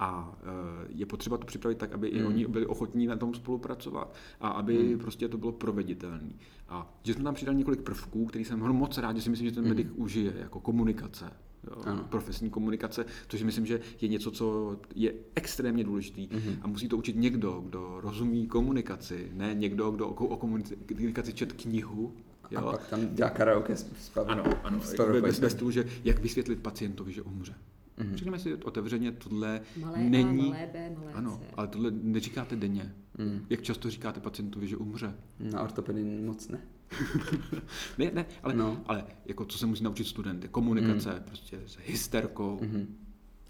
[0.00, 2.16] a eh, je potřeba to připravit tak, aby mm.
[2.18, 4.98] i oni byli ochotní na tom spolupracovat a aby mm.
[4.98, 6.32] prostě to bylo proveditelné.
[6.68, 9.54] A že jsme tam přidali několik prvků, který jsem moc rád, že si myslím, že
[9.54, 9.94] ten medic mm.
[9.96, 11.32] užije, jako komunikace,
[11.64, 16.56] jo, profesní komunikace, což myslím, že je něco, co je extrémně důležitý mm-hmm.
[16.62, 22.14] a musí to učit někdo, kdo rozumí komunikaci, ne někdo, kdo o komunikaci čet knihu,
[22.50, 22.60] Jo?
[22.60, 24.80] A pak tam dělá karaoke s, s Ano, ano,
[25.20, 27.54] bez, bez toho, že jak vysvětlit pacientovi, že umře.
[27.98, 28.14] Mm-hmm.
[28.14, 30.40] Řekněme si otevřeně, tohle malé není...
[30.40, 32.94] A, malé B, malé ano, ale tohle neříkáte denně.
[33.18, 33.46] Mm.
[33.50, 35.14] Jak často říkáte pacientovi, že umře?
[35.40, 36.58] Na ortopedii moc ne.
[37.98, 38.80] ne, ne, ale, no.
[38.86, 41.22] ale jako co se musí naučit student, komunikace mm.
[41.24, 42.86] prostě s hysterkou, mm-hmm.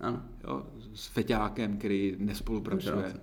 [0.01, 0.23] ano.
[0.45, 3.15] Jo, s feťákem, který nespolupracuje.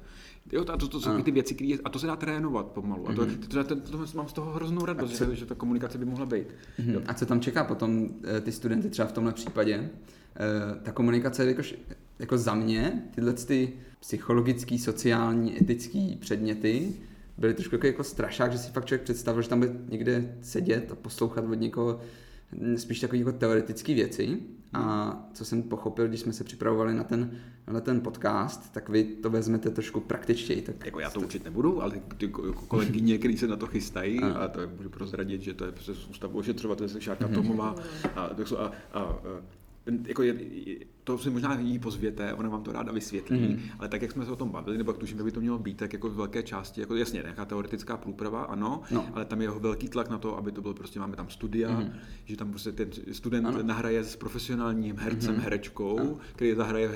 [0.52, 3.10] Jo, a to, to jsou ty věci, které a to se dá trénovat pomalu.
[3.10, 3.40] A to, mm-hmm.
[3.40, 6.06] to, to, to, to, mám z toho hroznou radost, co, že, že ta komunikace by
[6.06, 6.48] mohla být.
[6.80, 7.04] Mm-hmm.
[7.08, 9.90] A co tam čeká potom eh, ty studenty třeba v tomhle případě?
[10.40, 11.62] Eh, ta komunikace je jako,
[12.20, 16.94] jako za mě, tyhle ty psychologický, sociální, etický předměty
[17.38, 20.92] byly trošku jako, jako strašák, že si fakt člověk představil, že tam bude někde sedět
[20.92, 22.00] a poslouchat od někoho
[22.76, 24.38] spíš takové jako teoretické věci.
[24.74, 27.32] A co jsem pochopil, když jsme se připravovali na ten,
[27.72, 30.62] na ten podcast, tak vy to vezmete trošku praktičtěji.
[30.62, 32.28] Tak jako já to učit nebudu, ale ty
[32.68, 36.08] kolegyně, kteří se na to chystají, a, a to můžu prozradit, že to je přes
[36.08, 37.76] ústavu ošetřovatele Šárka Tomová
[38.16, 39.20] a, a, a, a
[40.08, 40.36] jako je,
[41.04, 43.60] to si možná jí pozvěte, ona vám to ráda vysvětlí, mm.
[43.80, 45.78] ale tak, jak jsme se o tom bavili, nebo jak tuším, by to mělo být,
[45.78, 49.06] tak jako v velké části, jako jasně, nějaká teoretická průprava, ano, no.
[49.14, 51.94] ale tam je velký tlak na to, aby to bylo prostě, máme tam studia, mm.
[52.26, 53.64] že tam prostě ten student ano.
[53.64, 55.42] nahraje s profesionálním hercem, mm.
[55.42, 56.18] herečkou, ano.
[56.36, 56.90] který zahraje,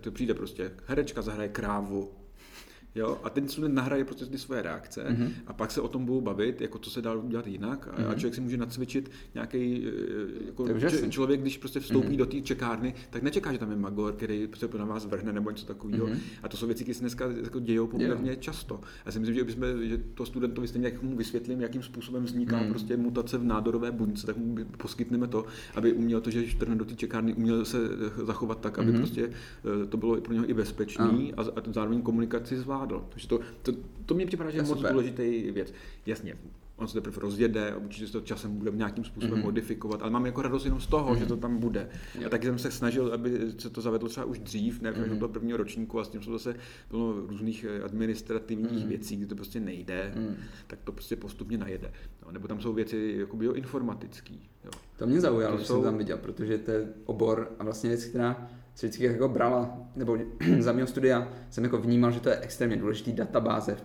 [0.00, 2.10] to přijde prostě, herečka zahraje krávu,
[2.98, 3.18] Jo?
[3.24, 5.30] A ten student nahraje prostě ty svoje reakce mm-hmm.
[5.46, 7.88] a pak se o tom budou bavit, jako co se dá udělat jinak.
[7.88, 8.10] A, mm-hmm.
[8.10, 12.16] a člověk si může nacvičit nějaký eh, jako č- člověk, když prostě vstoupí mm-hmm.
[12.16, 15.50] do té čekárny, tak nečeká, že tam je magor, který se na vás vrhne nebo
[15.50, 16.06] něco takového.
[16.06, 16.18] Mm-hmm.
[16.42, 18.40] A to jsou věci, které se dneska jako dějou poměrně yeah.
[18.40, 18.80] často.
[19.06, 22.56] Já si myslím, že, bychom, že to studentovi stejně jak mu vysvětlím, jakým způsobem vzniká
[22.56, 22.68] mm-hmm.
[22.68, 25.44] prostě mutace v nádorové buňce, tak mu poskytneme to,
[25.74, 27.78] aby uměl to, že když do té čekárny, uměl se
[28.24, 28.96] zachovat tak, aby mm-hmm.
[28.96, 29.30] prostě
[29.82, 33.06] eh, to bylo pro něho i bezpečný a, a zároveň komunikaci zvládl zvládl.
[33.08, 33.72] Takže to, to,
[34.06, 35.72] to mě připadá, že je moc důležitý věc.
[36.06, 36.36] Jasně,
[36.76, 39.44] on se teprve rozjede, určitě se to časem bude nějakým způsobem mm-hmm.
[39.44, 41.18] modifikovat, ale mám jako radost jenom z toho, mm-hmm.
[41.18, 41.88] že to tam bude.
[42.20, 42.26] Jo.
[42.26, 45.18] A taky jsem se snažil, aby se to zavedlo třeba už dřív, ne mm-hmm.
[45.18, 46.56] do prvního ročníku a s tím jsou zase
[46.90, 48.88] bylo různých eh, administrativních mm-hmm.
[48.88, 50.34] věcí, kdy to prostě nejde, mm-hmm.
[50.66, 51.92] tak to prostě postupně najede.
[52.26, 54.48] No, nebo tam jsou věci jako bioinformatický.
[54.64, 54.70] Jo.
[54.96, 55.74] To mě zaujalo, že jsou...
[55.74, 58.48] jsem tam viděl, protože to je obor a vlastně věc, která
[58.86, 60.18] vždycky jako brala, nebo
[60.58, 63.76] za mého studia jsem jako vnímal, že to je extrémně důležitý databáze,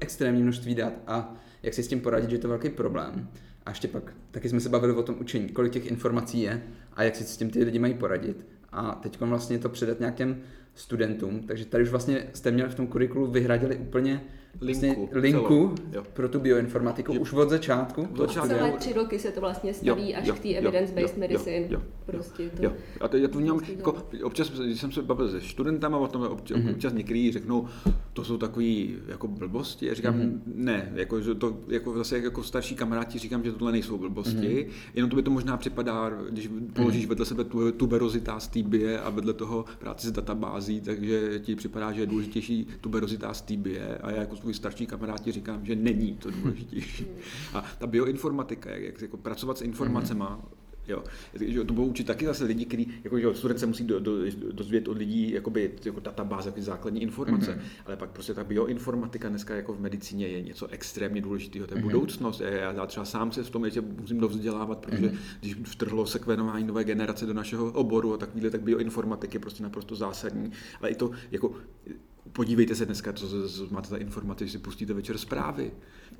[0.00, 3.28] extrémní množství dat a jak si s tím poradit, že je to velký problém.
[3.66, 6.62] A ještě pak taky jsme se bavili o tom učení, kolik těch informací je
[6.92, 8.46] a jak si s tím ty lidi mají poradit.
[8.72, 10.42] A teď vlastně to předat nějakým
[10.74, 14.24] studentům, takže tady už vlastně jste měli v tom kurikulu vyhradili úplně
[14.60, 15.74] linku, vlastně linku
[16.12, 17.20] pro tu bioinformatiku jo.
[17.20, 18.08] už od začátku.
[18.18, 21.56] Od Celé tři roky se to vlastně staví jo, až jo, k té evidence-based medicine.
[21.56, 22.72] Jo, jo, prostě to, jo.
[23.00, 26.08] A to, já to vnímám, vlastně jako, občas, když jsem se bavil se studentama o
[26.08, 26.70] tom, občas, mm-hmm.
[26.70, 27.68] občas některý řeknou,
[28.12, 29.86] to jsou takový jako blbosti.
[29.86, 30.40] Já říkám, mm-hmm.
[30.54, 34.90] ne, jako, že to, jako zase jako starší kamaráti říkám, že tohle nejsou blbosti, mm-hmm.
[34.94, 37.08] jenom to by to možná připadá, když položíš mm-hmm.
[37.08, 38.50] vedle sebe tu, tuberozita z
[39.02, 43.98] a vedle toho práci s databází, takže ti připadá, že je důležitější tuberozita z TBE
[43.98, 47.06] a já jako svůj starší kamaráti říkám, že není to důležitější.
[47.54, 50.24] A ta bioinformatika, jak, jak jako pracovat s informacemi,
[50.88, 51.04] Jo.
[51.66, 54.12] To budou učit taky zase lidi, kteří, jako, že student se musí do, do,
[54.52, 57.82] dozvědět od lidí jakoby, jako databáze, jako základní informace, mm-hmm.
[57.86, 61.80] ale pak prostě ta bioinformatika dneska jako v medicíně je něco extrémně důležitého, to je
[61.80, 61.84] mm-hmm.
[61.84, 62.40] budoucnost.
[62.40, 65.16] Já, já třeba sám se v tom ještě musím dovzdělávat, protože mm-hmm.
[65.40, 69.94] když vtrhlo sekvenování nové generace do našeho oboru a takovýhle, tak bioinformatik je prostě naprosto
[69.94, 71.54] zásadní, ale i to jako
[72.32, 73.26] podívejte se dneska, co
[73.70, 75.72] máte za informace, že si pustíte večer zprávy.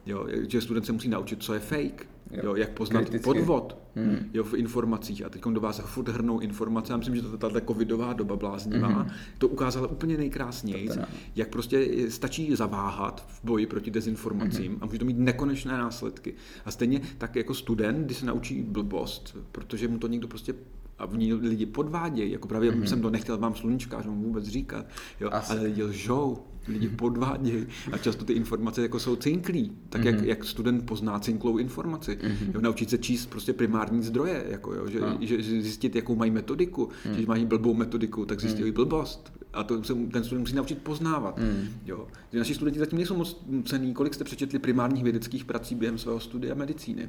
[0.06, 3.24] Jo, že student se musí naučit, co je fake, jo, jo jak poznat Kriticky.
[3.24, 4.30] podvod hmm.
[4.34, 5.24] jo, v informacích.
[5.24, 6.92] A teď do vás furt hrnou informace.
[6.92, 9.10] Já myslím, že tato covidová doba bláznivá hmm.
[9.38, 10.88] to ukázala úplně nejkrásněji,
[11.36, 14.82] jak prostě stačí zaváhat v boji proti dezinformacím hmm.
[14.82, 16.34] a může to mít nekonečné následky.
[16.64, 20.54] A stejně tak jako student, když se naučí blbost, protože mu to někdo prostě
[20.98, 22.84] a v ní lidi podvádějí, jako právě mm-hmm.
[22.84, 24.86] jsem to nechtěl vám sluníčkářům vůbec říkat,
[25.20, 26.38] jo, ale lidi lžou,
[26.68, 30.06] lidi podvádějí a často ty informace jako jsou cinklí, tak mm-hmm.
[30.06, 30.24] jak, mhm.
[30.24, 32.54] jak student pozná cinklou informaci, mm-hmm.
[32.54, 35.18] jo, naučit se číst prostě primární zdroje, jako, jo, že, no.
[35.20, 37.14] že, že zjistit, jakou mají metodiku, mm.
[37.14, 38.74] že mají blbou metodiku, tak zjistili mm.
[38.74, 41.38] blbost, a to se ten student musí naučit poznávat.
[41.38, 41.68] Mm.
[41.86, 42.06] Jo.
[42.32, 46.54] Naši studenti zatím nejsou moc cený, kolik jste přečetli primárních vědeckých prací během svého studia
[46.54, 47.08] medicíny.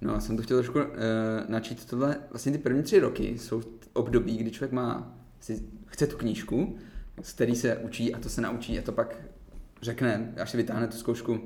[0.00, 0.84] No, já jsem to chtěl trošku uh,
[1.48, 1.84] načít.
[1.84, 6.76] Tohle, vlastně ty první tři roky jsou období, kdy člověk má, si chce tu knížku,
[7.22, 9.16] z který se učí a to se naučí a to pak
[9.82, 11.38] řekne, až si vytáhne tu zkoušku, uh,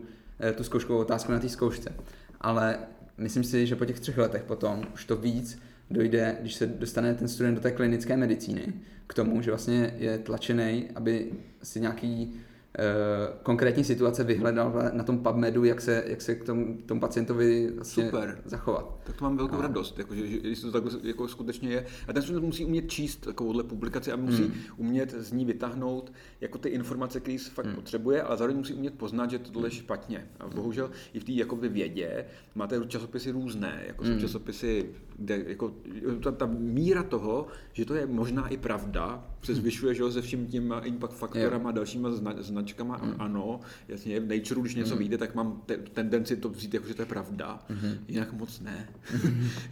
[0.57, 1.93] tu zkouškovou otázku na té zkoušce.
[2.41, 2.79] Ale
[3.19, 5.59] myslím si, že po těch třech letech potom už to víc
[5.91, 8.73] dojde, když se dostane ten student do té klinické medicíny,
[9.07, 11.33] k tomu, že vlastně je tlačený, aby
[11.63, 12.54] si nějaký Eh,
[13.43, 18.05] konkrétní situace vyhledal na tom PubMedu, jak se, jak se k tomu, tomu pacientovi vlastně
[18.05, 18.39] Super.
[18.45, 19.04] zachovat.
[19.05, 19.63] Tak to mám velkou no.
[19.63, 21.87] radost, jako, že, že, to tak jako skutečně je.
[22.09, 24.55] A ten student musí umět číst takovouhle publikaci a musí hmm.
[24.77, 27.75] umět z ní vytáhnout jako ty informace, které se fakt hmm.
[27.75, 30.27] potřebuje, ale zároveň musí umět poznat, že tohle je špatně.
[30.41, 32.25] A bohužel i v té jakoby vědě
[32.55, 34.15] máte časopisy různé, jako hmm.
[34.15, 35.75] jsou časopisy, kde jako,
[36.23, 40.47] ta, ta, míra toho, že to je možná i pravda, se zvyšuje že se vším
[40.47, 42.97] tím impact faktorama a dalšíma zna, značkama.
[42.97, 43.15] Hmm.
[43.19, 44.99] Ano, jasně, v Nature, když něco hmm.
[44.99, 47.95] vyjde, tak mám te, tendenci to vzít jako, že to je pravda, hmm.
[48.09, 48.89] jinak moc ne.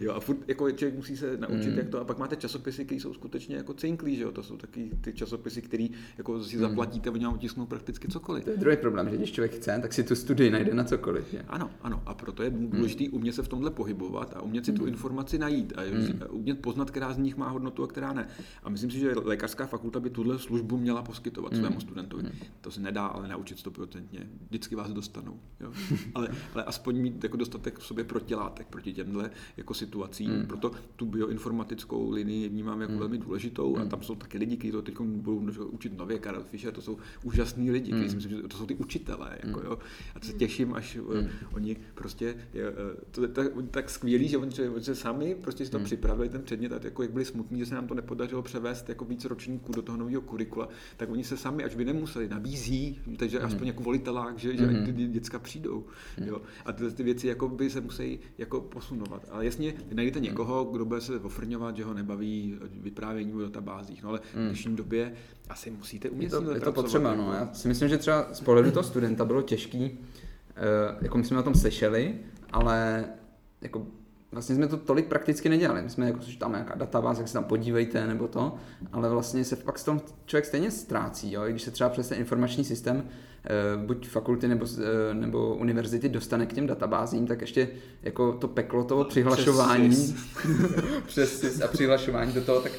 [0.01, 1.77] Jo, a furt jako člověk musí se naučit, hmm.
[1.77, 4.57] jak to, a pak máte časopisy, které jsou skutečně jako cinklí, že jo, to jsou
[4.57, 6.69] taky ty časopisy, které jako si hmm.
[6.69, 8.43] zaplatíte, oni vám otisknou prakticky cokoliv.
[8.43, 11.33] To je druhý problém, že když člověk chce, tak si tu studii najde na cokoliv.
[11.33, 11.45] Je.
[11.47, 13.13] Ano, ano, a proto je důležité hmm.
[13.13, 14.93] umět se v tomhle pohybovat a umět si tu hmm.
[14.93, 16.19] informaci najít a hmm.
[16.29, 18.27] umět poznat, která z nich má hodnotu a která ne.
[18.63, 21.61] A myslím si, že lékařská fakulta by tuhle službu měla poskytovat hmm.
[21.61, 22.23] svému studentovi.
[22.23, 22.31] Hmm.
[22.61, 24.19] To se nedá ale naučit stoprocentně.
[24.49, 25.39] Vždycky vás dostanou.
[25.59, 25.71] Jo?
[26.15, 30.29] ale, ale aspoň mít jako dostatek v sobě protilátek proti těmhle jako situacím.
[30.29, 30.45] Hmm.
[30.45, 32.99] Proto tu bioinformatickou linii vnímám jako hmm.
[32.99, 33.83] velmi důležitou hmm.
[33.83, 36.19] a tam jsou taky lidi, kteří to teď budou učit nově.
[36.19, 37.99] Karel Fischer, to jsou úžasní lidi, hmm.
[37.99, 39.37] kteří si myslím, že to jsou ty učitelé.
[39.43, 39.69] Jako, hmm.
[39.69, 39.77] jo?
[40.15, 41.29] A to se těším, až eh, hmm.
[41.53, 42.61] oni prostě, eh,
[43.11, 45.85] to je tak, tak skvělý, že oni, že, že sami prostě si to hmm.
[45.85, 49.05] připravili ten předmět a jako jak byli smutní, že se nám to nepodařilo převést jako
[49.05, 53.39] víc ročníků do toho nového kurikula, tak oni se sami, až by nemuseli, nabízí, takže
[53.39, 53.45] mm.
[53.45, 54.85] aspoň jako volitelák, že, že mm.
[54.85, 55.85] ty děcka přijdou.
[56.19, 56.27] Mm.
[56.27, 56.41] Jo.
[56.65, 58.61] A ty, ty věci jako by se musí jako
[59.03, 59.27] posunovat.
[59.31, 60.29] Ale jasně, najdete mhm.
[60.29, 64.03] někoho, kdo bude se ofrňovat, že ho nebaví vyprávění o databázích.
[64.03, 64.45] No ale v mhm.
[64.45, 65.13] dnešní době
[65.49, 67.33] asi musíte umět je to, je to potřeba, no.
[67.33, 69.97] Já si myslím, že třeba z pohledu toho studenta bylo těžký, uh,
[71.01, 72.15] jako my jsme o tom slyšeli,
[72.51, 73.05] ale
[73.61, 73.87] jako
[74.33, 75.81] vlastně jsme to tolik prakticky nedělali.
[75.81, 78.55] My jsme jako, že tam nějaká databáze, jak se tam podívejte nebo to,
[78.91, 81.45] ale vlastně se pak s tom člověk stejně ztrácí, jo?
[81.45, 83.03] I když se třeba přes ten informační systém
[83.45, 83.49] eh,
[83.85, 87.69] buď fakulty nebo, eh, nebo univerzity dostane k těm databázím, tak ještě
[88.03, 89.89] jako to peklo toho přihlašování
[91.05, 92.71] přes, přes a přihlašování do toho, tak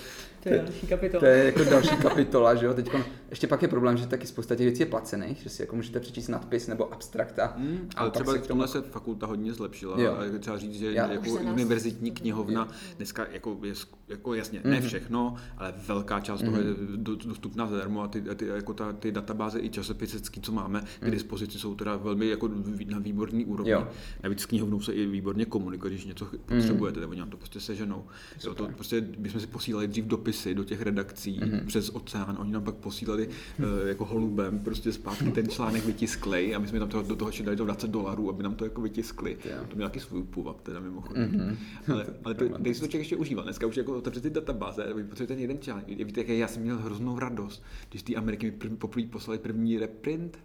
[0.44, 1.20] to je další kapitola.
[1.20, 2.74] To je jako další kapitola, že jo.
[2.74, 2.90] Teď
[3.30, 6.00] ještě pak je problém, že taky spousta těch věcí je placených, že si jako můžete
[6.00, 7.54] přečíst nadpis nebo abstrakta.
[7.56, 10.00] Hmm, ale třeba v tomhle se fakulta hodně zlepšila.
[10.00, 10.12] Jo.
[10.12, 12.94] A třeba říct, že Já, jako univerzitní knihovna jo.
[12.96, 13.74] dneska jako, je,
[14.08, 14.70] jako jasně, mm-hmm.
[14.70, 14.86] ne mhm.
[14.88, 16.44] všechno, ale velká část mm-hmm.
[16.44, 17.04] toho je mhm.
[17.26, 21.08] dostupná zadarmo a ty, ty, jako ta, ty databáze i časopisecký, co máme mm.
[21.08, 22.50] k dispozici, jsou teda velmi jako
[22.86, 23.72] na výborný úrovni.
[23.72, 23.88] Jo.
[24.22, 26.38] Navíc s knihovnou se i výborně komunikuje, když něco mm.
[26.46, 28.04] potřebujete, nebo nám to prostě seženou.
[28.44, 30.04] Jo, to prostě, my jsme si posílali dřív
[30.34, 31.66] dopisy do těch redakcí mm-hmm.
[31.66, 36.58] přes oceán, oni nám pak posílali uh, jako holubem prostě zpátky ten článek vytisklej a
[36.58, 39.36] my jsme tam toho, do toho dali do 20 dolarů, aby nám to jako vytiskli.
[39.44, 39.60] Yeah.
[39.60, 41.30] To měl nějaký svůj půvab teda mimochodem.
[41.30, 41.56] Mm-hmm.
[41.92, 43.42] Ale, ale to, to, to člověk ještě užívá.
[43.42, 45.88] Dneska už jako otevřete ty databáze, vy potřebujete ten jeden článek.
[45.88, 50.38] Víte, jak já jsem měl hroznou radost, když ty Ameriky mi poprvé poslali první reprint,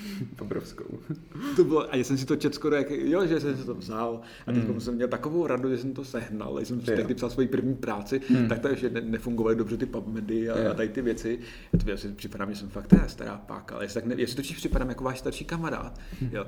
[0.40, 0.98] Obrovskou.
[1.56, 3.74] to bylo, a já jsem si to četl skoro jak, jo, že jsem si to
[3.74, 4.20] vzal.
[4.46, 4.80] A teď mm.
[4.80, 6.56] jsem měl takovou radost, že jsem to sehnal.
[6.56, 8.48] Když jsem si tehdy psal svoji první práci, mm.
[8.48, 11.38] tak to ještě ne, nefungovaly dobře ty PubMedy a, a tady ty věci.
[11.72, 14.36] Já, to, já si připadám, že jsem fakt stará páka, ale jestli, tak ne, jestli
[14.36, 16.00] to připadám jako váš starší kamarád.
[16.32, 16.46] Jo.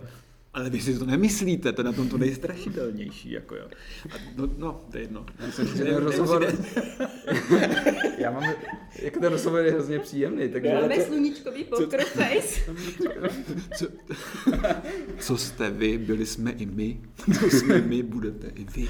[0.55, 3.65] Ale vy si to nemyslíte, to je na tom to nejstrašidelnější, jako jo.
[4.11, 5.27] A no, no, to je jedno.
[5.47, 6.47] Myslím, že ten rozhovor...
[8.19, 8.45] Já mám,
[9.03, 10.75] jako ten rozhovor je hrozně příjemný, takže...
[10.75, 11.03] Máme to...
[11.03, 12.61] sluníčkový poker face.
[13.79, 13.87] co,
[15.19, 17.01] co jste vy, byli jsme i my,
[17.41, 18.89] co jsme my, budete i vy.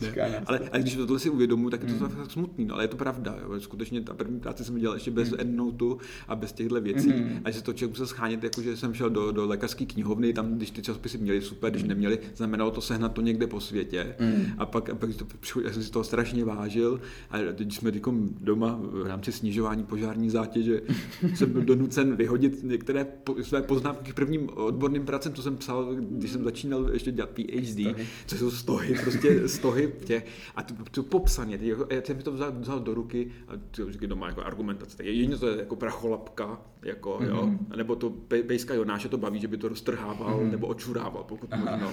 [0.00, 0.42] Ne?
[0.46, 2.16] Ale, ale když tohle si uvědomuji, tak je to mm.
[2.16, 3.36] tak smutný, no, ale je to pravda.
[3.42, 3.60] Jo.
[3.60, 5.40] Skutečně ta první práce jsem dělal ještě bez mm.
[5.40, 7.08] EndNote a bez těchto věcí.
[7.08, 7.40] Mm.
[7.44, 10.56] A že to člověk musel schánět, jako že jsem šel do, do lékařské knihovny, tam,
[10.56, 14.16] když ty časopisy měli super, když neměli, znamenalo to sehnat to někde po světě.
[14.20, 14.44] Mm.
[14.58, 17.92] A pak, a pak to, já jsem si toho strašně vážil a teď jsme
[18.40, 20.80] doma v rámci snižování požární zátěže
[21.34, 25.94] jsem byl donucen vyhodit některé po, své poznámky k prvním odborným pracem, co jsem psal,
[25.94, 30.26] když jsem začínal ještě dělat PhD, co jsou stohy, prostě stohy těch,
[30.56, 31.58] a to, to popsaně,
[31.90, 35.48] já jsem to vzal, vzal do ruky a to doma jako argumentace, tak jedině to
[35.48, 37.28] je jako pracholapka, jako, mm-hmm.
[37.28, 38.10] jo, nebo to
[38.46, 40.50] pejska Jonáše to baví, že by to roztrhával, mm-hmm.
[40.50, 41.76] nebo očurával, pokud Aha.
[41.76, 41.92] možno.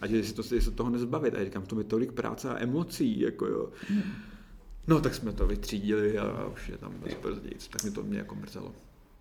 [0.00, 1.34] A že si to si toho nezbavit.
[1.34, 3.68] A říkám, to je tolik práce a emocí, jako jo.
[4.86, 8.18] No, tak jsme to vytřídili a už je tam bez brzdic, tak mi to mě
[8.18, 8.74] jako mrzelo.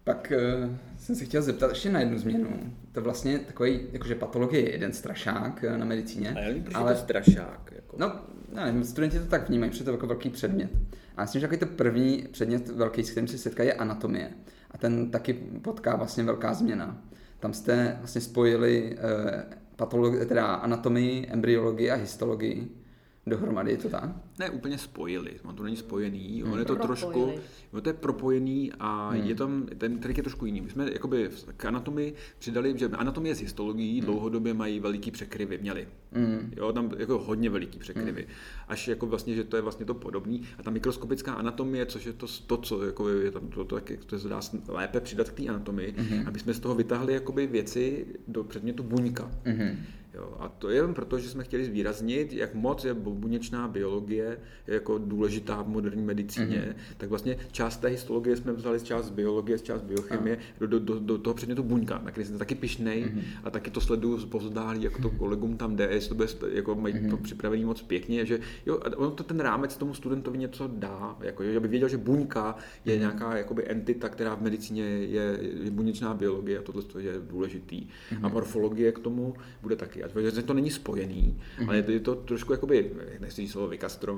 [0.03, 2.73] Pak uh, jsem se chtěl zeptat ještě na jednu změnu.
[2.91, 6.33] To vlastně takový, jakože patologie je jeden strašák uh, na medicíně.
[6.33, 7.73] A já nevím, ale to strašák.
[7.75, 7.97] Jako.
[7.99, 8.11] No,
[8.53, 10.69] nevím, studenti to tak vnímají, protože to je jako velký předmět.
[11.17, 14.29] A myslím, že takový to první předmět velký, s kterým se setkají, je anatomie.
[14.71, 17.01] A ten taky potká vlastně velká změna.
[17.45, 19.31] Tam jste vlastně spojili uh,
[19.75, 22.81] patologii, teda anatomii, embryologii a histologii
[23.27, 24.09] dohromady, je to tak?
[24.39, 26.53] Ne, úplně spojili, on to není spojený, hmm.
[26.53, 27.33] on je to propojili.
[27.33, 29.23] trošku, on to je propojený a hmm.
[29.23, 30.61] je tam, ten trik je trošku jiný.
[30.61, 34.05] My jsme jakoby k anatomii přidali, že anatomie s histologií hmm.
[34.05, 35.87] dlouhodobě mají veliký překryvy, měli.
[36.11, 36.53] Hmm.
[36.57, 38.21] Jo, tam jako hodně veliký překryvy.
[38.21, 38.31] Hmm.
[38.67, 40.41] Až jako vlastně, že to je vlastně to podobný.
[40.59, 43.93] A ta mikroskopická anatomie, což je to, to co jako je tam, to, to, to,
[44.05, 46.27] to se dá lépe přidat k té anatomii, hmm.
[46.27, 49.31] aby jsme z toho vytáhli jakoby věci do předmětu buňka.
[49.45, 49.77] Hmm.
[50.15, 54.24] Jo, a to je jen proto, že jsme chtěli zvýraznit, jak moc je buněčná biologie
[54.67, 56.67] jako důležitá v moderní medicíně.
[56.69, 56.95] Mm-hmm.
[56.97, 60.79] Tak vlastně část té histologie jsme vzali z část biologie, z část biochemie do, do,
[60.79, 63.21] do, do toho předmětu buňka, na který jsem taky pišnej mm-hmm.
[63.43, 66.75] a taky to sleduju z pozdálí, jako to kolegům tam jde, jestli to bude jako
[66.75, 67.09] mají mm-hmm.
[67.09, 71.43] to připravený moc pěkně, že jo, ono to ten rámec tomu studentovi něco dá, jako,
[71.43, 72.55] že aby věděl, že buňka
[72.85, 72.99] je mm-hmm.
[72.99, 77.81] nějaká jakoby entita, která v medicíně je, je buněčná biologie a tohle je důležitý.
[77.81, 78.25] Mm-hmm.
[78.25, 80.03] A morfologie k tomu bude taky
[80.35, 81.67] že to není spojený, mm-hmm.
[81.67, 83.67] ale je to trošku jakoby, nechci říct slovo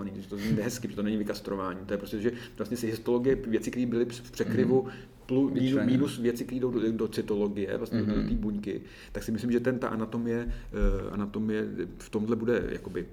[0.04, 3.36] vykastrovaný, to zní hezky, že to není vykastrování, to je prostě, že vlastně si histologie
[3.36, 5.26] věci, které byly v překryvu, mm-hmm.
[5.26, 8.14] plus, minus, minus věci, které jdou do, do cytologie, vlastně mm-hmm.
[8.14, 8.30] do mhm.
[8.30, 8.82] té buňky,
[9.12, 11.68] tak si myslím, že ten ta anatomie, uh, anatomie
[11.98, 13.06] v tomhle bude jakoby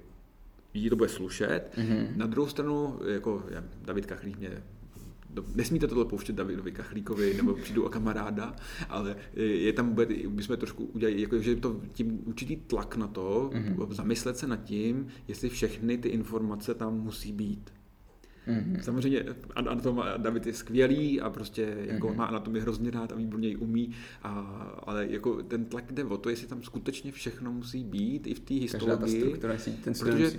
[0.73, 1.73] jí to bude slušet.
[1.77, 2.07] Mm-hmm.
[2.15, 4.63] Na druhou stranu, jako já, David Kachlík mě
[5.55, 8.55] nesmíte tohle pouštět Davidovi Kachlíkovi nebo přijdu o kamaráda,
[8.89, 13.07] ale je tam, bude, my jsme trošku udělali, jako, že to tím určitý tlak na
[13.07, 13.93] to, mm-hmm.
[13.93, 17.73] zamyslet se nad tím, jestli všechny ty informace tam musí být.
[18.47, 18.79] Mm-hmm.
[18.79, 19.23] Samozřejmě
[19.55, 22.15] anatom David je skvělý a prostě jako mm-hmm.
[22.15, 23.91] má anatomii hrozně rád a výborně ji umí,
[24.23, 24.29] a,
[24.83, 28.39] ale jako ten tlak jde o to, jestli tam skutečně všechno musí být i v
[28.39, 29.37] té histologii.
[29.37, 29.47] Ta
[29.83, 30.31] ten protože,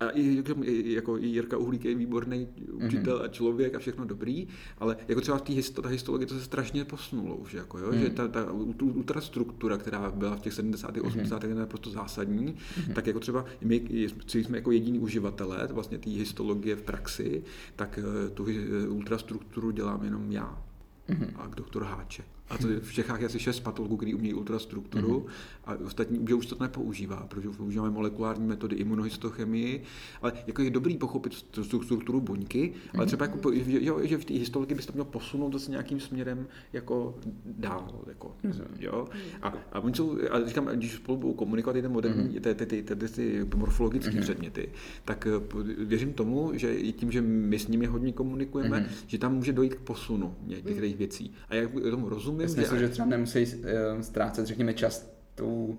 [0.00, 3.24] a i, jako i Jirka Uhlík je výborný učitel mm-hmm.
[3.24, 6.44] a člověk a všechno dobrý, ale jako třeba v té histo, ta histologii to se
[6.44, 8.00] strašně posunulo už, jako, jo, mm-hmm.
[8.00, 10.96] že ta, ta ultrastruktura, která byla v těch 70.
[11.02, 11.42] 80.
[11.42, 11.48] Mm-hmm.
[11.48, 12.92] je naprosto zásadní, mm-hmm.
[12.94, 17.33] tak jako třeba my jsme jako jediní uživatelé vlastně té histologie v praxi,
[17.76, 20.62] tak eh, tu eh, ultrastrukturu dělám jenom já
[21.08, 21.32] mm-hmm.
[21.36, 22.33] a doktor Háček.
[22.50, 25.30] A to v Čechách je asi šest patologů, kteří umějí ultrastrukturu mm-hmm.
[25.64, 29.82] a ostatní že už to nepoužívá, protože používáme molekulární metody imunohistochemii,
[30.22, 34.74] ale jako je dobrý pochopit strukturu buňky, ale třeba jako, jo, že v té histologii
[34.74, 37.14] byste měl posunout zase nějakým směrem jako
[37.44, 38.00] dál.
[38.06, 38.64] Jako, mm-hmm.
[38.78, 39.08] jo?
[39.42, 42.54] A, a oni jsou, a říkám, když spolu budou komunikovat ty moderní, mm-hmm.
[42.54, 44.20] ty, ty, ty, ty, ty morfologické mm-hmm.
[44.20, 44.68] předměty,
[45.04, 49.04] tak eh, věřím tomu, že i tím, že my s nimi hodně komunikujeme, mm-hmm.
[49.06, 51.32] že tam může dojít k posunu některých věcí.
[51.48, 52.62] A jak tomu rozumím, rozumím.
[52.62, 55.78] Já si myslím, že třeba nemusí uh, ztrácet, řekněme, čas tou,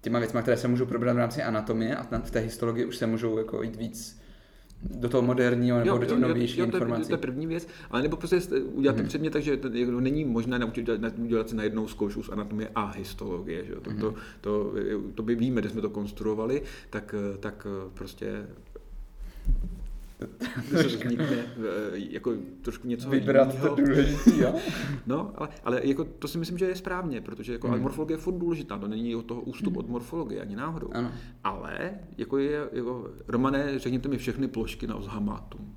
[0.00, 3.06] těma věcmi, které se můžou probrat v rámci anatomie a v té histologii už se
[3.06, 4.22] můžou jako jít víc
[4.90, 7.08] do toho moderního nebo jo, do těch novějších jo, informací.
[7.08, 8.40] To je první věc, ale nebo prostě
[8.72, 9.06] udělat mm-hmm.
[9.06, 12.70] předmět tak, že to, jako není možné naučit udělat si na jednou zkoušku z anatomie
[12.74, 13.64] a histologie.
[13.64, 13.74] Že?
[13.74, 14.00] To, mm-hmm.
[14.00, 14.72] to, to,
[15.14, 18.46] to, by víme, kde jsme to konstruovali, tak, tak prostě
[20.70, 21.44] vznikne
[21.94, 23.76] jako trošku něco Vybrat jiného.
[23.76, 24.54] to důležitý, jo?
[25.06, 27.80] No, ale, ale jako to si myslím, že je správně, protože jako hmm.
[27.80, 29.78] morfologie je furt důležitá, to není od toho ústup hmm.
[29.78, 30.90] od morfologie, ani náhodou.
[30.92, 31.12] Ano.
[31.44, 35.76] Ale jako je, jako, Romané, řekněte mi všechny plošky na ozhamatum.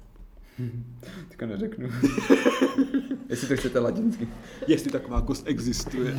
[1.29, 1.89] Tak neřeknu.
[3.29, 4.27] Jestli to chcete latinsky.
[4.67, 6.15] Jestli taková kost existuje.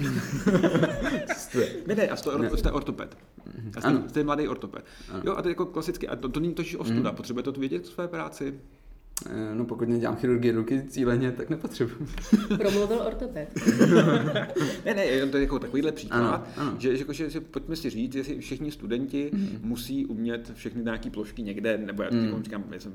[1.23, 1.69] existuje.
[1.87, 2.51] Ne, ne, a to, ne.
[2.57, 3.19] jste ortoped.
[3.77, 4.85] A jste, jste mladý ortoped.
[5.11, 5.23] Ano.
[5.27, 7.11] Jo, a to je jako klasicky, a to, to není totiž ostuda.
[7.11, 7.17] Mm.
[7.17, 8.55] Potřebujete to vědět v své práci?
[9.27, 12.07] Eh, no pokud nedělám chirurgii ruky cíleně, tak nepotřebuji.
[12.59, 13.49] Promluvil ortoped.
[14.85, 16.77] ne, ne, to je jako takovýhle příklad, ano, ano.
[16.79, 19.59] Že, že, že, že pojďme si říct, jestli všichni studenti mm.
[19.63, 22.43] musí umět všechny nějaké plošky někde, nebo já mm.
[22.43, 22.93] říkám, já jsem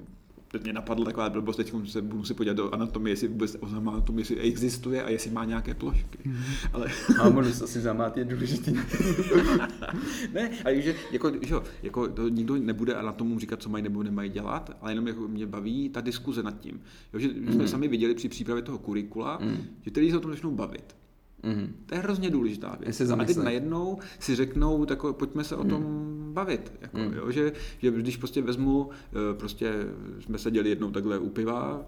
[0.51, 4.21] teď mě napadla taková blbost, teď se budu si podívat do anatomie, jestli vůbec anatomie
[4.21, 6.17] jestli existuje a jestli má nějaké plošky.
[6.25, 6.69] Mm-hmm.
[6.73, 6.87] Ale...
[7.21, 8.73] A možnost asi zamát je důležitý.
[10.33, 14.29] ne, ale že, jako, že, jako to nikdo nebude anatomům říkat, co mají nebo nemají
[14.29, 16.81] dělat, ale jenom jako mě baví ta diskuze nad tím.
[17.13, 17.53] Jo, že mm.
[17.53, 19.57] jsme sami viděli při přípravě toho kurikula, mm.
[19.81, 20.95] že tedy se o tom začnou bavit.
[21.43, 21.75] Mm.
[21.85, 23.01] To je hrozně důležitá věc.
[23.01, 26.20] A teď najednou si řeknou, tak pojďme se o tom mm.
[26.31, 26.73] Bavit.
[26.81, 27.13] Jako, mm.
[27.13, 29.73] jo, že, že, když prostě vezmu, eh, prostě
[30.19, 31.85] jsme seděli jednou takhle u piva,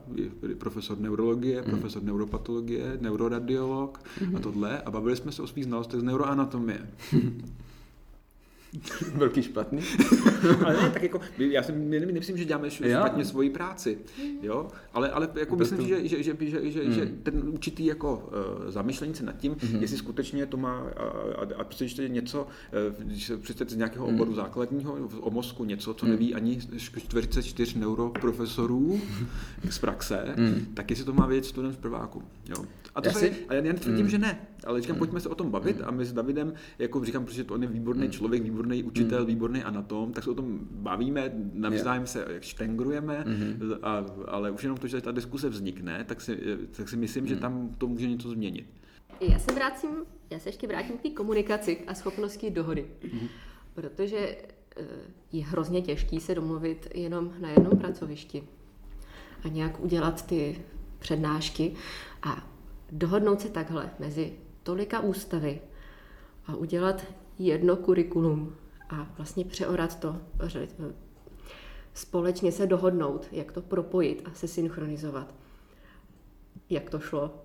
[0.57, 1.69] profesor neurologie, mm.
[1.69, 4.35] profesor neuropatologie, neuroradiolog mm.
[4.35, 6.89] a tohle, a bavili jsme se o svých znalostech z neuroanatomie.
[9.15, 9.82] Velký špatný.
[10.65, 13.97] ale ne, tak jako, já si nemyslím, že děláme špatně svoji práci,
[14.41, 15.86] jo, ale, ale jako myslím, to...
[15.86, 16.93] že, že, že, že, že, hmm.
[16.93, 18.30] že ten určitý jako
[18.63, 19.82] uh, zamyšlení se nad tím, hmm.
[19.82, 21.03] jestli skutečně to má, a,
[21.41, 22.47] a, a přečtete něco,
[22.97, 24.15] uh, když se přečtete z nějakého hmm.
[24.15, 26.11] oboru základního o mozku něco, co hmm.
[26.15, 29.01] neví ani 44 neuroprofesorů
[29.69, 30.65] z praxe, hmm.
[30.74, 32.65] tak jestli to má vědět student v prváku, jo.
[32.95, 33.45] A to já, se, si...
[33.49, 34.09] a já netvrdím, hmm.
[34.09, 34.99] že ne, ale říkám, hmm.
[34.99, 35.87] pojďme se o tom bavit hmm.
[35.87, 38.11] a my s Davidem, jako říkám, protože to on je výborný hmm.
[38.11, 39.27] člověk, výborný učitel, hmm.
[39.27, 43.73] výborný anatom, tak se o tom bavíme, navzájem se štengrujeme, hmm.
[43.81, 46.37] a, ale už jenom to, že ta diskuse vznikne, tak si,
[46.71, 47.29] tak si myslím, hmm.
[47.29, 48.65] že tam to může něco změnit.
[49.21, 49.89] Já se vrátím,
[50.29, 52.85] já se ještě vrátím k té komunikaci a schopnosti dohody.
[53.13, 53.27] Hmm.
[53.73, 54.17] Protože
[54.77, 54.85] eh,
[55.31, 58.43] je hrozně těžký se domluvit jenom na jednom pracovišti
[59.43, 60.61] a nějak udělat ty
[60.99, 61.73] přednášky
[62.23, 62.52] a
[62.93, 64.33] dohodnout se takhle mezi
[64.63, 65.61] tolika ústavy
[66.47, 67.05] a udělat
[67.39, 68.55] jedno kurikulum
[68.89, 70.21] a vlastně přeorat to,
[71.93, 75.33] společně se dohodnout, jak to propojit a se synchronizovat.
[76.69, 77.42] Jak to šlo?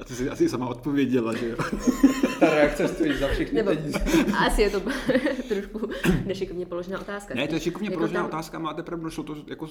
[0.00, 1.56] A ty jsi asi sama odpověděla, že jo?
[2.40, 3.98] Ta reakce stojí za všechny Nebo, peníze.
[4.46, 4.82] Asi je to
[5.48, 5.88] trošku
[6.26, 7.34] nešikovně položená otázka.
[7.34, 8.28] Ne, to je šikovně jako položená tam...
[8.28, 9.68] otázka, máte pravdu, šlo to jako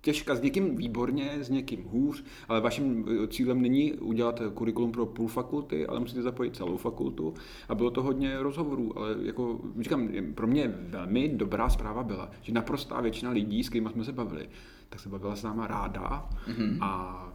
[0.00, 5.06] těžká, s někým výborně, s někým hůř, ale vaším eh, cílem není udělat kurikulum pro
[5.06, 7.34] půl fakulty, ale musíte zapojit celou fakultu
[7.68, 12.52] a bylo to hodně rozhovorů, ale jako říkám, pro mě velmi dobrá zpráva byla, že
[12.52, 14.48] naprostá většina lidí, s kterými jsme se bavili,
[14.88, 16.78] tak se bavila s náma ráda mm-hmm.
[16.80, 17.32] a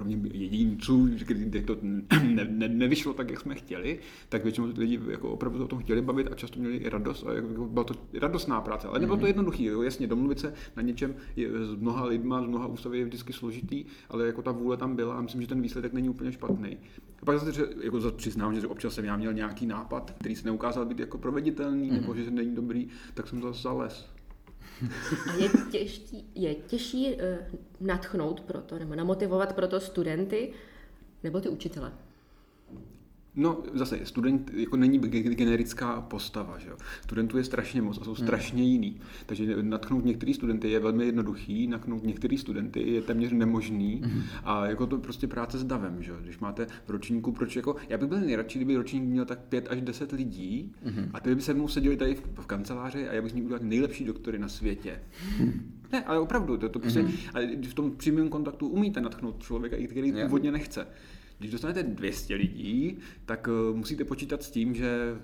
[0.00, 1.76] kromě jedinců, kdy to
[2.22, 6.02] ne, ne, nevyšlo tak, jak jsme chtěli, tak většinou lidi jako opravdu o tom chtěli
[6.02, 7.26] bavit a často měli i radost.
[7.26, 9.26] A jako byla to radostná práce, ale nebylo to mhm.
[9.26, 9.62] jednoduché.
[9.82, 13.84] Jasně, domluvit se na něčem je, s mnoha lidma, z mnoha ústavy je vždycky složitý,
[14.08, 16.76] ale jako ta vůle tam byla a myslím, že ten výsledek není úplně špatný.
[17.22, 20.84] A pak zase jako přiznám, že občas jsem já měl nějaký nápad, který se neukázal
[20.84, 22.00] být jako proveditelný, mm-hmm.
[22.00, 24.09] nebo že není dobrý, tak jsem to zase zales.
[25.30, 27.20] A je těžší, je těžší uh,
[27.80, 30.52] natchnout pro to, nebo namotivovat pro to studenty,
[31.22, 31.92] nebo ty učitele?
[33.36, 36.76] No, zase, student jako není generická postava, že jo.
[37.02, 38.26] Studentů je strašně moc a jsou hmm.
[38.26, 39.00] strašně jiný.
[39.26, 44.22] Takže natknout některý studenty je velmi jednoduchý, natknout některý studenty je téměř nemožný mm.
[44.44, 46.16] a jako to prostě práce s davem, že jo.
[46.22, 49.66] Když máte v ročníku, proč jako, já bych byl nejradši, kdyby ročník měl tak pět
[49.70, 51.10] až deset lidí mm.
[51.14, 53.42] a ty by se mnou seděli tady v, v kanceláři a já bych z ní
[53.42, 55.00] udělal nejlepší doktory na světě.
[55.40, 55.72] Mm.
[55.92, 57.12] Ne, ale opravdu, to, to prostě, mm.
[57.34, 60.86] ale v tom přímém kontaktu umíte natchnout člověka, který původně nechce.
[61.40, 65.16] Když dostanete 200 lidí, tak eh, musíte počítat s tím, že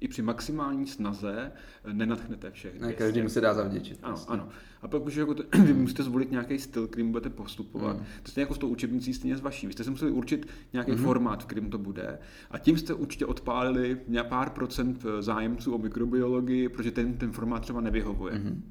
[0.00, 1.52] i při maximální snaze
[1.84, 2.80] eh, nenatchnete všech.
[2.80, 3.98] Ne, každý se dá zavděčit.
[4.02, 4.32] Ano, vlastně.
[4.32, 4.48] ano.
[4.82, 7.96] A pak už jako to, vy musíte zvolit nějaký styl, kterým budete postupovat.
[7.96, 8.04] Mm.
[8.22, 9.66] To stejně jako s tou učebnicí, stejně s vaší.
[9.66, 10.98] Vy jste si museli určit nějaký mm.
[10.98, 12.18] formát, v kterým to bude.
[12.50, 17.62] A tím jste určitě odpálili pár procent eh, zájemců o mikrobiologii, protože ten, ten formát
[17.62, 18.38] třeba nevyhovuje.
[18.38, 18.62] Mm.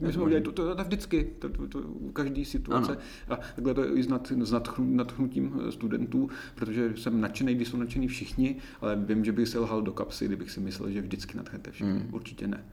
[0.00, 2.92] My jsme udělali to, to, to vždycky, to, to, to, u každé situace.
[2.92, 3.00] Ano.
[3.28, 7.68] A takhle to je i s, nad, s nadchnutím eh, studentů, protože jsem nadšený, když
[7.68, 11.00] jsou nadšený všichni, ale vím, že bych se lhal do kapsy, kdybych si myslel, že
[11.00, 11.92] vždycky nadchnete všichni.
[11.92, 12.14] Mm.
[12.14, 12.64] Určitě ne.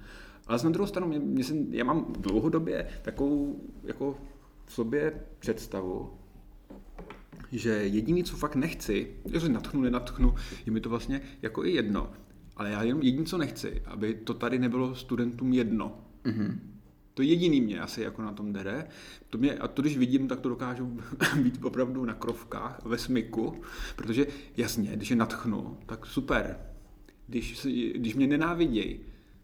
[0.47, 4.17] Ale na druhou stranu, mě, mě jsem, já mám dlouhodobě takovou jako
[4.65, 6.09] v sobě představu,
[7.51, 12.11] že jediný, co fakt nechci, že natchnu, nenatchnu, je mi to vlastně jako i jedno.
[12.55, 15.99] Ale já jenom jediný, co nechci, aby to tady nebylo studentům jedno.
[16.25, 16.59] Mm-hmm.
[17.19, 18.87] To jediný mě asi jako na tom dere.
[19.29, 20.99] To mě, a to, když vidím, tak to dokážu
[21.41, 23.61] být opravdu na krovkách, ve smyku,
[23.95, 26.59] protože jasně, když je natchnu, tak super.
[27.27, 28.99] Když, když mě nenávidějí,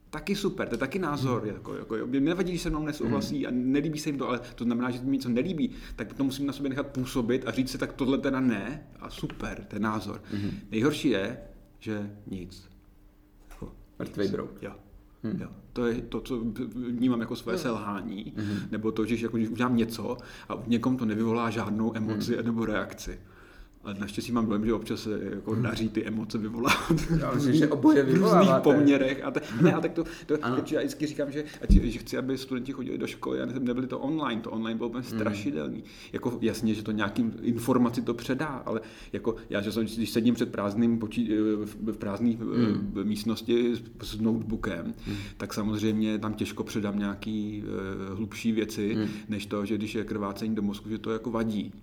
[0.10, 1.42] taky super, to je taky názor.
[1.42, 1.52] Hmm.
[1.54, 3.48] Jako, jako, mě nevadí, když se mnou nesouhlasí hmm.
[3.48, 6.46] a nelíbí se jim to, ale to znamená, že mi něco nelíbí, tak to musím
[6.46, 10.22] na sobě nechat působit a říct si, tak tohle teda ne a super, ten názor.
[10.32, 10.52] Hmm.
[10.72, 11.38] Nejhorší je,
[11.80, 12.70] že nic.
[13.50, 14.52] Jako, Mrtvý brouk.
[14.62, 14.76] Jo.
[15.24, 15.42] Hmm.
[15.42, 15.65] Jo.
[15.76, 16.40] To je to, co
[16.76, 17.62] vnímám jako své hmm.
[17.62, 18.60] selhání, hmm.
[18.72, 20.18] nebo to, že jako, když udělám něco
[20.50, 22.46] a někom to nevyvolá žádnou emoci hmm.
[22.46, 23.20] nebo reakci.
[23.86, 25.64] Ale naštěstí mám dojem, že občas se jako hmm.
[25.64, 27.12] daří ty emoce vyvolávat.
[27.20, 29.24] Já myslím, že oboje v různých poměrech.
[29.24, 32.38] A, te, ne, a tak to, to já vždycky říkám, že, ať, že chci, aby
[32.38, 34.42] studenti chodili do školy a nebyli to online.
[34.42, 35.20] To online bylo úplně hmm.
[35.20, 35.84] strašidelný.
[36.14, 38.82] Jako jasně, že to nějakým informaci to předá, ale
[39.14, 41.32] jako já, že jsem, když sedím před prázdným počí,
[41.66, 42.94] v prázdné hmm.
[43.04, 45.16] místnosti s, s notebookem, hmm.
[45.38, 49.08] tak samozřejmě tam těžko předám nějaký uh, hlubší věci, hmm.
[49.30, 51.74] než to, že když je krvácení do mozku, že to jako vadí.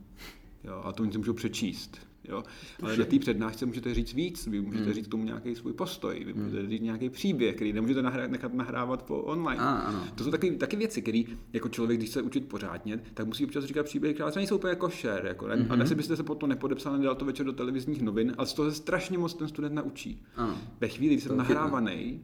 [0.64, 1.98] Jo, a to oni si můžou přečíst.
[2.28, 2.42] Jo?
[2.82, 4.94] Ale na té přednášce můžete říct víc, vy můžete hmm.
[4.94, 6.70] říct tomu nějaký svůj postoj, vy můžete hmm.
[6.70, 9.62] říct nějaký příběh, který nemůžete nahrát, nechat nahrávat po online.
[9.62, 10.04] A, ano.
[10.14, 13.64] To jsou taky, taky věci, které jako člověk, když se učit pořádně, tak musí občas
[13.64, 15.28] říkat příběhy, které nejsou úplně jako share.
[15.28, 15.66] Jako, mm-hmm.
[15.70, 18.70] A ne byste se potom nepodepsal, nedal to večer do televizních novin, ale z toho
[18.70, 20.22] se strašně moc ten student naučí.
[20.36, 20.58] Ano.
[20.80, 22.20] Ve chvíli, kdy jsem nahrávaný,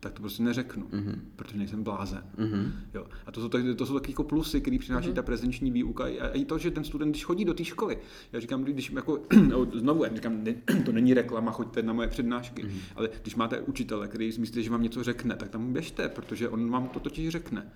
[0.00, 1.18] tak to prostě neřeknu, mm-hmm.
[1.36, 2.22] protože nejsem blázen.
[2.38, 2.70] Mm-hmm.
[2.94, 3.06] Jo.
[3.26, 5.14] A to jsou, tak, to jsou taky jako plusy, které přináší mm-hmm.
[5.14, 6.04] ta prezenční výuka.
[6.04, 7.98] A i to, že ten student, když chodí do té školy,
[8.32, 12.08] já říkám, když jako, no, znovu, já říkám, ne, to není reklama, choďte na moje
[12.08, 12.80] přednášky, mm-hmm.
[12.96, 16.48] ale když máte učitele, který si myslíte, že vám něco řekne, tak tam běžte, protože
[16.48, 17.72] on vám to totiž řekne.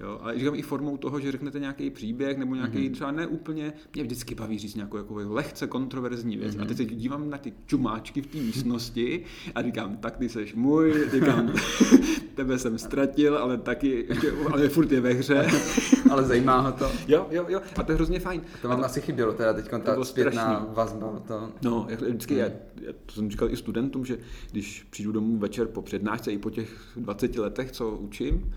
[0.00, 0.20] Jo?
[0.22, 2.92] A říkám i formou toho, že řeknete nějaký příběh nebo nějaký mm-hmm.
[2.92, 6.56] třeba ne úplně, mě vždycky baví říct nějakou jako lehce kontroverzní věc.
[6.56, 6.62] Mm-hmm.
[6.62, 9.24] A teď se dívám na ty čumáčky v té místnosti
[9.54, 11.52] a říkám, tak ty seš můj, říkám,
[12.34, 14.08] tebe jsem ztratil, ale taky,
[14.52, 15.46] ale furt je ve hře.
[16.10, 16.90] ale zajímá ho to.
[17.08, 17.60] Jo, jo, jo.
[17.76, 18.40] A to je hrozně fajn.
[18.54, 21.22] A to vám a to, asi chybělo, teda teď ta zpětná vazba.
[21.28, 21.52] To...
[21.62, 22.42] No, jak vždycky, hmm.
[22.42, 22.50] já,
[22.86, 24.18] já, to jsem říkal i studentům, že
[24.50, 28.52] když přijdu domů večer po přednášce i po těch 20 letech, co učím,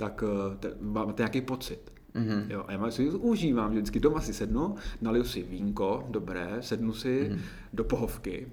[0.00, 0.24] tak
[0.62, 1.92] eh, máte nějaký pocit.
[2.14, 2.44] Mm-hmm.
[2.48, 6.92] Jo, a já si užívám, že vždycky doma si sednu, naliju si vínko, dobré, sednu
[6.92, 7.40] si mm-hmm.
[7.72, 8.46] do pohovky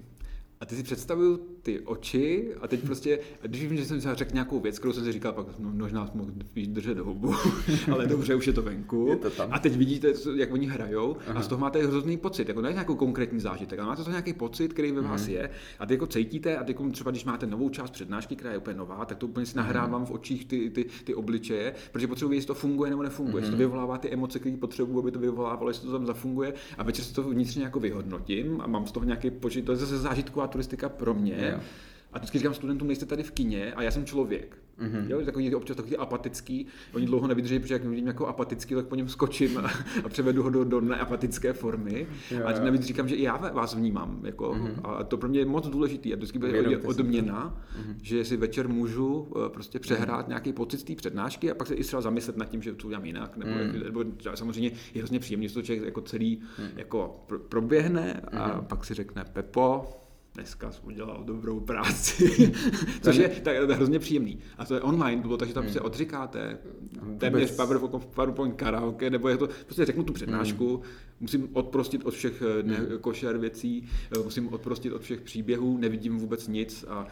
[0.60, 4.30] a ty si představuju ty oči a teď prostě, když vím, že jsem si řekl
[4.32, 6.30] nějakou věc, kterou jsem si říkal, pak no, možná mohl
[6.66, 7.34] držet hubu,
[7.92, 9.06] ale dobře, už je to venku.
[9.08, 9.48] Je to tam.
[9.52, 11.38] A teď vidíte, jak oni hrajou Aha.
[11.38, 14.32] a z toho máte hrozný pocit, jako ne nějakou konkrétní zážitek, ale máte to nějaký
[14.32, 15.32] pocit, který ve vás mm.
[15.32, 18.58] je a ty jako cítíte a teď třeba, když máte novou část přednášky, která je
[18.58, 22.32] úplně nová, tak to úplně si nahrávám v očích ty, ty, ty obličeje, protože potřebuji,
[22.32, 23.38] jestli to funguje nebo nefunguje, mm.
[23.38, 23.70] jestli to mhm.
[23.70, 27.14] vyvolává ty emoce, které potřebuji, aby to vyvolávalo, jestli to tam zafunguje a večer si
[27.14, 30.88] to vnitřně jako vyhodnotím a mám z toho nějaký počet, to je zase zážitková turistika
[30.88, 31.57] pro mě.
[32.12, 34.58] A vždycky říkám studentům, nejste tady v kině a já jsem člověk.
[34.80, 35.10] Mm-hmm.
[35.10, 38.94] Jo, takový občas takový apatický, oni dlouho nevydrží, protože jak vidím jako apatický, tak po
[38.94, 39.70] něm skočím a,
[40.04, 42.06] a převedu ho do, do neapatické formy.
[42.30, 44.20] Jo, a navíc říkám, že i já vás vnímám.
[44.24, 44.80] Jako, mm-hmm.
[44.84, 46.12] A to pro mě je moc důležité.
[46.12, 47.94] A vždycky bude odměna, mm-hmm.
[48.02, 50.28] že si večer můžu eh, prostě přehrát mm-hmm.
[50.28, 52.86] nějaký pocit z té přednášky a pak se i třeba zamyslet nad tím, že to
[52.86, 53.36] udělám jinak.
[53.36, 53.84] Nebo, mm-hmm.
[53.84, 54.04] nebo
[54.34, 56.70] samozřejmě je hrozně příjemné, že to člověk jako celý mm-hmm.
[56.76, 58.64] jako proběhne a mm-hmm.
[58.64, 59.97] pak si řekne Pepo,
[60.38, 62.52] dneska jsem udělal dobrou práci.
[63.02, 64.38] Což je tak, hrozně příjemný.
[64.58, 65.72] A to je online, bylo tak, že tam hmm.
[65.72, 66.58] se odříkáte
[67.18, 67.56] téměř
[68.14, 70.84] PowerPoint karaoke, nebo je to, prostě řeknu tu přednášku, hmm.
[71.20, 72.98] musím odprostit od všech eh, ne, hmm.
[73.00, 77.06] košer věcí, eh, musím odprostit od všech příběhů, nevidím vůbec nic a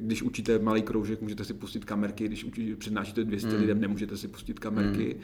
[0.00, 3.60] když učíte malý kroužek, můžete si pustit kamerky, když učí, přednášíte 200 hmm.
[3.60, 5.12] lidem, nemůžete si pustit kamerky.
[5.12, 5.22] Hmm.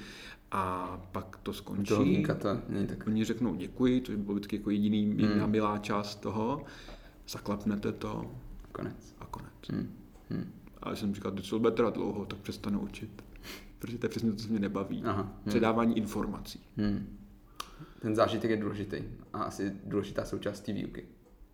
[0.50, 2.22] A pak to skončí.
[2.26, 2.58] To to.
[3.06, 5.50] Oni řeknou děkuji, to bylo vždycky jako jediný hmm.
[5.50, 6.64] milá část toho
[7.28, 8.30] zaklapnete to
[8.64, 9.14] a konec.
[9.18, 9.52] A konec.
[9.70, 9.94] Hmm.
[10.30, 10.52] Hmm.
[10.82, 13.24] A když jsem říkal, že to bude trvat dlouho, tak přestanu učit.
[13.78, 15.02] Protože to je přesně to, co mě nebaví.
[15.04, 15.22] Aha.
[15.22, 15.32] Hmm.
[15.48, 16.60] Předávání informací.
[16.76, 17.18] Hmm.
[18.00, 18.96] Ten zážitek je důležitý
[19.32, 21.04] a asi důležitá součást té výuky.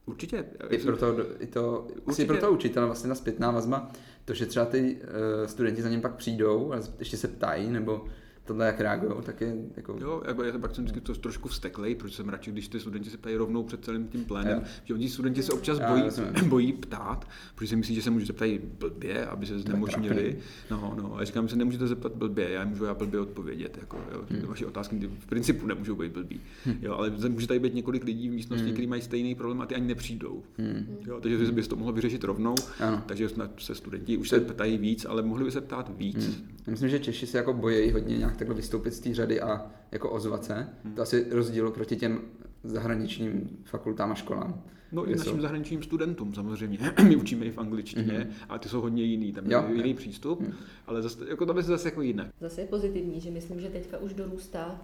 [0.06, 0.44] Určitě.
[0.70, 2.10] I pro to, i to, Určitě.
[2.10, 3.90] asi pro to učitele vlastně na zpětná vazba,
[4.24, 8.06] to, že třeba ty uh, studenti za ním pak přijdou a ještě se ptají, nebo
[8.44, 9.96] tohle jak reagují, tak je jako...
[10.00, 13.10] Jo, jako já pak jsem vždycky to trošku vsteklej, protože jsem radši, když ty studenti
[13.10, 14.64] se ptají rovnou před celým tím plénem, jo.
[14.84, 16.02] že oni studenti se občas bojí,
[16.48, 20.38] bojí ptát, protože si myslí, že se může zeptat blbě, aby se znemožnili.
[20.70, 23.78] No, no, a já říkám, že se nemůžete zeptat blbě, já můžu já blbě odpovědět,
[23.80, 24.46] jako, jo, hmm.
[24.46, 26.76] vaše otázky v principu nemůžou být blbý, hmm.
[26.82, 28.72] jo, ale může tady být několik lidí v místnosti, hmm.
[28.72, 30.42] kteří mají stejný problém a ty ani nepřijdou.
[30.58, 30.96] Hmm.
[31.06, 33.02] Jo, takže by to mohlo vyřešit rovnou, ano.
[33.06, 33.28] takže
[33.58, 36.26] se studenti už se ptají víc, ale mohli by se ptát víc.
[36.26, 36.54] Hmm.
[36.66, 40.10] Myslím, že Češi se jako bojí hodně nějak takhle vystoupit z té řady a jako
[40.10, 40.68] ozvat se.
[40.84, 40.94] Hmm.
[40.94, 42.20] To asi rozdíl proti těm
[42.64, 44.62] zahraničním fakultám a školám.
[44.92, 45.40] No i našim jsou...
[45.40, 46.78] zahraničním studentům samozřejmě.
[47.08, 48.46] My učíme i v angličtině, mm-hmm.
[48.48, 49.96] a ty jsou hodně jiný, tam je jiný jo.
[49.96, 50.52] přístup, mm.
[50.86, 52.32] ale zase, jako tam je zase jako jiné.
[52.40, 54.82] Zase je pozitivní, že myslím, že teďka už dorůstá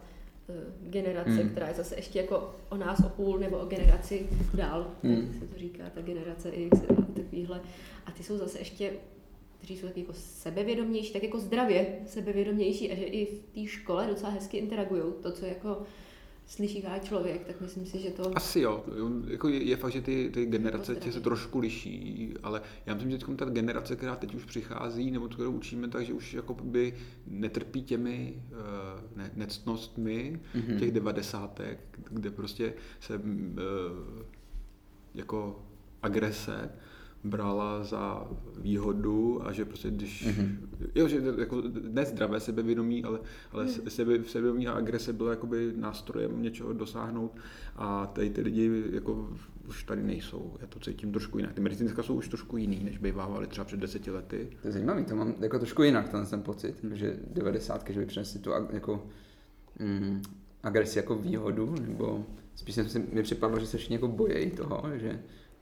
[0.49, 0.53] eh,
[0.91, 1.49] generace, mm.
[1.49, 5.33] která je zase ještě jako o nás o půl nebo o generaci dál, mm.
[5.39, 7.61] se to říká, ta generace X a takovýhle.
[8.07, 8.93] A ty jsou zase ještě
[9.61, 14.07] kteří jsou tak jako sebevědomější, tak jako zdravě sebevědomější a že i v té škole
[14.07, 15.03] docela hezky interagují.
[15.23, 15.83] To, co jako
[16.47, 18.37] slyší člověk, tak myslím si, že to...
[18.37, 18.85] Asi jo,
[19.29, 23.11] jako je, je fakt, že ty, ty generace tě se trošku liší, ale já myslím,
[23.11, 26.95] že ta generace, která teď už přichází, nebo kterou učíme, takže už jako by
[27.27, 30.79] netrpí těmi uh, ne, nectnostmi mm-hmm.
[30.79, 31.81] těch devadesátek,
[32.11, 33.23] kde prostě se uh,
[35.15, 35.63] jako
[36.03, 36.71] agrese
[37.25, 40.57] brala za výhodu a že prostě když, mm-hmm.
[40.95, 43.19] jo, že jako ne zdravé sebevědomí, ale,
[43.53, 43.71] ale mm.
[43.89, 47.37] sebe, sebevědomí a agrese bylo jakoby nástrojem něčeho dosáhnout
[47.77, 49.29] a tady ty lidi jako
[49.69, 50.57] už tady nejsou.
[50.61, 51.53] Já to cítím trošku jinak.
[51.53, 54.49] Ty medicínska jsou už trošku jiný, než bývávaly třeba před deseti lety.
[54.63, 56.97] To je zajímavý, to mám jako trošku jinak ten, ten pocit, mm.
[56.97, 57.91] že 90.
[57.91, 59.07] že by přinesli tu jako
[59.79, 60.23] mm,
[60.63, 64.83] agresi jako výhodu, nebo spíš jsem si, mi připadlo, že se všichni jako bojejí toho,
[64.95, 65.21] že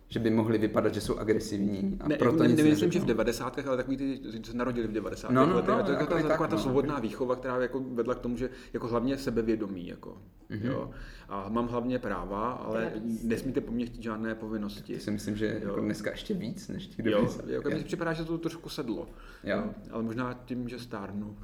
[0.08, 1.98] že by mohli vypadat, že jsou agresivní.
[2.00, 3.58] A ne, proto ne, nemyslím, že v 90.
[3.66, 5.30] ale takový ty, co se narodili v 90.
[5.30, 5.74] No, no, letech.
[5.74, 7.08] No, to je jako taková, taková ta no, svobodná okay.
[7.08, 9.88] výchova, která jako vedla k tomu, že jako hlavně sebevědomí.
[9.88, 10.16] Jako,
[10.50, 10.66] mm-hmm.
[10.66, 10.90] jo.
[11.28, 14.94] A mám hlavně práva, ale nesmíte po mně chtít žádné povinnosti.
[14.94, 15.68] To si myslím, že jo.
[15.68, 19.08] jako dneska ještě víc než těch Jo, jako mi připadá, že to trošku sedlo.
[19.44, 19.64] Jo.
[19.90, 21.36] Ale možná tím, že stárnu.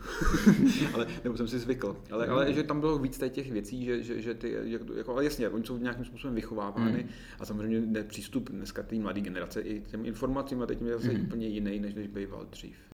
[0.95, 1.97] ale, nebo jsem si zvykl.
[2.11, 4.57] Ale, ale že tam bylo víc těch věcí, že, že, že ty,
[4.95, 7.09] jako, ale jasně, oni jsou nějakým způsobem vychovávány mm.
[7.41, 11.24] a samozřejmě nepřístup dneska té mladé generace i těm informacím a teď je zase mm.
[11.24, 12.93] úplně jiný, než než býval dřív.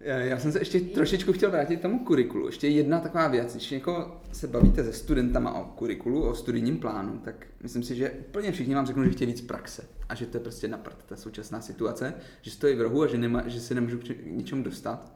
[0.00, 2.46] Já jsem se ještě trošičku chtěl vrátit k tomu kurikulu.
[2.46, 7.18] Ještě jedna taková věc, když jako se bavíte se studentama o kurikulu, o studijním plánu,
[7.24, 10.36] tak myslím si, že úplně všichni vám řeknou, že chtějí víc praxe a že to
[10.36, 13.74] je prostě naprt, ta současná situace, že stojí v rohu a že, nema, že se
[13.74, 15.12] nemůžu k ničemu dostat.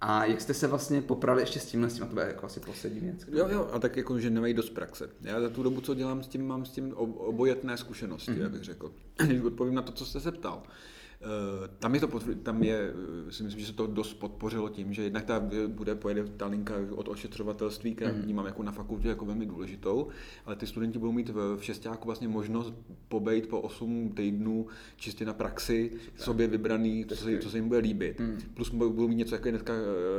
[0.00, 2.46] A jak jste se vlastně poprali ještě s tímhle, s tím, a to bude jako
[2.46, 3.26] asi poslední věc.
[3.32, 5.10] Jo, jo, a tak jako, že nemají dost praxe.
[5.22, 8.46] Já za tu dobu, co dělám s tím, mám s tím obojetné zkušenosti, mm-hmm.
[8.46, 8.92] abych řekl.
[9.26, 10.62] Když odpovím na to, co jste se ptal.
[10.66, 10.97] Eh,
[11.78, 12.94] tam je, to, tam je,
[13.28, 16.24] eh, si myslím, že se to dost podpořilo tím, že jednak ta eh, bude, pojede
[16.24, 18.22] ta linka od ošetřovatelství, která mm.
[18.22, 20.08] vnímám jako na fakultě jako velmi důležitou,
[20.46, 22.74] ale ty studenti budou mít v, v šestáku vlastně možnost
[23.08, 24.66] pobejt po 8 týdnů
[24.96, 26.24] čistě na praxi, tak.
[26.24, 28.20] sobě vybraný, co se, co se jim bude líbit.
[28.20, 28.38] Mm.
[28.54, 29.72] Plus budou mít něco jako je dneska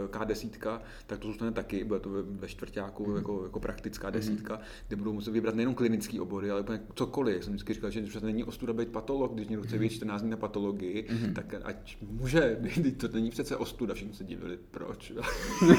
[0.08, 3.16] K10, tak to zůstane taky, bude to ve, ve čtvrtáku mm.
[3.16, 4.14] jako, jako praktická hmm.
[4.14, 4.62] desítka, mm.
[4.88, 7.44] kde budou muset vybrat nejenom klinické obory, ale úplně cokoliv.
[7.44, 10.32] Jsem vždycky říkal, že přesně není ostuda být patolog, když někdo chce být 14 dní
[10.32, 11.34] na patologii, mm-hmm.
[11.34, 12.60] tak ať může,
[12.98, 15.14] to není přece ostuda, všichni se divili, proč.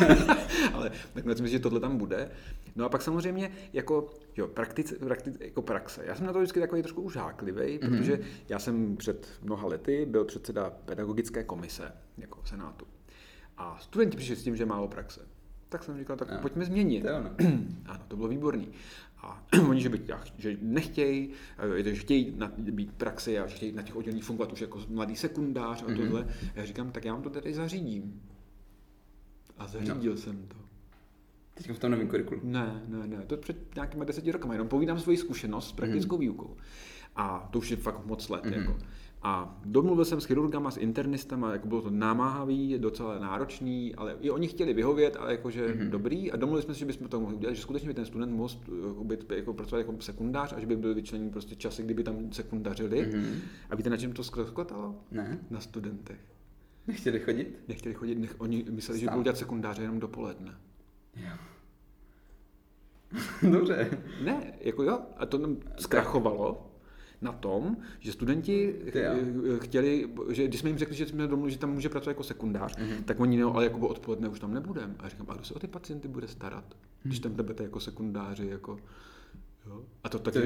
[0.73, 2.31] Ale nakonec myslím, že tohle tam bude.
[2.77, 6.03] No a pak samozřejmě jako, jo, praktic, praktic, jako praxe.
[6.07, 7.99] Já jsem na to vždycky takový trošku už háklivý, mm-hmm.
[7.99, 12.87] protože já jsem před mnoha lety byl předseda pedagogické komise jako Senátu.
[13.57, 15.21] A studenti přišli s tím, že málo praxe.
[15.69, 16.39] Tak jsem říkal, tak no.
[16.39, 17.03] pojďme změnit.
[17.03, 17.31] To ano.
[17.87, 18.69] ano, to bylo výborný.
[19.23, 20.01] A oni, že, by,
[20.39, 21.31] že nechtějí,
[21.79, 24.81] eh, že chtějí na, být praxi a že chtějí na těch odděleních fungovat už jako
[24.89, 25.97] mladý sekundář a mm-hmm.
[25.97, 26.27] tohle.
[26.55, 28.23] Já říkám, tak já vám to tady zařídím.
[29.59, 30.19] A zařídil no.
[30.19, 30.57] jsem to.
[31.55, 32.41] Teď v tom novém kurikulu?
[32.45, 36.21] Ne, ne, ne, to před nějakými deseti rokama, jenom povídám svoji zkušenost s praktickou mm-hmm.
[36.21, 36.57] výukou.
[37.17, 38.45] A to už je fakt moc let.
[38.45, 38.59] Mm-hmm.
[38.59, 38.79] Jako.
[39.23, 44.31] A domluvil jsem s chirurgama, s internistama, jako bylo to námahavý, docela náročný, ale i
[44.31, 45.91] oni chtěli vyhovět, ale jakože mm-hmm.
[45.91, 46.33] dobrý.
[46.33, 48.49] A domluvili jsme si, že bychom to mohli udělat, že skutečně by ten student mohl
[49.05, 53.07] být, jako pracovat jako sekundář a že by byl vyčleněný prostě časy, kdyby tam sekundařili.
[53.07, 53.35] Mm-hmm.
[53.71, 54.95] A víte, na čem to zkotalo?
[55.11, 55.39] Ne.
[55.51, 56.21] Na studentech.
[56.87, 57.59] Nechtěli chodit?
[57.69, 59.11] Nechtěli chodit, nech, oni mysleli, Stav.
[59.11, 60.55] že budou dělat sekundáře jenom dopoledne.
[61.17, 61.33] Jo.
[63.51, 63.91] Dobře.
[64.25, 66.70] Ne, jako jo, a to nám zkrachovalo
[67.23, 68.75] na tom, že studenti
[69.59, 72.77] chtěli, že když jsme jim řekli, že jsme domluvili, že tam může pracovat jako sekundář,
[72.77, 73.05] mm-hmm.
[73.05, 74.95] tak oni no, ale jako odpoledne už tam nebudeme.
[74.99, 76.65] A říkám, a kdo se o ty pacienty bude starat,
[77.03, 77.23] když mhm.
[77.23, 78.79] tam nebudete jako sekundáři, jako
[79.67, 79.83] Jo.
[80.05, 80.39] A to taky,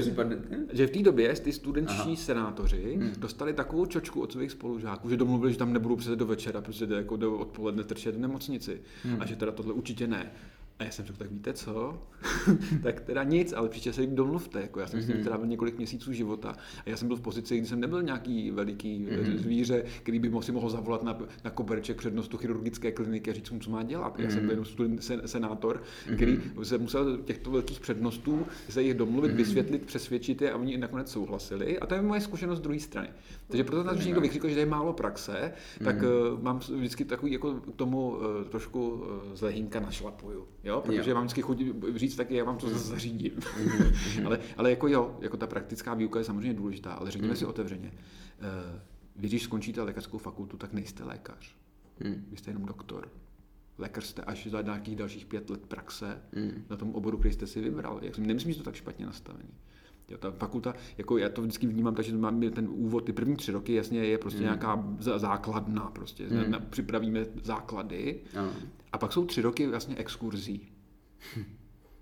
[0.73, 2.15] že v té době ty studentští Aha.
[2.15, 3.13] senátoři hmm.
[3.17, 6.85] dostali takovou čočku od svých spolužáků, že domluvili, že tam nebudou přece do večera, protože
[6.85, 8.81] jde jako do odpoledne trčet v nemocnici.
[9.03, 9.21] Hmm.
[9.21, 10.31] A že teda tohle určitě ne.
[10.79, 12.01] A já jsem řekl, tak víte co?
[12.83, 14.61] tak teda nic, ale příště se jim domluvte.
[14.61, 15.03] Jako já jsem mm-hmm.
[15.03, 15.23] s tím mhm.
[15.23, 16.55] trávil několik měsíců života.
[16.85, 19.37] A já jsem byl v pozici, kdy jsem nebyl nějaký veliký mm-hmm.
[19.37, 23.59] zvíře, který by si mohl zavolat na, na koberček přednostu chirurgické kliniky a říct mu,
[23.59, 24.17] co má dělat.
[24.17, 24.23] Mm-hmm.
[24.23, 24.49] Já jsem byl mhm.
[24.49, 26.15] jenom student, sen, senátor, mm-hmm.
[26.15, 29.35] který se musel těchto velkých přednostů se jich domluvit, mm-hmm.
[29.35, 31.79] vysvětlit, přesvědčit je a oni nakonec souhlasili.
[31.79, 33.09] A to je moje zkušenost z druhé strany.
[33.47, 35.53] Takže proto nás když někdo vykřikl, že je málo praxe,
[35.83, 40.81] tak uh, mám vždycky takový jako k tomu uh, trošku uh, z lehínka našlapuju jo,
[40.85, 41.15] protože jo.
[41.15, 43.33] vám vždycky chodí říct taky, já vám to zařídím.
[43.33, 44.25] Mm-hmm.
[44.25, 47.37] ale, ale jako jo, jako ta praktická výuka je samozřejmě důležitá, ale řekněme mm.
[47.37, 47.91] si otevřeně,
[49.15, 51.55] vy když skončíte lékařskou fakultu, tak nejste lékař.
[52.03, 52.25] Mm.
[52.31, 53.11] Vy jste jenom doktor.
[53.77, 56.65] Lékař jste až za nějakých dalších pět let praxe mm.
[56.69, 57.99] na tom oboru, který jste si vybral.
[58.01, 59.49] Jak nemyslím, že to tak špatně nastavený.
[60.09, 63.51] Jo, ta fakulta, jako já to vždycky vnímám, takže máme ten úvod, ty první tři
[63.51, 64.43] roky, jasně je prostě mm.
[64.43, 66.53] nějaká základna, prostě mm.
[66.69, 68.69] připravíme základy mm.
[68.91, 70.71] a pak jsou tři roky vlastně exkurzí,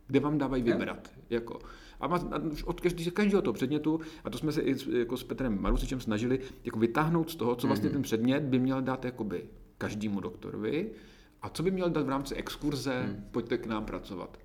[0.07, 1.11] kde vám dávají vybrat.
[1.29, 1.59] Jako.
[1.99, 5.23] A, má, a od každý, každého toho předmětu, a to jsme se i jako s
[5.23, 7.93] Petrem Marusičem snažili jako vytáhnout z toho, co vlastně mm.
[7.93, 9.45] ten předmět by měl dát jakoby
[9.77, 10.91] každému doktorovi,
[11.41, 13.25] a co by měl dát v rámci exkurze, hmm.
[13.31, 14.37] pojďte k nám pracovat.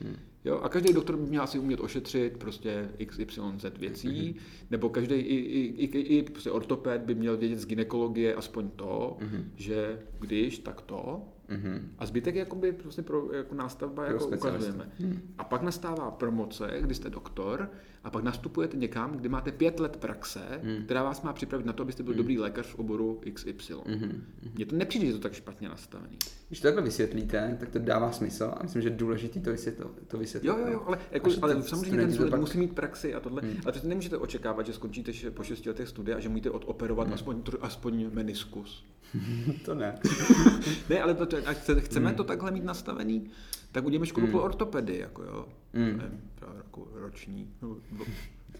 [0.00, 0.16] Hmm.
[0.44, 4.34] Jo, a každý doktor by měl asi umět ošetřit prostě XYZ věcí, hmm.
[4.70, 9.16] nebo každý i, i, i, i prostě ortoped by měl vědět z ginekologie aspoň to,
[9.20, 9.50] hmm.
[9.56, 11.22] že když, tak to.
[11.48, 11.80] Mm-hmm.
[11.98, 14.90] A zbytek jakoby prostě pro jako nástavba jako ukazujeme.
[14.98, 15.20] Mm.
[15.38, 17.70] A pak nastává promoce, kdy jste doktor
[18.04, 20.84] a pak nastupujete někam, kde máte pět let praxe, mm.
[20.84, 22.18] která vás má připravit na to, abyste byl mm.
[22.18, 23.52] dobrý lékař v oboru XY.
[23.74, 24.20] Mm-hmm.
[24.54, 26.18] Mně to nepřijde, že to tak špatně nastavený.
[26.48, 29.88] Když to takhle vysvětlíte, tak to dává smysl a myslím, že je důležité to vysvětlit.
[30.06, 32.40] To vysvětlit jo, jo, jo, ale, jako, ale samozřejmě ten student pak...
[32.40, 33.56] musí mít praxi a tohle, mm.
[33.64, 37.12] ale přece nemůžete očekávat, že skončíte po šesti letech studia a že můžete odoperovat mm.
[37.12, 38.84] aspoň, aspoň meniskus.
[39.64, 39.98] to ne.
[40.90, 41.36] ne, ale to, to,
[41.78, 42.16] chceme mm.
[42.16, 43.30] to takhle mít nastavený,
[43.72, 44.32] tak uděláme školu mm.
[44.32, 45.48] pro ortopedy, jako jo.
[45.72, 45.98] Mm.
[45.98, 46.20] Nevím,
[46.56, 47.76] jako roční, no,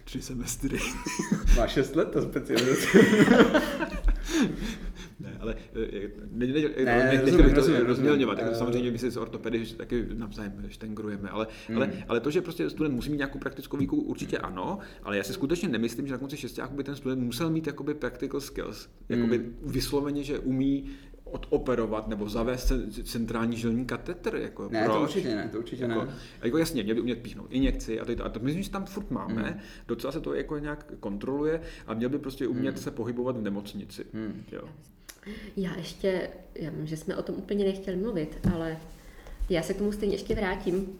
[0.03, 0.79] tři semestry.
[1.57, 2.87] Má šest let to specializace.
[5.19, 8.37] ne, ale eh, ne, ne, ne, ne, ne, rozumím, to rozumím, rozmělňovat.
[8.37, 11.77] Jako samozřejmě my si z ortopedy taky navzájem štengrujeme, ale, mm.
[11.77, 15.23] ale, ale to, že prostě student musí mít nějakou praktickou výuku, určitě ano, ale já
[15.23, 18.89] si skutečně nemyslím, že na konci šestáku by ten student musel mít jakoby practical skills,
[19.09, 19.55] jakoby mm.
[19.63, 20.85] vysloveně, že umí
[21.33, 22.71] odoperovat nebo zavést
[23.03, 24.35] centrální žilní katetr.
[24.35, 24.95] Jako, ne, proč?
[24.95, 26.15] to určitě ne, to určitě jako, ne.
[26.41, 29.11] Jako jasně, měl by umět píchnout injekci a, to, a to myslím, že tam furt
[29.11, 29.59] máme, mm.
[29.87, 32.81] docela se to jako nějak kontroluje a měl by prostě umět mm.
[32.81, 34.05] se pohybovat v nemocnici.
[34.13, 34.43] Mm.
[34.51, 34.63] Jo.
[35.57, 38.77] Já ještě, já vím, že jsme o tom úplně nechtěli mluvit, ale
[39.49, 40.99] já se k tomu stejně ještě vrátím,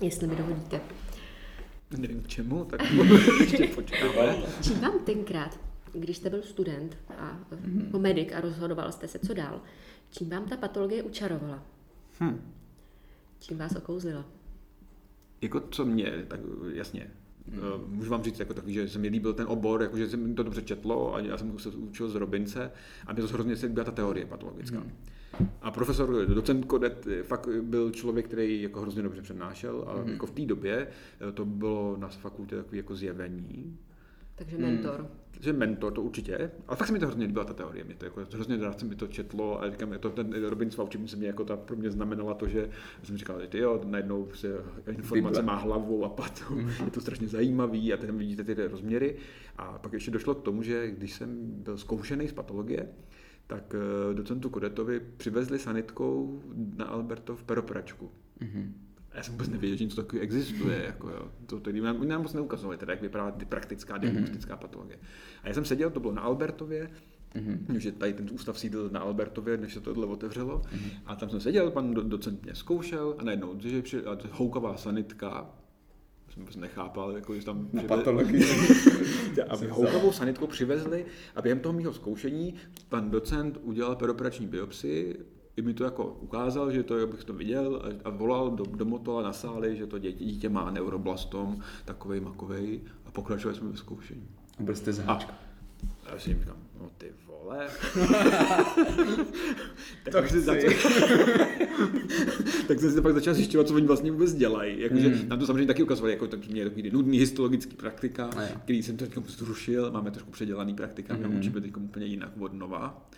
[0.00, 0.80] jestli mi dovolíte.
[1.98, 2.80] Nevím k čemu, tak
[3.40, 4.36] ještě počkáme.
[4.62, 5.65] Čím vám tenkrát
[6.00, 8.00] když jste byl student a mm-hmm.
[8.00, 9.60] medic a rozhodoval jste se, co dál,
[10.10, 11.62] čím vám ta patologie učarovala?
[12.18, 12.52] Hmm.
[13.40, 14.24] Čím vás okouzlila?
[15.40, 16.40] Jako co mě, tak
[16.72, 17.10] jasně,
[17.50, 17.96] Hmm.
[17.96, 20.34] Můžu vám říct jako takový, že se mi líbil ten obor, jako, že se mi
[20.34, 22.72] to dobře četlo a já jsem se učil z Robince
[23.06, 24.78] a mě to hrozně se líbila ta teorie patologická.
[24.78, 25.50] Hmm.
[25.62, 30.10] A profesor, docent Kodet fakt byl člověk, který jako hrozně dobře přednášel a hmm.
[30.10, 30.88] jako v té době
[31.34, 33.78] to bylo na fakultě takový jako zjevení.
[34.36, 35.00] Takže mentor.
[35.00, 37.94] Hmm že mentor to určitě, ale fakt se mi to hrozně líbila ta teorie, mě
[37.94, 41.16] to jako hrozně rád se mi to četlo a říkám, to ten Robin Svaučím se
[41.16, 42.70] mě jako ta pro mě znamenala to, že
[43.02, 46.70] jsem říkal, ty jo, najednou se informace má hlavu a pat, mm.
[46.84, 49.16] je to strašně zajímavý a tam vidíte ty rozměry.
[49.56, 52.88] A pak ještě došlo k tomu, že když jsem byl zkoušený z patologie,
[53.46, 56.42] tak eh, docentu Kodetovi přivezli sanitkou
[56.76, 58.10] na Albertov peropračku.
[58.40, 58.72] Mm-hmm
[59.16, 60.82] já jsem vůbec nevěděl, že něco takového existuje.
[60.86, 61.30] Jako, jo.
[61.46, 64.00] To, to, nám, nám moc neukazovali, teda, jak vypadá ty praktická mhm.
[64.00, 64.60] diagnostická mm-hmm.
[64.60, 64.98] patologie.
[65.42, 66.90] A já jsem seděl, to bylo na Albertově,
[67.34, 67.76] Mm-hmm.
[67.76, 70.58] že tady ten ústav sídl na Albertově, než se tohle otevřelo.
[70.58, 70.90] Mm-hmm.
[71.06, 73.82] A tam jsem seděl, pan docent mě zkoušel a najednou, že
[74.30, 75.50] houkavá sanitka,
[76.30, 78.44] jsem vůbec nechápal, jako, že tam Na patologii.
[79.48, 82.54] a houkovou sanitku přivezli a během toho mého zkoušení
[82.88, 85.24] pan docent udělal peroperační biopsii,
[85.56, 89.22] i mi to jako ukázal, že to, abych to viděl a, volal do, do motola
[89.22, 94.28] na sály, že to dítě, dítě má neuroblastom, takovej makovej a pokračovali jsme ve zkoušení.
[94.58, 95.34] A byl jste zaháčka.
[96.06, 97.66] A já si jim říkám, no ty vole.
[100.04, 100.40] tak, To jsem si chci.
[100.40, 100.70] začal,
[102.68, 104.80] tak jsem si pak začal zjišťovat, co oni vlastně vůbec dělají.
[104.80, 105.28] Jakože Hmm.
[105.28, 108.48] nám to samozřejmě taky ukazovali, jako tak mě takový nudný histologický praktika, A jo.
[108.64, 111.38] který jsem teď zrušil, máme trošku předělaný praktika, my Mhm.
[111.38, 113.08] učíme teď úplně jinak od nova.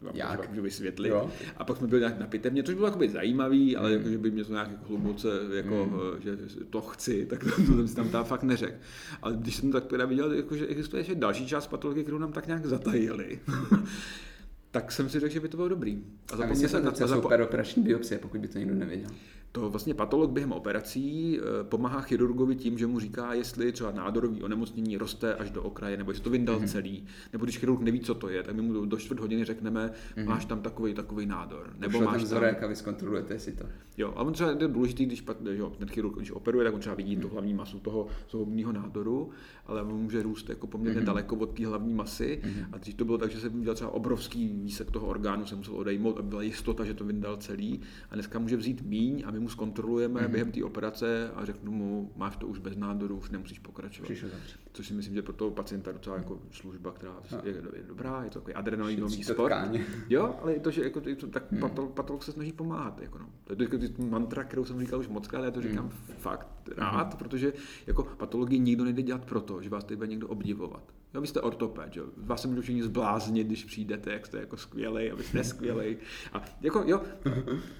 [0.00, 0.48] To vám Jak?
[0.48, 1.08] můžu- vysvětlit.
[1.08, 1.30] Jo.
[1.56, 3.98] A pak jsme byli nějak na pitevně, což bylo jakoby zajímavý, ale Mhm.
[3.98, 6.22] jako, že by mě to nějak jako hluboce, jako, Mhm.
[6.22, 6.36] že
[6.70, 8.76] to chci, tak to, to jsem si tam tam fakt neřekl.
[9.22, 12.32] Ale když jsem tak teda viděl, jako, že existuje ještě další část patologie, kterou nám
[12.32, 13.38] tak nějak zatajili,
[14.70, 16.04] tak jsem si řekl, že by to bylo dobrý.
[16.32, 18.58] A zapomněl vy jsem se na- to a zapo- super operační biopsie, pokud by to
[18.58, 19.10] někdo nevěděl.
[19.52, 24.42] To vlastně patolog během operací eh, pomáhá chirurgovi tím, že mu říká, jestli třeba nádorový
[24.42, 26.68] onemocnění roste až do okraje, nebo jestli to vyndal mm-hmm.
[26.68, 29.90] celý, nebo když chirurg neví, co to je, tak my mu do, čtvrt hodiny řekneme,
[30.16, 30.26] mm-hmm.
[30.26, 33.64] máš tam takový takový nádor, nebo máš tam, vzorek a vy zkontrolujete, jestli to.
[33.98, 36.94] Jo, ale on třeba je důležitý, když jo, ten chirurg, když operuje, tak on třeba
[36.94, 39.30] vidí tu hlavní masu toho zhoubného nádoru,
[39.66, 41.04] ale on může růst jako poměrně mm-hmm.
[41.04, 42.40] daleko od té hlavní masy.
[42.42, 42.66] Mm-hmm.
[42.72, 45.74] A když to bylo tak, že se udělal třeba obrovský výsek toho orgánu, se musel
[45.74, 47.80] odejmout, aby byla jistota, že to vyndal celý.
[48.10, 50.30] A dneska může vzít míň a my mu zkontrolujeme mm-hmm.
[50.30, 54.06] během té operace a řeknu mu, máš to už bez nádoru, už nemusíš pokračovat.
[54.06, 54.30] Přišel.
[54.72, 57.40] Což si myslím, že pro toho pacienta docela jako služba, která No.
[57.44, 59.50] je, je dobrá, je to takový adrenalinový sport.
[59.52, 59.86] tkáně.
[60.08, 61.60] Jo, ale je to, že jako, to, tak hmm.
[61.60, 63.00] patolog, patolog se snaží pomáhat.
[63.02, 63.26] Jako no.
[63.44, 66.16] To je to jako mantra, kterou jsem říkal už moc krát, já to říkám Hmm.
[66.18, 67.52] fakt rád, protože
[67.86, 70.82] jako patologii nikdo nejde dělat proto, že vás tady bude někdo obdivovat.
[71.14, 72.04] Jo, vy jste ortoped, jo.
[72.16, 75.96] Vás se můžou všichni zbláznit, když přijdete, jak jste jako skvělej a vy jste skvělej.
[76.32, 77.00] A jako jo,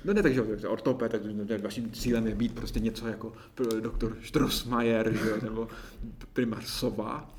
[0.04, 1.12] no ne tak, že jo, jste ortoped,
[1.48, 3.32] tak vaším cílem je být prostě něco jako
[3.80, 5.68] doktor Strossmayer, že nebo
[6.32, 7.34] primář Sova.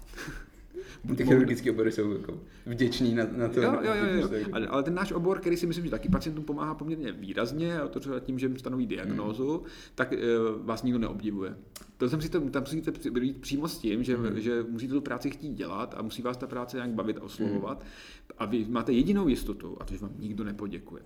[1.18, 2.34] Ty chirurgické obory jsou jako
[2.66, 3.61] vděční na, na to.
[3.61, 4.28] Jo, jo, jo, jo.
[4.28, 7.80] že- Ale, ale ten náš obor, který si myslím, že taky pacientům pomáhá poměrně výrazně,
[7.80, 9.66] a to třeba tím, že jim stanoví diagnózu, Hmm.
[9.95, 10.18] tak e,
[10.64, 11.56] vás nikdo neobdivuje.
[11.98, 14.40] To jsem si tam, tam musíte být přímo s tím, že, Hmm.
[14.40, 17.80] že musíte tu práci chtít dělat a musí vás ta práce nějak bavit a oslovovat.
[17.80, 17.90] Hmm.
[18.38, 21.02] A vy máte jedinou jistotu, a to, že vám nikdo nepoděkuje.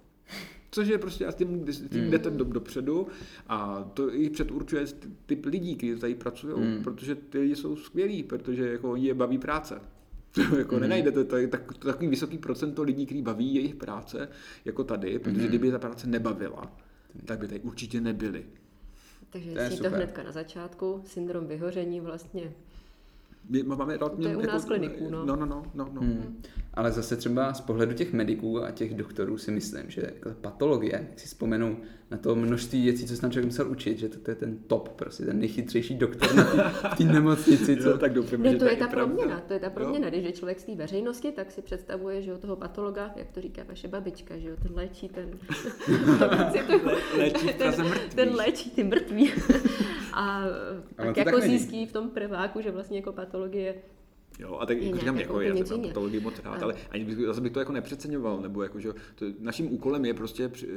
[0.73, 3.07] Což je prostě, a s tím, tím jdete do, dopředu
[3.47, 4.85] a to i předurčuje
[5.25, 6.83] typ lidí, kteří tady pracují, Hmm.
[6.83, 9.81] protože ty lidi jsou skvělí, protože jako oni je baví práce.
[10.57, 14.29] jako nenajdete tady tak, takový vysoký procento lidí, který baví jejich práce,
[14.65, 16.77] jako tady, protože kdyby je ta práce nebavila,
[17.25, 18.45] tak by tady určitě nebyli.
[19.29, 22.51] Takže To je si to hnedka na začátku, syndrom vyhoření vlastně.
[23.49, 24.23] My máme relativně...
[24.23, 25.25] To je u nás kliniků, no.
[25.25, 26.01] No, no, no, no, no.
[26.01, 26.41] Hmm.
[26.73, 31.07] Ale zase třeba z pohledu těch mediků a těch doktorů si myslím, že jako patologie,
[31.09, 31.77] jak si vzpomenu
[32.11, 34.57] na to množství věcí, co jsem tam člověk musel učit, že to, to je ten
[34.67, 36.43] top, prostě ten nejchytřejší doktor na
[36.97, 39.15] té nemocnici, co Jo, tak doufám, že to je ta pravda.
[39.15, 39.71] proměna, to je ta Jo.
[39.73, 43.31] proměna, když je člověk z té veřejnosti, tak si představuje, že jo, toho patologa, jak
[43.31, 45.29] to říká vaše babička, že jo, ten léčí ten,
[47.17, 47.73] Léčí ten,
[48.15, 49.31] ten léčí ty mrtví.
[50.13, 50.37] A
[50.97, 53.75] Ale tak jako tak zjistí v tom prváku, že vlastně jako patologie
[54.39, 57.17] Jo, a tak jako říkám, jako jako já jsem patologii moc rád, ale ani bych,
[57.25, 60.67] zase bych to jako nepřeceňoval, nebo jako, že to, naším úkolem je prostě, při-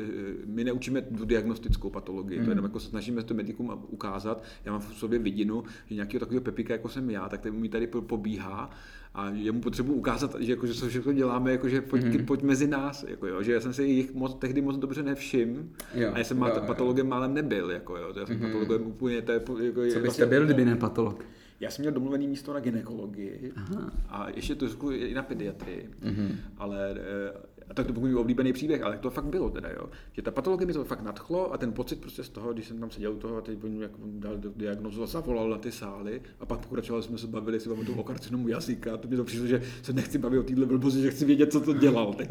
[0.47, 2.51] my neučíme tu diagnostickou patologii, to Mhm.
[2.51, 6.41] jenom jako se snažíme to medikům ukázat, já mám v sobě vidinu, že nějakého takového
[6.45, 8.70] pepika, jako jsem já, tak ten mi tady po- pobíhá
[9.15, 12.27] a jemu potřebuji ukázat, že, jako, že co všechno děláme, jako, že pojď, Mhm.
[12.27, 15.73] pojď mezi nás, jako, jo, že já jsem si jich moc, tehdy moc dobře nevšim
[15.95, 16.62] Jo, a já jsem jo, jo, jo.
[16.66, 18.47] patologem málem nebyl, jako, jo, to já jsem Mhm.
[18.47, 21.24] patologem úplně, to je, jako, Co byste byl, kdyby ne patolog?
[21.61, 23.91] Já jsem měl domluvený místo na ginekologii Aha.
[24.09, 26.37] a ještě trošku i na pediatrii, Mhm.
[26.59, 27.33] ale eh,
[27.70, 29.91] a tak to byl můj oblíbený příběh, ale to fakt bylo teda, jo.
[30.12, 32.78] Že ta patologie mi to fakt nadchlo a ten pocit prostě z toho, když jsem
[32.81, 36.23] tam seděl u toho a teď on jako dal diagnozu a zavolal na ty sály
[36.41, 39.24] a pak pokračovali jsme se bavili si pamatuju o karcinomu jazyka a to mi to
[39.24, 42.31] přišlo, že se nechci bavit o téhle blbosti, že chci vědět, co to dělal teď.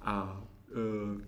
[0.00, 0.42] A
[1.14, 1.20] uh,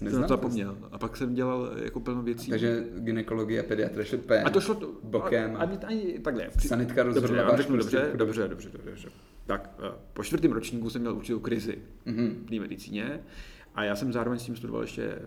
[0.00, 0.28] Neznám to.
[0.28, 0.78] zapomněl.
[0.92, 2.50] A pak jsem dělal jako plno věcí.
[2.50, 5.56] Takže gynekologie a pediatrie šlo úplně A to šlo to, bokem.
[5.56, 6.48] A, ani, ani, takhle.
[6.56, 9.08] při- Sanitka Dobře, rozhodla váš řeknu prostě dobře, dobře, dobře, dobře, dobře.
[9.46, 12.46] Tak, eh, po čtvrtém ročníku jsem měl určitou krizi Mhm.
[12.50, 13.20] v medicíně
[13.74, 15.26] a já jsem zároveň s tím studoval ještě eh,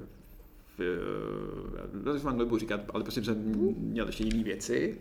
[2.06, 4.98] já to vám nebudu říkat, ale prostě jsem měl ještě jiné věci.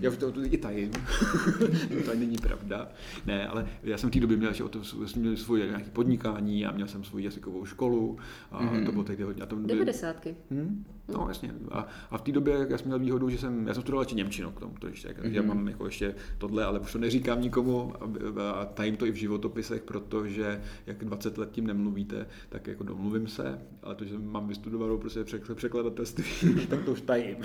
[0.00, 0.90] Já už to, to i tajím.
[2.04, 2.88] to není pravda.
[3.26, 5.90] Ne, ale já jsem v té době měl ještě o to, jsem měl svoje nějaké
[5.90, 8.18] podnikání a měl jsem svou jazykovou školu
[8.50, 8.84] a Mhm.
[8.86, 9.42] to bylo tehdy hodně.
[9.42, 10.36] A to, devadesátky.
[10.50, 10.84] Hmm?
[11.08, 11.54] No, jasně.
[11.70, 14.14] A, a v té době já jsem měl výhodu, že jsem, já jsem studoval ještě
[14.14, 15.32] Němčinu k tomu, to ještě, mm-hmm.
[15.32, 19.10] já mám jako ještě tohle, ale už to neříkám nikomu a, a tajím to i
[19.10, 24.18] v životopisech, protože jak 20 let tím nemluvíte, tak jako domluvím se, ale to, že
[24.18, 27.36] mám vystudovanou prostě prostě přek- překladatelství, tak to už tajím.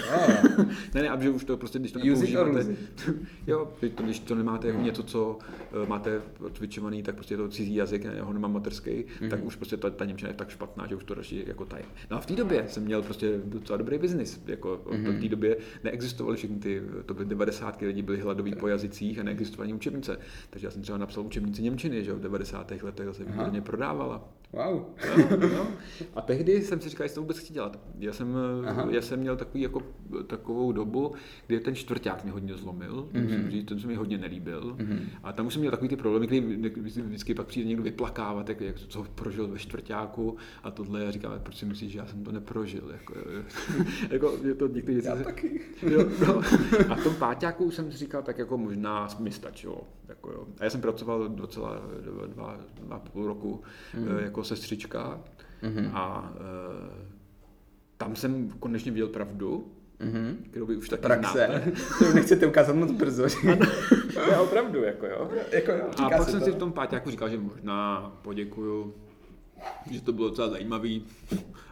[0.93, 2.75] ne, ne, a že už to prostě, když to nepoužíváte,
[3.47, 5.37] jo, když to, když to nemáte jako něco, co
[5.83, 6.21] eh, máte
[6.53, 9.29] cvičovaný, tak prostě je to cizí jazyk, já ho nemám materský, mm-hmm.
[9.29, 11.87] tak už prostě ta, ta němčina je tak špatná, že už to radši jako tajím.
[12.11, 15.17] No a v té době jsem měl prostě docela dobrý biznis, jako mm-hmm.
[15.17, 17.81] v té době neexistovaly všechny ty, to byly 90.
[17.81, 20.19] lidi byli hladoví po jazycích a neexistovaly učebnice,
[20.49, 22.71] takže já jsem třeba napsal učebnici Němčiny, že v 90.
[22.81, 24.29] letech se výborně prodávala.
[24.53, 24.85] Wow.
[25.29, 25.67] No, no.
[26.15, 27.79] A tehdy jsem si říkal, jestli to vůbec chci dělat.
[27.99, 28.35] Já jsem,
[28.65, 28.87] Aha.
[28.89, 29.81] já jsem měl takový, jako,
[30.27, 31.13] takovou dobu,
[31.47, 33.23] kdy ten čtvrták mě hodně zlomil, mm-hmm.
[33.23, 34.75] musím říct, ten se mi hodně nelíbil.
[34.79, 34.99] Mm-hmm.
[35.23, 36.69] A tam už jsem měl takový ty problémy, kdy
[37.01, 41.39] vždycky pak přijde někdo vyplakávat, jak, jak co prožil ve čtvrtáku a tohle a říká,
[41.43, 42.91] proč si myslíš, že já jsem to neprožil.
[42.91, 43.13] Jako,
[44.09, 45.07] jako je to někdy věci.
[45.07, 45.23] Já se...
[45.23, 45.61] taky.
[45.81, 46.41] Jo, no.
[46.89, 49.87] A v tom páťáku jsem si říkal, tak jako možná mi stačilo.
[50.09, 50.47] Jako, jo.
[50.59, 53.61] A já jsem pracoval docela dva, dva, dva půl roku
[53.97, 54.19] mm.
[54.19, 55.21] jako sestřička
[55.63, 55.89] mm-hmm.
[55.93, 57.09] a e,
[57.97, 60.35] tam jsem konečně viděl pravdu, Mm-hmm.
[60.49, 61.45] kterou vy už taky Praxe.
[61.47, 61.71] znáte.
[61.99, 63.25] to nechcete ukázat moc brzo.
[64.15, 65.29] ne, opravdu, jako jo.
[65.51, 66.45] jako jo a pak jsem to.
[66.45, 68.93] si v tom páťáku říkal, že možná poděkuju,
[69.91, 71.03] že to bylo docela zajímavý,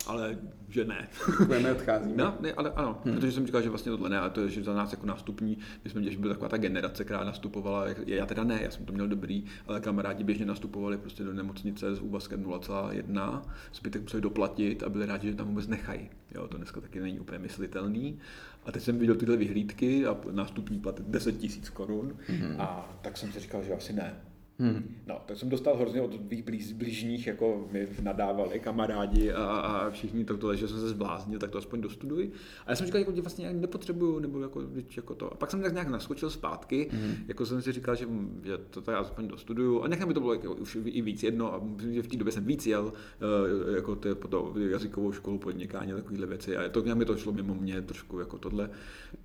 [0.07, 0.37] ale
[0.69, 1.07] že ne.
[1.45, 2.13] Budeme odcházíme.
[2.23, 3.15] No, ne, ale ano, hmm.
[3.15, 5.57] protože jsem říkal, že vlastně tohle ne, ale to je že za nás jako nástupní,
[5.83, 8.93] my jsme že byla taková ta generace, která nastupovala, já teda ne, já jsem to
[8.93, 13.41] měl dobrý, ale kamarádi běžně nastupovali prostě do nemocnice s úvazkem 0,1,
[13.73, 16.09] zbytek museli doplatit a byli rádi, že tam vůbec nechají.
[16.35, 18.19] Jo, to dneska taky není úplně myslitelný.
[18.65, 22.55] A teď jsem viděl tyhle vyhlídky a nástupní plat 10 tisíc korun hmm.
[22.61, 24.15] a tak jsem si říkal, že asi ne.
[24.59, 24.95] Hmm.
[25.07, 29.89] No, tak jsem dostal hrozně od tvých blíž, blížních, jako mi nadávali kamarádi a, a
[29.89, 32.31] všichni to, tohle, že jsem se zbláznil, tak to aspoň dostuduj.
[32.65, 34.61] A já jsem říkal, jako, že vlastně nepotřebuju, nebo jako,
[34.95, 35.33] jako to.
[35.33, 37.15] A pak jsem tak nějak naskočil zpátky, hmm.
[37.27, 38.07] jako jsem si říkal, že,
[38.43, 39.81] že to tak aspoň dostuduju.
[39.81, 42.17] A nechám mi to bylo jako, už i víc jedno a myslím, že v té
[42.17, 46.57] době jsem víc jel, uh, jako to, po to jazykovou školu podnikání a takovéhle věci.
[46.57, 48.69] A to mi to šlo mimo mě trošku jako tohle.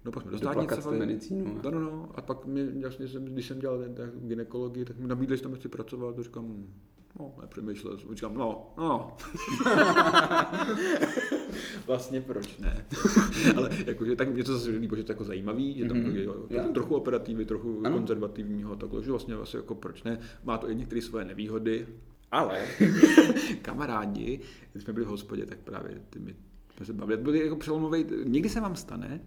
[0.05, 0.91] No pak jsme do státnice.
[0.91, 1.61] medicínu.
[1.65, 2.09] No, no, no.
[2.15, 5.55] A pak mi, jasně, když jsem dělal ten, ten ginekologii, tak mi nabídli, že tam
[5.55, 6.67] chci pracovat, to říkám,
[7.21, 9.17] no, nepřemýšlel jsem, říkám, no, no.
[11.87, 12.87] vlastně proč ne?
[13.57, 16.47] Ale jakože tak mě to zase líbí, že to jako zajímavý, že tam mm-hmm.
[16.51, 17.97] je to, trochu operativy, trochu ano.
[17.97, 20.19] konzervativního, takhle, že vlastně, vlastně jako proč ne?
[20.45, 21.87] Má to i některé svoje nevýhody,
[22.31, 22.67] ale
[23.63, 24.41] kamarádi,
[24.73, 26.37] když jsme byli v hospodě, tak právě ty mi
[26.77, 27.23] jsme se bavili.
[27.23, 29.21] Byli jako přelomový, někdy se vám stane,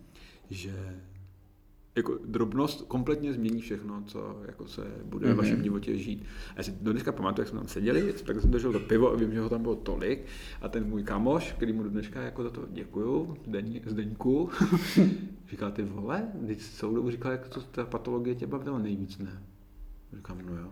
[0.50, 1.02] že
[1.96, 5.34] jako drobnost kompletně změní všechno, co jako se bude mm-hmm.
[5.34, 6.24] v vašem životě žít.
[6.50, 9.12] A já si do dneška pamatuju, jak jsme tam seděli, tak jsem držel to pivo
[9.12, 10.26] a vím, že ho tam bylo tolik.
[10.62, 13.38] A ten můj kamoš, který mu do dneška jako za to děkuju,
[13.86, 14.50] Zdeňku,
[15.50, 19.44] říkal, ty vole, když celou dobu říkal, jak to ta patologie tě bavila nejvíc, ne?
[20.14, 20.72] Říkám, no jo.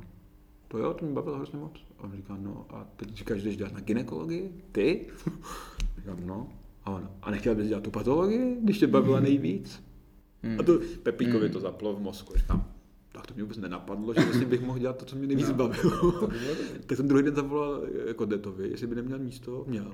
[0.67, 1.85] To jo, to mě bavilo hrozně moc.
[1.99, 4.51] A on říká, no a teď říkáš, že jdeš dělat na ginekologii?
[4.71, 5.07] Ty?
[5.97, 6.47] Říkám, no.
[6.85, 9.83] A ono, a nechtěl bys dělat tu patologii, když tě bavila nejvíc?
[10.43, 10.59] Hmm.
[10.59, 11.53] A to Pepíkovi hmm.
[11.53, 12.33] to zaplo v mozku.
[12.37, 12.73] Říkám,
[13.11, 15.53] tak to mě vůbec nenapadlo, že vlastně bych mohl dělat to, co mě nejvíc no.
[15.53, 16.29] bavilo.
[16.85, 19.93] tak jsem druhý den zavolal jako Detovi, jestli by neměl místo, měl.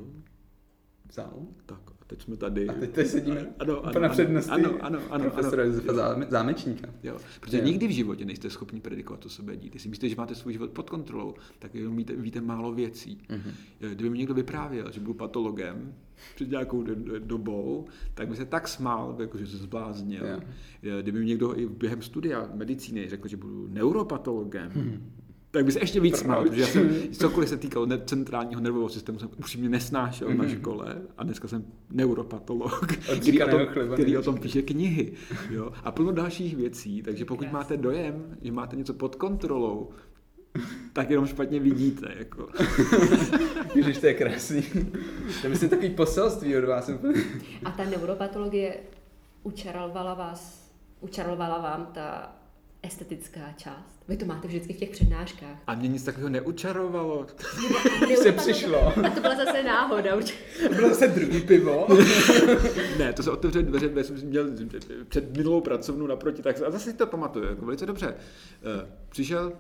[1.10, 1.34] Vzal.
[1.66, 2.68] Tak a teď jsme tady.
[2.68, 6.88] A teď tady sedíme ano, ano, ano, přednosti ano, ano, ano, profesora ano, Josefa Zámečníka.
[7.04, 7.64] Jo, protože jo.
[7.64, 9.74] nikdy v životě nejste schopni predikovat, co se bude dít.
[9.74, 13.22] Jestli myslíte, že máte svůj život pod kontrolou, tak jenom víte, víte málo věcí.
[13.30, 13.54] Mm-hmm.
[13.80, 15.94] Kdyby mi někdo vyprávěl, že budu patologem,
[16.36, 16.86] před nějakou
[17.20, 20.26] dobou, tak by se tak smál, jako že se zbláznil.
[20.26, 20.44] Yeah.
[21.02, 25.12] Kdyby mi někdo i během studia medicíny řekl, že budu neuropatologem, hmm.
[25.52, 29.20] tak by se ještě víc smál, protože já jsem, cokoliv se týkalo centrálního nervového systému,
[29.20, 30.38] jsem upřímně nesnášel mm-hmm.
[30.38, 30.56] na hmm.
[30.56, 32.86] škole a dneska jsem neuropatolog,
[33.22, 33.62] který o, tom,
[33.94, 35.14] který o tom píše knihy.
[35.50, 35.72] Jo?
[35.84, 39.90] A plno dalších věcí, takže pokud máte dojem, že máte něco pod kontrolou,
[40.94, 42.14] tak jenom špatně vidíte.
[42.18, 42.50] Jako.
[43.76, 44.62] Ježiš, to je krásný.
[44.62, 46.92] To je myslím takový poselství od vás.
[47.66, 48.78] A ta neuropatologie
[49.44, 50.72] učarovala vás,
[51.02, 52.36] učarovala vám ta
[52.84, 54.00] estetická část.
[54.08, 55.58] Vy to máte vždycky v těch přednáškách.
[55.68, 57.28] A mě nic takového neučarovalo.
[58.24, 58.88] se přišlo.
[58.88, 60.18] A to byla zase náhoda.
[60.68, 61.88] To bylo zase druhý pivo.
[62.98, 64.46] ne, to se otevře dveře, já jsem měl
[65.08, 68.16] před minulou pracovnu naproti, tak a zase si to pamatuju, jako velice dobře.
[68.16, 69.54] Eh, přišel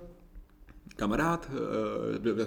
[1.00, 1.52] kamarád,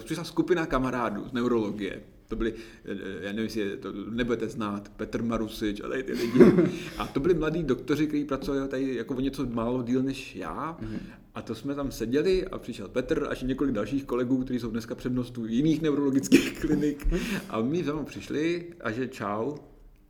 [0.05, 2.03] přišla skupina kamarádů z neurologie.
[2.29, 2.55] To byli,
[2.85, 6.41] eh, já nevím, jestli to nebudete znát, Petr Marusič a tady ty lidi.
[6.99, 10.77] A to byli mladí doktoři, kteří pracovali tady jako o něco málo díl než já.
[10.81, 10.99] Mhm.
[11.35, 14.95] A to jsme tam seděli a přišel Petr a několik dalších kolegů, kteří jsou dneska
[14.95, 17.07] přednostů jiných neurologických klinik.
[17.49, 19.57] A my za mnou přišli a že čau,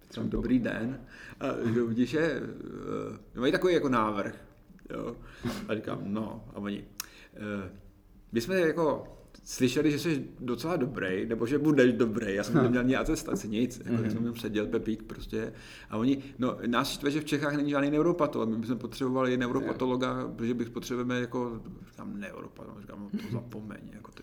[0.09, 1.01] Petr, dobrý den.
[1.40, 2.43] A že vidíš, že
[3.35, 4.35] mají takový jako návrh.
[4.90, 5.16] Jo.
[5.69, 6.85] A říkám, no, a oni,
[8.32, 9.04] my jsme jako
[9.44, 12.34] slyšeli, že jsi docela dobrý, nebo že budeš dobrý.
[12.34, 13.82] Já jsem neměl ani atestaci, nic.
[13.84, 14.09] Jako, mm-hmm.
[14.09, 15.52] jsem jenom seděl pepík prostě.
[15.90, 18.48] A oni, no nás štve, že v Čechách není žádný neuropatolog.
[18.48, 21.60] My bychom potřebovali neuropatologa, protože bych potřebujeme jako,
[21.90, 24.22] říkám neuropatolog, říkám, no, to zapomeň, jako ty.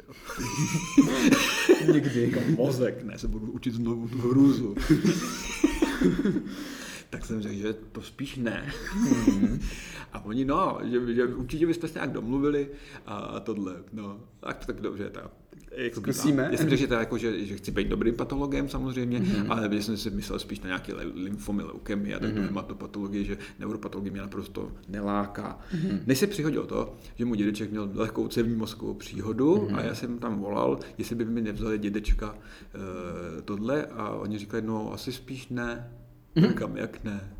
[1.93, 2.31] Nikdy.
[2.31, 4.75] Jako mozek, ne, se budu učit znovu tu hrůzu.
[7.09, 8.71] tak jsem řekl, že to spíš ne.
[8.95, 9.59] Mm.
[10.13, 12.69] a oni, no, že, že určitě byste se nějak domluvili
[13.05, 15.31] a tohle, no, tak, tak dobře, tak
[15.71, 16.49] jak Zkusíme.
[16.51, 19.45] Já jsem řekl, že, to jako, že, že chci být dobrým patologem samozřejmě, mm-hmm.
[19.49, 22.45] ale jsem si myslel spíš na nějaké lymfomy, leukemie a takové mm-hmm.
[22.45, 25.59] hematopatologie, že neuropatologie mě naprosto neláká.
[25.73, 25.99] Mm-hmm.
[26.07, 29.75] Než se přihodilo to, že můj dědeček měl lehkou cévní mozkovou příhodu mm-hmm.
[29.75, 34.63] a já jsem tam volal, jestli by mi nevzali dědečka uh, tohle a oni říkali,
[34.63, 35.91] no asi spíš ne.
[36.35, 36.47] Mm-hmm.
[36.47, 37.33] Říkám, jak ne?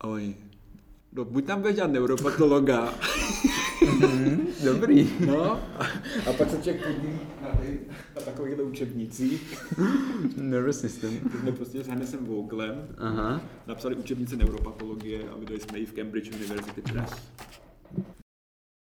[0.00, 0.36] A oni,
[1.12, 2.94] no buď tam dělat neuropatologa.
[3.80, 4.40] mm-hmm.
[4.64, 5.10] Dobrý.
[5.26, 5.52] No,
[6.26, 7.48] a, pak se člověk podílí na,
[8.16, 9.58] na takovýchhle učebnicích.
[10.36, 11.20] Nervous system.
[11.40, 13.40] Jsme prostě s Hannesem Vogelem Aha.
[13.66, 17.10] napsali učebnice neuropatologie a vydali jsme ji v Cambridge University Press.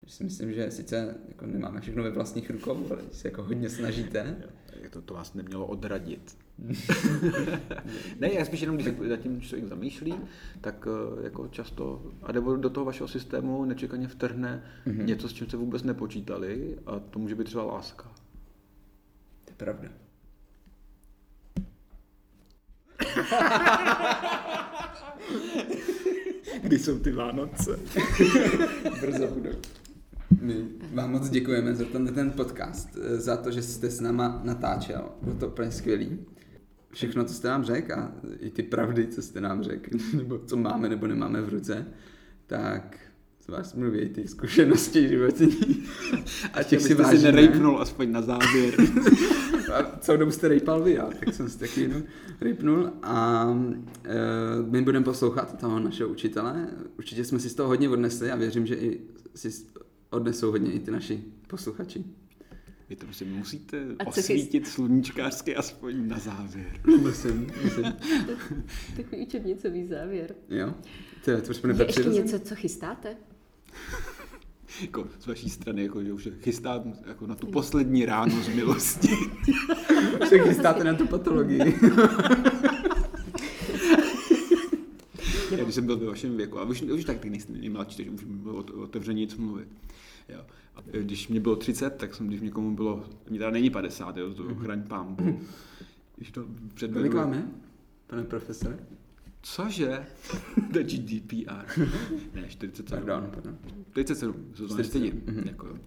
[0.08, 4.44] Si myslím, že sice jako nemáme všechno ve vlastních rukou, ale se jako hodně snažíte.
[4.90, 6.38] To, to vás nemělo odradit.
[8.20, 10.16] ne, já spíš jenom, když se nad tím člověk zamýšlí,
[10.62, 15.06] tak eh, jako často, a nebo do toho vašeho systému nečekaně vtrhne mm-hmm.
[15.06, 18.04] něco, s čím se vůbec nepočítali a to může být třeba láska.
[19.46, 19.90] To je pravda.
[26.62, 27.80] Kdy jsou ty Vánoce?
[29.02, 29.52] Brzo budou.
[30.42, 34.42] My vám moc děkujeme za ten, ten podcast, eh, za to, že jste s náma
[34.44, 35.10] natáčel.
[35.22, 36.20] Bylo to úplně skvělý.
[36.94, 40.58] Všechno, co jste nám řekl a i ty pravdy, co jste nám řekl, nebo co
[40.58, 41.86] máme nebo nemáme v ruce,
[42.48, 42.98] tak
[43.40, 45.84] z vás mluví ty zkušenosti životní.
[46.54, 47.20] A těch si vážíme.
[47.20, 48.74] si nerejpnul aspoň na závěr.
[49.74, 52.04] a celou dobu jste rejpal vy, já, tak jsem si taky jenom
[52.42, 52.90] rejpnul.
[53.04, 53.48] A
[54.04, 54.18] e,
[54.70, 56.68] my budeme poslouchat toho našeho učitele.
[56.98, 59.02] Určitě jsme si z toho hodně odnesli a věřím, že i
[59.36, 59.66] si
[60.10, 62.06] odnesou hodně i ty naši posluchači.
[62.94, 66.80] Vy to prostě musíte a osvítit sluníčkářsky aspoň na závěr.
[67.00, 67.84] Musím, musím.
[68.96, 70.36] Takový učebnicový závěr.
[70.50, 70.74] Jo?
[71.26, 73.18] To, je, to už je ještě něco, co chystáte?
[74.82, 79.10] jako z vaší strany, jako, že už chystám jako na tu poslední ráno z milosti.
[80.22, 81.80] už se chystáte na tu patologii.
[85.58, 88.12] Já když jsem byl ve vašem věku, a už, už tak ty nejste nejmladší, takže
[88.12, 89.68] už bylo otevřeně nic mluvit.
[90.30, 90.46] Jo.
[90.76, 94.34] A když mě bylo 30, tak jsem, když někomu bylo, mě teda není 50, jo,
[94.34, 95.40] to chraň pámbu.
[96.16, 97.00] Když to předvedu...
[97.00, 97.48] Kolik máme,
[98.08, 98.80] pane profesore?
[99.42, 100.06] Cože?
[100.74, 101.82] To je GDPR.
[102.34, 103.06] Ne, 47.
[103.06, 103.58] Pardon, pardon.
[103.92, 105.12] 47, to 47.
[105.12, 105.48] Mm-hmm.
[105.48, 105.78] Jako,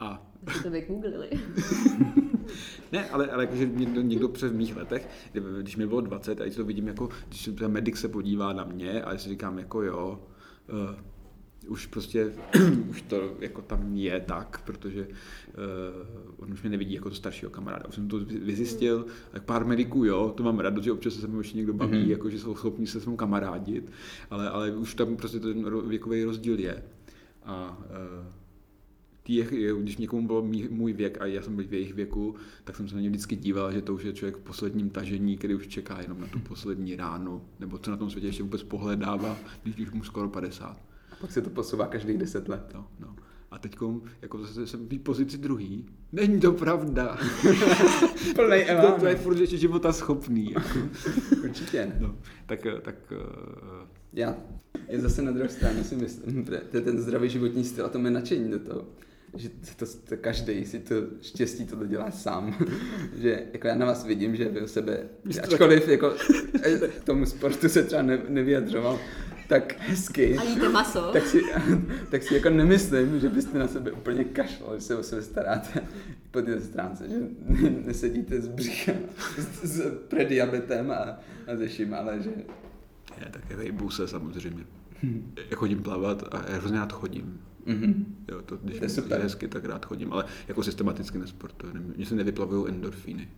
[0.00, 0.32] a...
[0.50, 1.28] Jste to vygooglili.
[2.92, 5.08] ne, ale, ale jakože někdo, někdo přes mých letech,
[5.62, 8.64] když mi bylo 20 a když to vidím jako, když ten medic se podívá na
[8.64, 10.20] mě a si říkám jako jo,
[10.90, 10.96] uh,
[11.68, 12.32] už prostě,
[12.90, 15.14] už to jako tam je tak, protože uh,
[16.36, 17.88] on už mě nevidí jako to staršího kamaráda.
[17.88, 21.38] Už jsem to vyzjistil, tak pár mediků, jo, to mám rád, že občas se mi
[21.38, 22.10] ještě někdo baví, mm-hmm.
[22.10, 23.92] jako že jsou schopni se s mnou kamarádit,
[24.30, 26.82] ale, ale už tam prostě ten věkový rozdíl je.
[27.44, 28.26] A uh,
[29.22, 29.44] tý,
[29.78, 32.34] když někomu byl můj věk a já jsem byl v jejich věku,
[32.64, 35.36] tak jsem se na ně vždycky díval, že to už je člověk v posledním tažení,
[35.36, 38.62] který už čeká jenom na tu poslední ránu, nebo co na tom světě ještě vůbec
[38.62, 40.87] pohledává, když už mu skoro 50.
[41.20, 42.70] Pak se to posouvá každých deset let.
[42.74, 43.16] No, no.
[43.50, 43.76] A teď
[44.22, 45.86] jako zase jsem v pozici druhý.
[46.12, 47.18] Není to pravda.
[48.34, 50.52] Plnej to, to, je furt ještě života schopný.
[50.52, 50.78] Jako.
[51.44, 51.92] Určitě.
[52.00, 52.16] No,
[52.46, 53.88] tak, tak uh...
[54.12, 54.36] Já
[54.88, 57.98] je zase na druhé straně si myslím, to je ten zdravý životní styl a to
[57.98, 58.84] mě nadšení do toho
[59.34, 62.66] že to, to každý si to štěstí to dělá sám.
[63.16, 65.08] že jako já na vás vidím, že vy o sebe,
[65.42, 66.14] ačkoliv jako
[67.04, 68.98] tomu sportu se třeba ne, nevyjadřoval,
[69.48, 70.38] tak hezky.
[70.38, 71.12] A jíte maso.
[71.12, 71.42] Tak si,
[72.10, 75.86] tak si jako nemyslím, že byste na sebe úplně kašlali, že se o sebe staráte
[76.30, 77.16] po té stránce, že
[77.86, 78.96] nesedíte s břichem,
[79.38, 82.30] s, s prediabetem a, a ze vším, ale že...
[83.20, 84.64] Je, tak je se samozřejmě.
[85.50, 87.40] Já chodím plavat a já hrozně rád chodím.
[87.66, 88.04] Mm-hmm.
[88.28, 89.20] Jo, to, když to je super.
[89.20, 91.72] hezky, tak rád chodím, ale jako systematicky nesportuju.
[91.96, 93.28] Mně se nevyplavují endorfíny.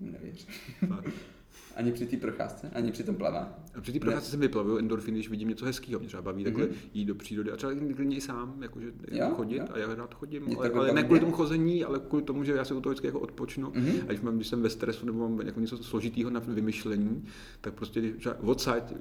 [0.00, 0.46] Nevěřím.
[1.76, 3.48] Ani při té procházce, ani při tom plavání.
[3.74, 5.98] A při té procházce se vyplavují endorfiny, když vidím něco hezkého.
[5.98, 6.44] Mě třeba baví mm-hmm.
[6.44, 9.66] takhle jít do přírody a třeba klidně i sám, jakože jo, chodit jo.
[9.70, 10.56] a já rád chodím.
[10.58, 13.06] ale, ale ne kvůli tomu chození, ale kvůli tomu, že já se u toho vždycky
[13.06, 13.70] jako odpočnu.
[13.70, 14.02] Mm-hmm.
[14.02, 17.24] A když, mám, když jsem ve stresu nebo mám jako něco složitého na vymyšlení,
[17.60, 18.94] tak prostě odsaď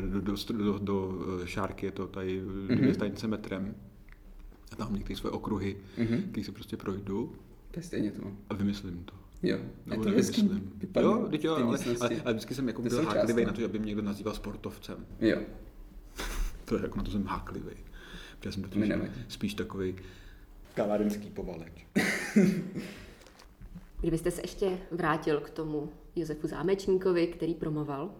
[0.00, 2.76] do, do, do, do, do šárky je to tady mm-hmm.
[2.76, 3.74] dvě stanice metrem
[4.72, 6.30] a tam některé své okruhy, mm-hmm.
[6.30, 7.32] které se prostě projdu
[7.70, 8.22] To je stejně to.
[8.50, 9.19] A vymyslím to.
[9.42, 10.50] Jo, Nebo je to hezký.
[11.00, 13.78] Jo, teď jo, ale, ale, ale, vždycky jsem jako To byl háklivý na to, aby
[13.78, 15.06] mě někdo nazýval sportovcem.
[15.20, 15.38] Jo,
[16.64, 17.70] To je jako na to jsem háklivý.
[18.44, 18.92] Já jsem totiž
[19.28, 19.96] spíš takový
[20.74, 21.86] kavárenský povaleč.
[24.00, 28.14] Kdybyste se ještě vrátil k tomu Josefu Zámečníkovi, který promoval,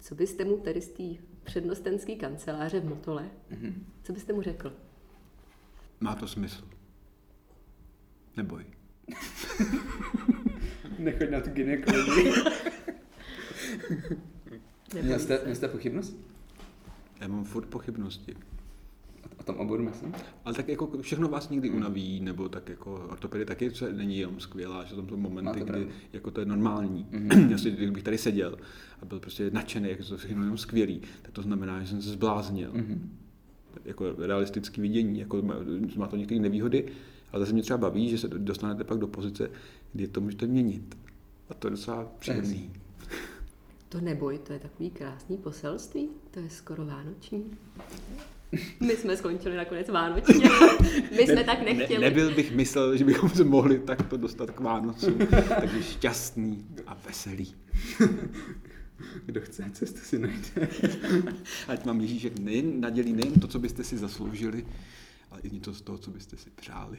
[0.00, 3.74] co byste mu tedy z té přednostenské kanceláře v Motole, mm-hmm.
[4.02, 4.72] co byste mu řekl?
[6.00, 6.64] Má to smysl.
[8.36, 8.64] Neboj.
[10.98, 12.32] nechoď na tu gynekologii.
[15.02, 16.16] Měl jste, měl jste pochybnost?
[17.20, 18.34] Já mám furt pochybnosti.
[19.38, 20.14] O tom oboru myslím.
[20.44, 24.40] Ale tak jako všechno vás někdy unaví, nebo tak jako ortopedie taky co není jenom
[24.40, 27.06] skvělá, že tam jsou momenty, kdy jako to je normální.
[27.10, 27.50] Mhm.
[27.50, 28.58] Já si, kdybych tady seděl
[29.02, 32.02] a byl prostě nadšený, jak je to všechno jenom skvělý, tak to znamená, že jsem
[32.02, 32.70] se zbláznil.
[32.72, 33.10] Mhm.
[33.84, 35.54] Jako realistické vidění, jako má,
[35.96, 36.92] má to některé nevýhody,
[37.32, 39.50] ale zase mě třeba baví, že se dostanete pak do pozice,
[39.92, 40.98] kdy to můžete měnit.
[41.48, 42.70] A to je docela příjemný.
[43.88, 47.44] To neboj, to je takový krásný poselství, to je skoro vánoční.
[48.80, 50.48] My jsme skončili nakonec vánočně.
[51.16, 52.00] My jsme tak nechtěli.
[52.00, 55.18] Ne, nebyl bych myslel, že bychom se mohli takto dostat k Vánocům.
[55.60, 57.54] Takže šťastný a veselý.
[59.26, 60.68] Kdo chce cestu si najde.
[61.68, 64.66] Ať vám Ježíšek nejen nadělí nejen to, co byste si zasloužili,
[65.30, 66.98] ale i něco z toho, co byste si přáli.